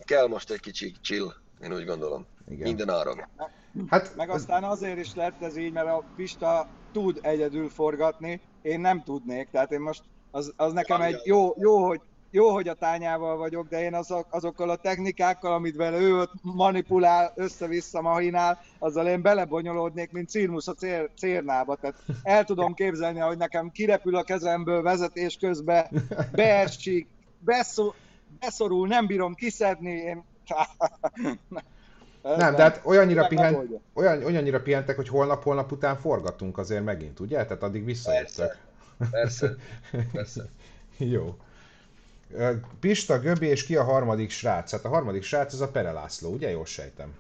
kell 0.06 0.28
most 0.28 0.52
egy 0.52 0.60
kicsi 0.60 0.94
chill, 1.02 1.34
én 1.64 1.74
úgy 1.74 1.86
gondolom. 1.86 2.26
Igen. 2.50 2.68
Minden 2.68 2.90
áron. 2.90 3.28
Hát, 3.88 4.16
Meg 4.16 4.30
aztán 4.30 4.64
azért 4.64 4.98
is 4.98 5.16
lett 5.16 5.42
ez 5.42 5.58
így, 5.58 5.72
mert 5.72 5.88
a 5.88 6.04
Pista 6.16 6.68
tud 6.92 7.20
egyedül 7.22 7.70
forgatni, 7.70 8.42
én 8.62 8.80
nem 8.80 9.04
tudnék, 9.04 9.48
tehát 9.52 9.72
én 9.72 9.80
most, 9.80 10.04
az, 10.32 10.54
az 10.56 10.74
nekem 10.74 11.02
egy 11.02 11.22
jó, 11.24 11.54
jó, 11.58 11.88
hogy 11.88 12.02
jó, 12.34 12.50
hogy 12.50 12.68
a 12.68 12.74
tányával 12.74 13.38
vagyok, 13.38 13.68
de 13.68 13.82
én 13.82 13.94
azok, 13.94 14.28
azokkal 14.30 14.70
a 14.70 14.76
technikákkal, 14.76 15.54
amit 15.54 15.76
vele 15.76 15.98
ő 15.98 16.20
ott 16.20 16.32
manipulál, 16.42 17.34
össze-vissza 17.36 18.02
mahinál, 18.02 18.60
azzal 18.80 19.08
én 19.08 19.22
belebonyolódnék, 19.22 20.12
mint 20.12 20.30
Cirmus 20.30 20.68
a 20.68 20.74
cér, 20.74 21.10
cérnába. 21.18 21.76
Tehát 21.76 21.96
el 22.24 22.44
tudom 22.44 22.74
képzelni, 22.74 23.20
hogy 23.20 23.38
nekem 23.38 23.72
kirepül 23.72 24.16
a 24.16 24.24
kezemből 24.24 24.82
vezetés 24.82 25.38
közben, 25.38 25.88
beesik, 26.32 27.08
beszor, 27.40 27.94
beszorul, 28.40 28.88
nem 28.88 29.06
bírom 29.06 29.34
kiszedni, 29.34 29.92
én... 29.92 30.24
Ez 32.24 32.38
nem, 32.38 32.56
de 32.56 32.62
hát 32.62 32.82
olyannyira, 32.84 33.28
megoldja. 33.30 33.80
olyan, 33.94 34.24
olyannyira 34.24 34.62
pihentek, 34.62 34.96
hogy 34.96 35.08
holnap-holnap 35.08 35.72
után 35.72 35.98
forgatunk 35.98 36.58
azért 36.58 36.84
megint, 36.84 37.20
ugye? 37.20 37.46
Tehát 37.46 37.64
addig 37.64 37.86
visszajöttek. 37.86 38.58
Persze, 39.12 39.56
persze. 40.12 40.44
Jó. 40.98 41.36
Ö, 42.34 42.52
Pista, 42.80 43.20
Göbi 43.20 43.48
és 43.48 43.66
ki 43.66 43.76
a 43.76 43.84
harmadik 43.84 44.30
srác? 44.30 44.72
Hát 44.72 44.86
a 44.86 44.90
harmadik 44.90 45.24
srác 45.24 45.54
az 45.54 45.62
a 45.62 45.68
Pere 45.72 45.92
László, 45.92 46.30
ugye? 46.34 46.50
Jól 46.50 46.66
sejtem. 46.66 47.14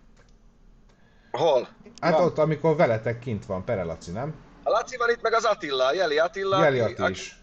Hol? 1.32 1.68
Hát 2.02 2.14
Van. 2.14 2.24
ott, 2.24 2.38
amikor 2.38 2.76
veletek 2.76 3.20
kint 3.20 3.46
van, 3.46 3.64
Pere 3.66 3.84
Laci, 3.84 4.12
nem? 4.12 4.36
A 4.64 4.70
Laci 4.70 4.98
van 4.98 5.10
itt, 5.10 5.22
meg 5.22 5.34
az 5.34 5.44
Attila, 5.44 5.94
Jeli 5.94 6.18
Attila, 6.18 6.64
Jeli 6.64 6.80
aki- 6.80 7.02
Ati 7.02 7.12
is. 7.12 7.40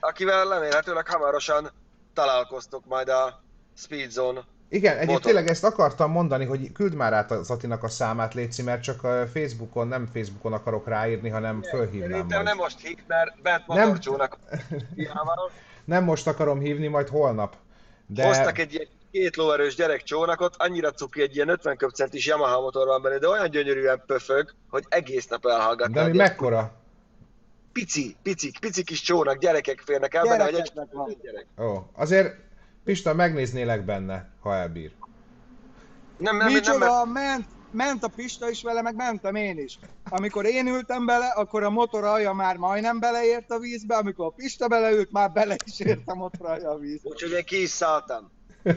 akivel 0.00 0.48
remélhetőleg 0.48 1.06
hamarosan 1.08 1.70
találkoztok 2.14 2.84
majd 2.86 3.08
a 3.08 3.42
Speed 3.76 4.10
Zone. 4.10 4.44
Igen, 4.72 4.92
egyébként 4.92 5.10
Motor. 5.10 5.32
tényleg 5.32 5.48
ezt 5.48 5.64
akartam 5.64 6.10
mondani, 6.10 6.44
hogy 6.44 6.72
küld 6.72 6.94
már 6.94 7.12
át 7.12 7.30
az 7.30 7.50
Atinak 7.50 7.82
a 7.82 7.88
számát, 7.88 8.34
Léci, 8.34 8.62
mert 8.62 8.82
csak 8.82 9.04
a 9.04 9.26
Facebookon, 9.34 9.88
nem 9.88 10.08
Facebookon 10.12 10.52
akarok 10.52 10.88
ráírni, 10.88 11.28
hanem 11.28 11.62
fölhívnám 11.62 12.10
Szerintem 12.10 12.42
majd. 12.42 12.44
nem 12.44 12.56
most 12.56 12.80
hív, 12.80 12.98
mert 13.06 13.42
bent 13.42 13.66
Nem. 13.66 13.78
motorcsónak 13.78 14.38
fiával 14.94 15.50
Nem 15.84 16.04
most 16.04 16.26
akarom 16.26 16.60
hívni, 16.60 16.86
majd 16.86 17.08
holnap. 17.08 17.56
de... 18.06 18.26
Hoztak 18.26 18.58
egy 18.58 18.72
ilyen 18.72 18.86
két 19.12 19.36
lóerős 19.36 19.74
gyerekcsónakot, 19.74 20.54
annyira 20.58 20.90
cuki 20.90 21.22
egy 21.22 21.34
ilyen 21.34 21.48
50 21.48 21.76
köbcentis 21.76 22.26
Yamaha 22.26 22.60
motor 22.60 22.86
van 22.86 23.02
benne, 23.02 23.18
de 23.18 23.28
olyan 23.28 23.50
gyönyörűen 23.50 24.02
pöfög, 24.06 24.54
hogy 24.70 24.84
egész 24.88 25.26
nap 25.26 25.46
elhallgatná. 25.46 26.02
de 26.02 26.08
mi 26.10 26.16
mekkora? 26.16 26.72
Pici, 27.72 28.16
pici, 28.22 28.52
pici 28.60 28.84
kis 28.84 29.00
csónak, 29.00 29.38
gyerekek 29.38 29.82
férnek 29.84 30.14
el 30.14 30.22
benne, 30.24 30.44
hogy 30.44 30.54
egy 30.54 30.70
Gyerekeknek 30.74 30.92
van. 30.92 31.08
egy 31.08 31.18
gyerek. 31.22 31.46
Ó, 31.60 31.86
azért 31.92 32.34
Pista, 32.84 33.14
megnéznélek 33.14 33.84
benne, 33.84 34.28
ha 34.40 34.54
elbír. 34.54 34.92
Nem, 36.16 36.36
nem, 36.36 36.46
nem, 36.46 36.54
Micsoda, 36.54 37.04
ment, 37.04 37.46
ment 37.70 38.04
a 38.04 38.08
Pista 38.08 38.50
is 38.50 38.62
vele, 38.62 38.82
meg 38.82 38.94
mentem 38.94 39.34
én 39.34 39.58
is. 39.58 39.78
Amikor 40.08 40.44
én 40.44 40.66
ültem 40.66 41.06
bele, 41.06 41.26
akkor 41.26 41.62
a 41.62 41.70
motor 41.70 42.04
alja 42.04 42.32
már 42.32 42.56
majdnem 42.56 43.00
beleért 43.00 43.50
a 43.50 43.58
vízbe, 43.58 43.96
amikor 43.96 44.26
a 44.26 44.30
Pista 44.30 44.68
beleült, 44.68 45.12
már 45.12 45.32
bele 45.32 45.56
is 45.64 45.80
ért 45.80 46.02
a 46.08 46.14
motor 46.14 46.46
alja 46.46 46.70
a 46.70 46.78
vízbe. 46.78 47.08
Úgyhogy 47.08 47.30
én 47.30 47.44
ki 47.44 47.62
is 47.62 47.70
szálltam. 47.70 48.30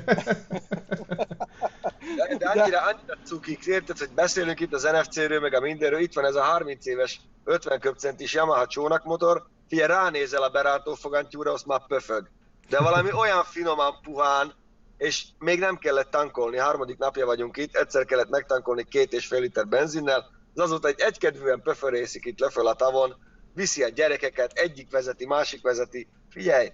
De, 2.16 2.38
de 2.38 2.50
annyira, 2.50 2.82
annyira 2.82 3.18
cukik, 3.24 3.66
érted, 3.66 3.98
hogy 3.98 4.10
beszélünk 4.16 4.60
itt 4.60 4.74
az 4.74 4.84
NFC-ről, 4.84 5.40
meg 5.40 5.54
a 5.54 5.60
mindenről, 5.60 6.00
itt 6.00 6.14
van 6.14 6.26
ez 6.26 6.36
a 6.36 6.42
30 6.42 6.86
éves 6.86 7.22
50 7.44 7.80
köbcentis 7.80 8.34
Yamaha 8.34 8.68
csónakmotor, 8.68 9.48
figyelj, 9.68 9.88
ránézel 9.88 10.44
a 10.44 10.50
berántó 10.50 10.94
fogantyúra, 10.94 11.52
azt 11.52 11.66
már 11.66 11.88
pöfög. 11.88 12.30
De 12.70 12.80
valami 12.80 13.12
olyan 13.12 13.44
finoman 13.44 14.00
puhán, 14.02 14.54
és 14.98 15.26
még 15.40 15.60
nem 15.60 15.78
kellett 15.78 16.12
tankolni, 16.12 16.58
harmadik 16.58 16.98
napja 16.98 17.26
vagyunk 17.26 17.58
itt, 17.58 17.76
egyszer 17.76 18.06
kellett 18.06 18.30
megtankolni 18.30 18.84
két 18.84 19.14
és 19.14 19.28
fél 19.28 19.40
liter 19.40 19.68
benzinnel, 19.68 20.26
az 20.54 20.62
azóta 20.62 20.88
egy 20.88 21.00
egykedvűen 21.00 21.62
pöförészik 21.62 22.26
itt 22.26 22.40
leföl 22.40 22.68
a 22.68 22.74
tavon, 22.74 23.16
viszi 23.54 23.84
a 23.84 23.90
gyerekeket, 23.90 24.52
egyik 24.54 24.92
vezeti, 24.92 25.26
másik 25.26 25.62
vezeti, 25.62 26.08
figyelj, 26.30 26.72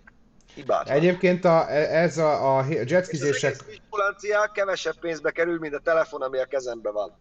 hibátlan. 0.54 0.96
Egyébként 0.96 1.46
a, 1.46 1.70
ez 1.72 2.18
a, 2.18 2.58
a 2.58 2.66
És 2.68 2.92
jetskizések, 2.92 3.66
vigilancia 3.66 4.52
kevesebb 4.54 5.00
pénzbe 5.00 5.32
kerül, 5.32 5.60
mint 5.60 5.74
a 5.74 5.80
telefon, 5.80 6.22
ami 6.22 6.40
a 6.40 6.46
kezembe 6.46 6.92
van. 6.92 7.18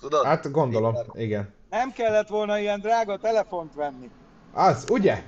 Tudod? 0.00 0.24
hát 0.24 0.50
gondolom, 0.50 0.96
igen. 1.12 1.54
Nem 1.70 1.92
kellett 1.92 2.28
volna 2.28 2.58
ilyen 2.58 2.80
drága 2.80 3.18
telefont 3.18 3.74
venni. 3.74 4.10
Az, 4.56 4.84
ugye? 4.90 5.22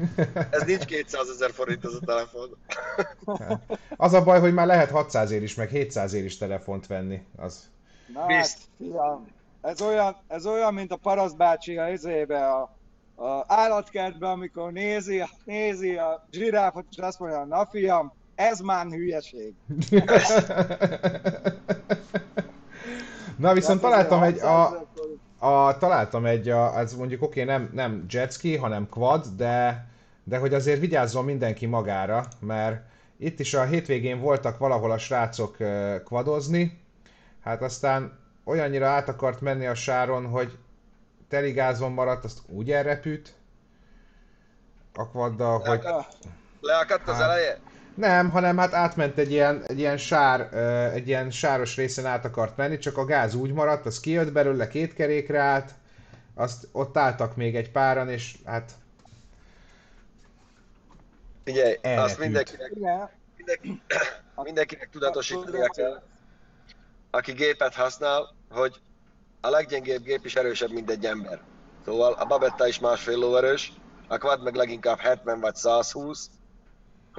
Ez 0.50 0.62
nincs 0.66 0.84
200 0.84 1.28
ezer 1.28 1.50
forint 1.50 1.84
az 1.84 1.94
a 1.94 2.04
telefon. 2.04 2.56
Az 3.96 4.12
a 4.12 4.22
baj, 4.22 4.40
hogy 4.40 4.54
már 4.54 4.66
lehet 4.66 4.90
600 4.90 5.30
ér 5.30 5.42
is, 5.42 5.54
meg 5.54 5.68
700 5.68 6.12
ér 6.12 6.24
is 6.24 6.36
telefont 6.36 6.86
venni. 6.86 7.22
Az. 7.36 7.70
Na 8.14 8.26
Bizt. 8.26 8.58
hát, 8.58 8.68
fiam, 8.78 9.26
ez 9.60 9.82
olyan, 9.82 10.16
ez 10.28 10.46
olyan, 10.46 10.74
mint 10.74 10.92
a 10.92 10.96
Parasz 10.96 11.32
bácsi 11.32 11.76
a 11.76 11.88
izébe, 11.88 12.46
a, 12.46 12.76
a 13.16 13.44
állatkertbe, 13.46 14.28
amikor 14.28 14.72
nézi, 14.72 15.22
nézi 15.44 15.96
a 15.96 16.26
zsiráfot, 16.30 16.84
és 16.90 16.96
azt 16.96 17.18
mondja, 17.18 17.44
na 17.44 17.66
fiam, 17.66 18.12
ez 18.34 18.60
már 18.60 18.86
hülyeség. 18.86 19.54
Na 23.36 23.52
viszont 23.52 23.80
találtam 23.80 24.22
egy, 24.22 24.38
a, 24.38 24.88
A, 25.39 25.78
találtam 25.78 26.26
egy, 26.26 26.49
a, 26.49 26.76
az 26.76 26.95
mondjuk 26.95 27.22
oké, 27.22 27.43
okay, 27.43 27.55
nem, 27.55 27.70
nem 27.72 28.05
jetski, 28.09 28.57
hanem 28.57 28.89
quad, 28.89 29.26
de, 29.36 29.86
de 30.24 30.39
hogy 30.39 30.55
azért 30.55 30.80
vigyázzon 30.80 31.24
mindenki 31.24 31.66
magára, 31.66 32.24
mert 32.41 32.82
itt 33.16 33.41
is 33.41 33.55
a 33.55 33.64
hétvégén 33.64 34.20
voltak 34.20 34.59
valahol 34.59 34.91
a 34.91 34.99
srácok 34.99 35.57
kvadozni, 36.05 36.80
hát 37.43 37.62
aztán 37.62 38.18
olyannyira 38.45 38.86
át 38.86 39.09
akart 39.09 39.41
menni 39.41 39.66
a 39.66 39.74
sáron, 39.74 40.26
hogy 40.26 40.59
teligázon 41.28 41.93
maradt, 41.93 42.24
azt 42.24 42.39
úgy 42.47 42.70
elrepült 42.70 43.34
a 44.95 45.09
kvaddal, 45.09 45.59
hogy... 45.59 45.80
Leakadt 46.61 47.09
az 47.09 47.14
hát, 47.14 47.22
eleje? 47.22 47.59
Nem, 47.99 48.30
hanem 48.30 48.57
hát 48.57 48.74
átment 48.74 49.18
egy 49.18 49.30
ilyen, 49.30 49.62
egy 49.66 49.78
ilyen 49.78 49.96
sár, 49.96 50.55
egy 50.94 51.09
ilyen 51.09 51.30
sáros 51.30 51.76
részen 51.76 52.07
át 52.07 52.24
akart 52.24 52.57
menni, 52.57 52.78
csak 52.78 52.96
a 52.96 53.05
gáz 53.05 53.34
úgy 53.34 53.53
maradt, 53.53 53.86
az 53.86 54.01
kijött 54.01 54.32
belőle, 54.32 54.68
két 54.68 54.94
kerékre 54.94 55.40
állt, 55.40 55.70
azt 56.34 56.68
ott 56.72 56.96
álltak 56.96 57.36
még 57.36 57.57
egy 57.57 57.70
páran, 57.70 58.09
és 58.09 58.34
hát... 58.44 58.72
Figyelj, 61.44 61.78
elrepült. 61.82 62.11
azt 62.11 62.18
mindenkinek, 62.18 62.72
mindenki, 63.36 63.82
mindenkinek 64.42 64.88
tudatosítani 64.90 65.59
kell, 65.76 66.03
aki 67.11 67.32
gépet 67.32 67.74
használ, 67.74 68.34
hogy 68.51 68.80
a 69.40 69.49
leggyengébb 69.49 70.03
gép 70.03 70.24
is 70.24 70.36
erősebb, 70.36 70.70
mint 70.70 70.90
egy 70.90 71.05
ember. 71.05 71.40
Szóval 71.84 72.12
a 72.12 72.24
Babetta 72.24 72.66
is 72.66 72.78
másfél 72.78 73.18
lóerős, 73.18 73.72
a 74.09 74.18
Quad 74.18 74.42
meg 74.42 74.55
leginkább 74.55 74.99
70 74.99 75.40
vagy 75.40 75.55
120, 75.55 76.30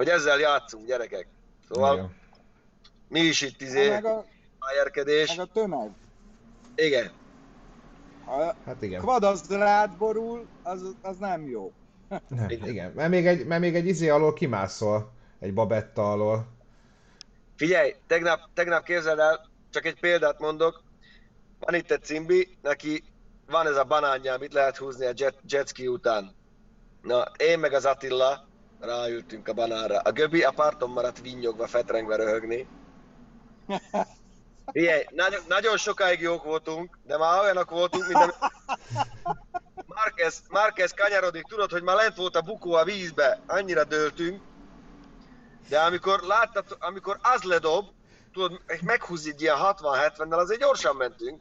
hogy 0.00 0.08
ezzel 0.08 0.38
játszunk, 0.38 0.86
gyerekek. 0.86 1.26
Szóval 1.68 1.94
Igen. 1.94 2.14
mi 3.08 3.20
is 3.20 3.40
itt 3.40 3.60
izé, 3.60 3.88
meg 3.88 4.04
a, 4.04 4.24
Meg 4.58 5.38
a 5.38 5.44
tömeg. 5.52 5.90
Igen. 6.74 7.10
A 8.26 8.54
hát 8.64 8.82
igen. 8.82 9.00
Quad 9.00 9.24
az 9.24 9.50
rád 9.50 9.96
borul, 9.96 10.46
az, 10.62 10.94
az 11.02 11.16
nem 11.16 11.48
jó. 11.48 11.72
nem, 12.28 12.50
igen, 12.50 12.92
mert 12.92 13.10
még, 13.10 13.26
egy, 13.26 13.46
mert 13.46 13.60
még 13.60 13.74
egy 13.74 13.86
izé 13.86 14.08
alól 14.08 14.32
kimászol, 14.32 15.12
egy 15.38 15.54
babetta 15.54 16.12
alól. 16.12 16.46
Figyelj, 17.56 17.94
tegnap, 18.06 18.40
tegnap 18.54 18.84
képzeld 18.84 19.18
el, 19.18 19.48
csak 19.70 19.84
egy 19.84 20.00
példát 20.00 20.38
mondok, 20.38 20.82
van 21.58 21.74
itt 21.74 21.90
egy 21.90 22.02
cimbi, 22.02 22.56
neki 22.62 23.04
van 23.46 23.66
ez 23.66 23.76
a 23.76 23.84
banánja, 23.84 24.32
amit 24.32 24.52
lehet 24.52 24.76
húzni 24.76 25.06
a 25.06 25.12
jet, 25.14 25.38
jetski 25.48 25.86
után. 25.86 26.34
Na, 27.02 27.32
én 27.36 27.58
meg 27.58 27.72
az 27.72 27.84
Attila 27.84 28.48
ráültünk 28.80 29.48
a 29.48 29.52
banánra. 29.52 29.98
A 29.98 30.12
Göbi 30.12 30.42
a 30.42 30.50
parton 30.50 30.90
maradt 30.90 31.20
vinnyogva, 31.20 31.66
fetrengve 31.66 32.16
röhögni. 32.16 32.66
Figyelj, 34.72 35.04
nagyon, 35.10 35.40
nagyon 35.48 35.76
sokáig 35.76 36.20
jók 36.20 36.44
voltunk, 36.44 36.98
de 37.06 37.18
már 37.18 37.40
olyanok 37.42 37.70
voltunk, 37.70 38.06
mint 38.06 38.20
a... 38.20 38.52
Márquez, 39.94 40.42
Márquez 40.48 40.92
kanyarodik, 40.92 41.42
tudod, 41.42 41.70
hogy 41.70 41.82
már 41.82 41.96
lent 41.96 42.16
volt 42.16 42.36
a 42.36 42.40
bukó 42.40 42.72
a 42.72 42.84
vízbe, 42.84 43.40
annyira 43.46 43.84
dőltünk, 43.84 44.42
de 45.68 45.80
amikor 45.80 46.20
láttad, 46.20 46.76
amikor 46.78 47.18
az 47.22 47.42
ledob, 47.42 47.86
tudod, 48.32 48.60
meghúz 48.82 49.26
egy 49.26 49.42
ilyen 49.42 49.56
60-70-nel, 49.58 50.38
azért 50.38 50.60
gyorsan 50.60 50.96
mentünk, 50.96 51.40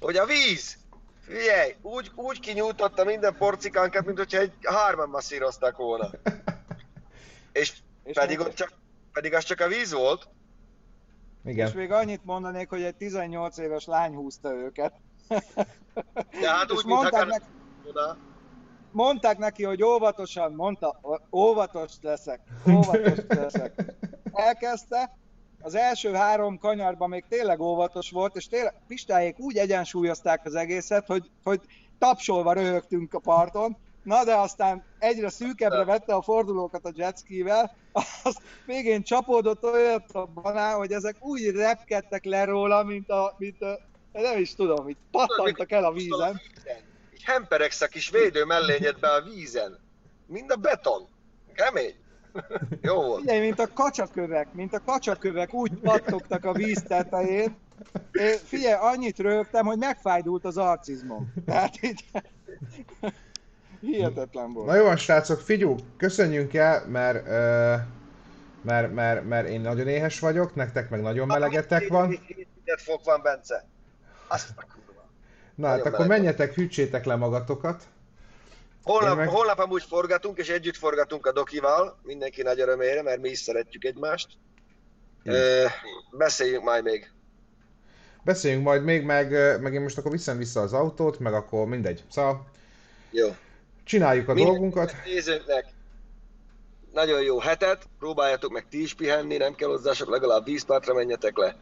hogy 0.00 0.16
a 0.16 0.26
víz, 0.26 0.76
figyelj, 1.26 1.74
úgy, 1.82 2.12
úgy 2.14 2.40
kinyújtotta 2.40 3.04
minden 3.04 3.36
porcikánkat, 3.36 4.04
mint 4.04 4.18
hogyha 4.18 4.38
egy 4.38 4.52
hárman 4.62 5.08
masszírozták 5.08 5.76
volna. 5.76 6.10
És, 7.52 7.72
és 8.04 8.14
pedig, 8.14 8.40
ott 8.40 8.54
csak, 8.54 8.72
pedig 9.12 9.34
az 9.34 9.44
csak 9.44 9.60
a 9.60 9.68
víz 9.68 9.92
volt. 9.92 10.28
Igen. 11.44 11.66
És 11.66 11.72
még 11.72 11.92
annyit 11.92 12.24
mondanék, 12.24 12.68
hogy 12.68 12.82
egy 12.82 12.94
18 12.94 13.58
éves 13.58 13.84
lány 13.84 14.14
húzta 14.14 14.52
őket. 14.52 14.94
De 16.40 16.50
hát 16.50 16.72
úgy, 16.72 16.84
mondták, 16.84 17.26
neki, 17.26 17.44
mondták 18.90 19.38
neki, 19.38 19.64
hogy 19.64 19.82
óvatosan, 19.82 20.52
mondta, 20.52 21.00
óvatos 21.32 21.92
leszek, 22.02 22.40
óvatos 22.68 23.18
leszek. 23.28 23.82
Elkezdte, 24.32 25.16
az 25.64 25.74
első 25.74 26.12
három 26.12 26.58
kanyarban 26.58 27.08
még 27.08 27.24
tényleg 27.28 27.60
óvatos 27.60 28.10
volt, 28.10 28.36
és 28.36 28.46
tényleg 28.46 28.74
Pistáék 28.86 29.38
úgy 29.38 29.56
egyensúlyozták 29.56 30.44
az 30.44 30.54
egészet, 30.54 31.06
hogy, 31.06 31.30
hogy 31.42 31.60
tapsolva 31.98 32.52
röhögtünk 32.52 33.14
a 33.14 33.18
parton, 33.18 33.76
na 34.02 34.24
de 34.24 34.34
aztán 34.34 34.84
egyre 34.98 35.28
szűkebbre 35.28 35.84
vette 35.84 36.14
a 36.14 36.22
fordulókat 36.22 36.84
a 36.84 36.92
jetskivel, 36.94 37.76
az 38.22 38.36
végén 38.66 39.02
csapódott 39.02 39.64
olyat 39.64 40.12
a 40.12 40.26
banán, 40.26 40.76
hogy 40.76 40.92
ezek 40.92 41.16
úgy 41.20 41.50
repkedtek 41.50 42.24
le 42.24 42.44
róla, 42.44 42.82
mint 42.82 43.10
a, 43.10 43.34
mint 43.38 43.62
a 43.62 43.78
nem 44.12 44.38
is 44.38 44.54
tudom, 44.54 44.84
hogy 44.84 44.96
pattantak 45.10 45.72
el 45.72 45.84
a 45.84 45.92
vízen. 45.92 46.40
Így 47.14 47.24
hemperegsz 47.24 47.80
a 47.80 47.86
kis 47.86 48.10
védő 48.10 48.44
mellényedbe 48.44 49.08
a 49.08 49.22
vízen. 49.22 49.78
Mind 50.26 50.50
a 50.50 50.56
beton. 50.56 51.08
Kemény. 51.54 51.94
Jó 52.80 53.02
volt. 53.02 53.20
Figyelj, 53.20 53.40
mint 53.40 53.58
a 53.58 53.68
kacsakövek, 53.72 54.52
mint 54.52 54.74
a 54.74 54.80
kacsakövek 54.84 55.54
úgy 55.54 55.72
pattogtak 55.74 56.44
a 56.44 56.52
víz 56.52 56.82
tetején. 56.82 57.56
Én, 58.12 58.36
figyelj, 58.44 58.76
annyit 58.80 59.18
rögtem, 59.18 59.66
hogy 59.66 59.78
megfájdult 59.78 60.44
az 60.44 60.56
arcizmom. 60.56 61.32
Tehát 61.46 61.82
így... 61.82 62.04
Hihetetlen 63.80 64.52
volt. 64.52 64.66
Na 64.66 64.74
jó 64.74 64.84
van, 64.84 64.96
srácok, 64.96 65.40
figyú, 65.40 65.76
köszönjünk 65.96 66.54
el, 66.54 66.86
mert, 66.86 67.26
uh, 67.26 67.86
mert, 68.62 68.94
mert, 68.94 69.28
mert 69.28 69.48
én 69.48 69.60
nagyon 69.60 69.88
éhes 69.88 70.20
vagyok, 70.20 70.54
nektek 70.54 70.90
meg 70.90 71.00
nagyon 71.00 71.26
melegetek 71.26 71.88
van. 71.88 72.08
Mindent 72.08 72.80
fog 72.80 73.00
van, 73.04 73.20
Bence. 73.22 73.64
Azt 74.28 74.52
a 74.56 74.66
kurva. 74.74 75.08
Na 75.54 75.68
hát 75.68 75.86
akkor 75.86 76.06
menjetek, 76.06 76.54
hűtsétek 76.54 77.04
le 77.04 77.16
magatokat. 77.16 77.82
Holnap, 78.84 79.16
meg... 79.16 79.28
holnap 79.28 79.58
amúgy 79.58 79.82
forgatunk, 79.82 80.38
és 80.38 80.48
együtt 80.48 80.76
forgatunk 80.76 81.26
a 81.26 81.32
Dokival, 81.32 81.98
mindenki 82.02 82.42
nagy 82.42 82.60
örömére, 82.60 83.02
mert 83.02 83.20
mi 83.20 83.28
is 83.28 83.38
szeretjük 83.38 83.84
egymást. 83.84 84.28
Ö, 85.24 85.64
beszéljünk 86.10 86.64
majd 86.64 86.84
még. 86.84 87.10
Beszéljünk 88.24 88.64
majd 88.64 88.84
még, 88.84 89.04
meg, 89.04 89.30
meg 89.60 89.74
én 89.74 89.80
most 89.80 89.98
akkor 89.98 90.10
viszem 90.10 90.38
vissza 90.38 90.60
az 90.60 90.72
autót, 90.72 91.18
meg 91.18 91.34
akkor 91.34 91.66
mindegy. 91.66 92.04
Szóval 92.10 92.46
jó. 93.10 93.36
csináljuk 93.84 94.28
a 94.28 94.34
Minden 94.34 94.52
dolgunkat. 94.52 94.94
Nézőknek 95.04 95.74
nagyon 96.94 97.22
jó 97.22 97.38
hetet, 97.38 97.88
próbáljátok 97.98 98.52
meg 98.52 98.68
ti 98.68 98.82
is 98.82 98.94
pihenni, 98.94 99.36
nem 99.36 99.54
kell 99.54 99.68
hozzá 99.68 99.92
sok, 99.92 100.08
legalább 100.08 100.44
vízpartra 100.44 100.94
menjetek 100.94 101.36
le. 101.36 101.56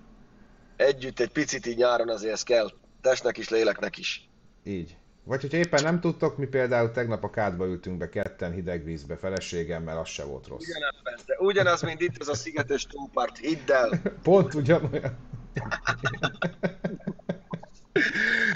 Együtt 0.76 1.20
egy 1.20 1.32
picit 1.32 1.66
így 1.66 1.76
nyáron 1.76 2.08
azért 2.08 2.32
ez 2.32 2.42
kell, 2.42 2.70
testnek 3.00 3.38
is, 3.38 3.48
léleknek 3.48 3.98
is. 3.98 4.28
Így. 4.64 4.96
Vagy 5.24 5.40
hogyha 5.40 5.56
éppen 5.56 5.82
nem 5.82 6.00
tudtok, 6.00 6.36
mi 6.36 6.46
például 6.46 6.90
tegnap 6.90 7.24
a 7.24 7.30
kádba 7.30 7.66
ültünk 7.66 7.98
be 7.98 8.08
ketten 8.08 8.52
hideg 8.52 8.84
vízbe 8.84 9.16
feleségemmel, 9.16 9.98
az 9.98 10.08
se 10.08 10.24
volt 10.24 10.46
rossz. 10.46 10.68
Ugyanaz, 10.68 10.94
Bence. 11.02 11.36
Ugyanaz, 11.38 11.82
mint 11.82 12.00
itt 12.00 12.18
az 12.18 12.28
a 12.28 12.34
szigetes 12.34 12.86
tópart, 12.86 13.38
hidd 13.38 13.72
el. 13.72 14.00
Pont 14.22 14.54
ugyanolyan. 14.54 15.16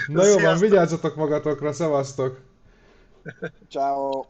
Na 0.07 0.25
jó 0.25 0.39
van, 0.39 0.57
vigyázzatok 0.57 1.15
magatokra, 1.15 1.73
szevasztok! 1.73 2.39
Ciao. 3.69 4.25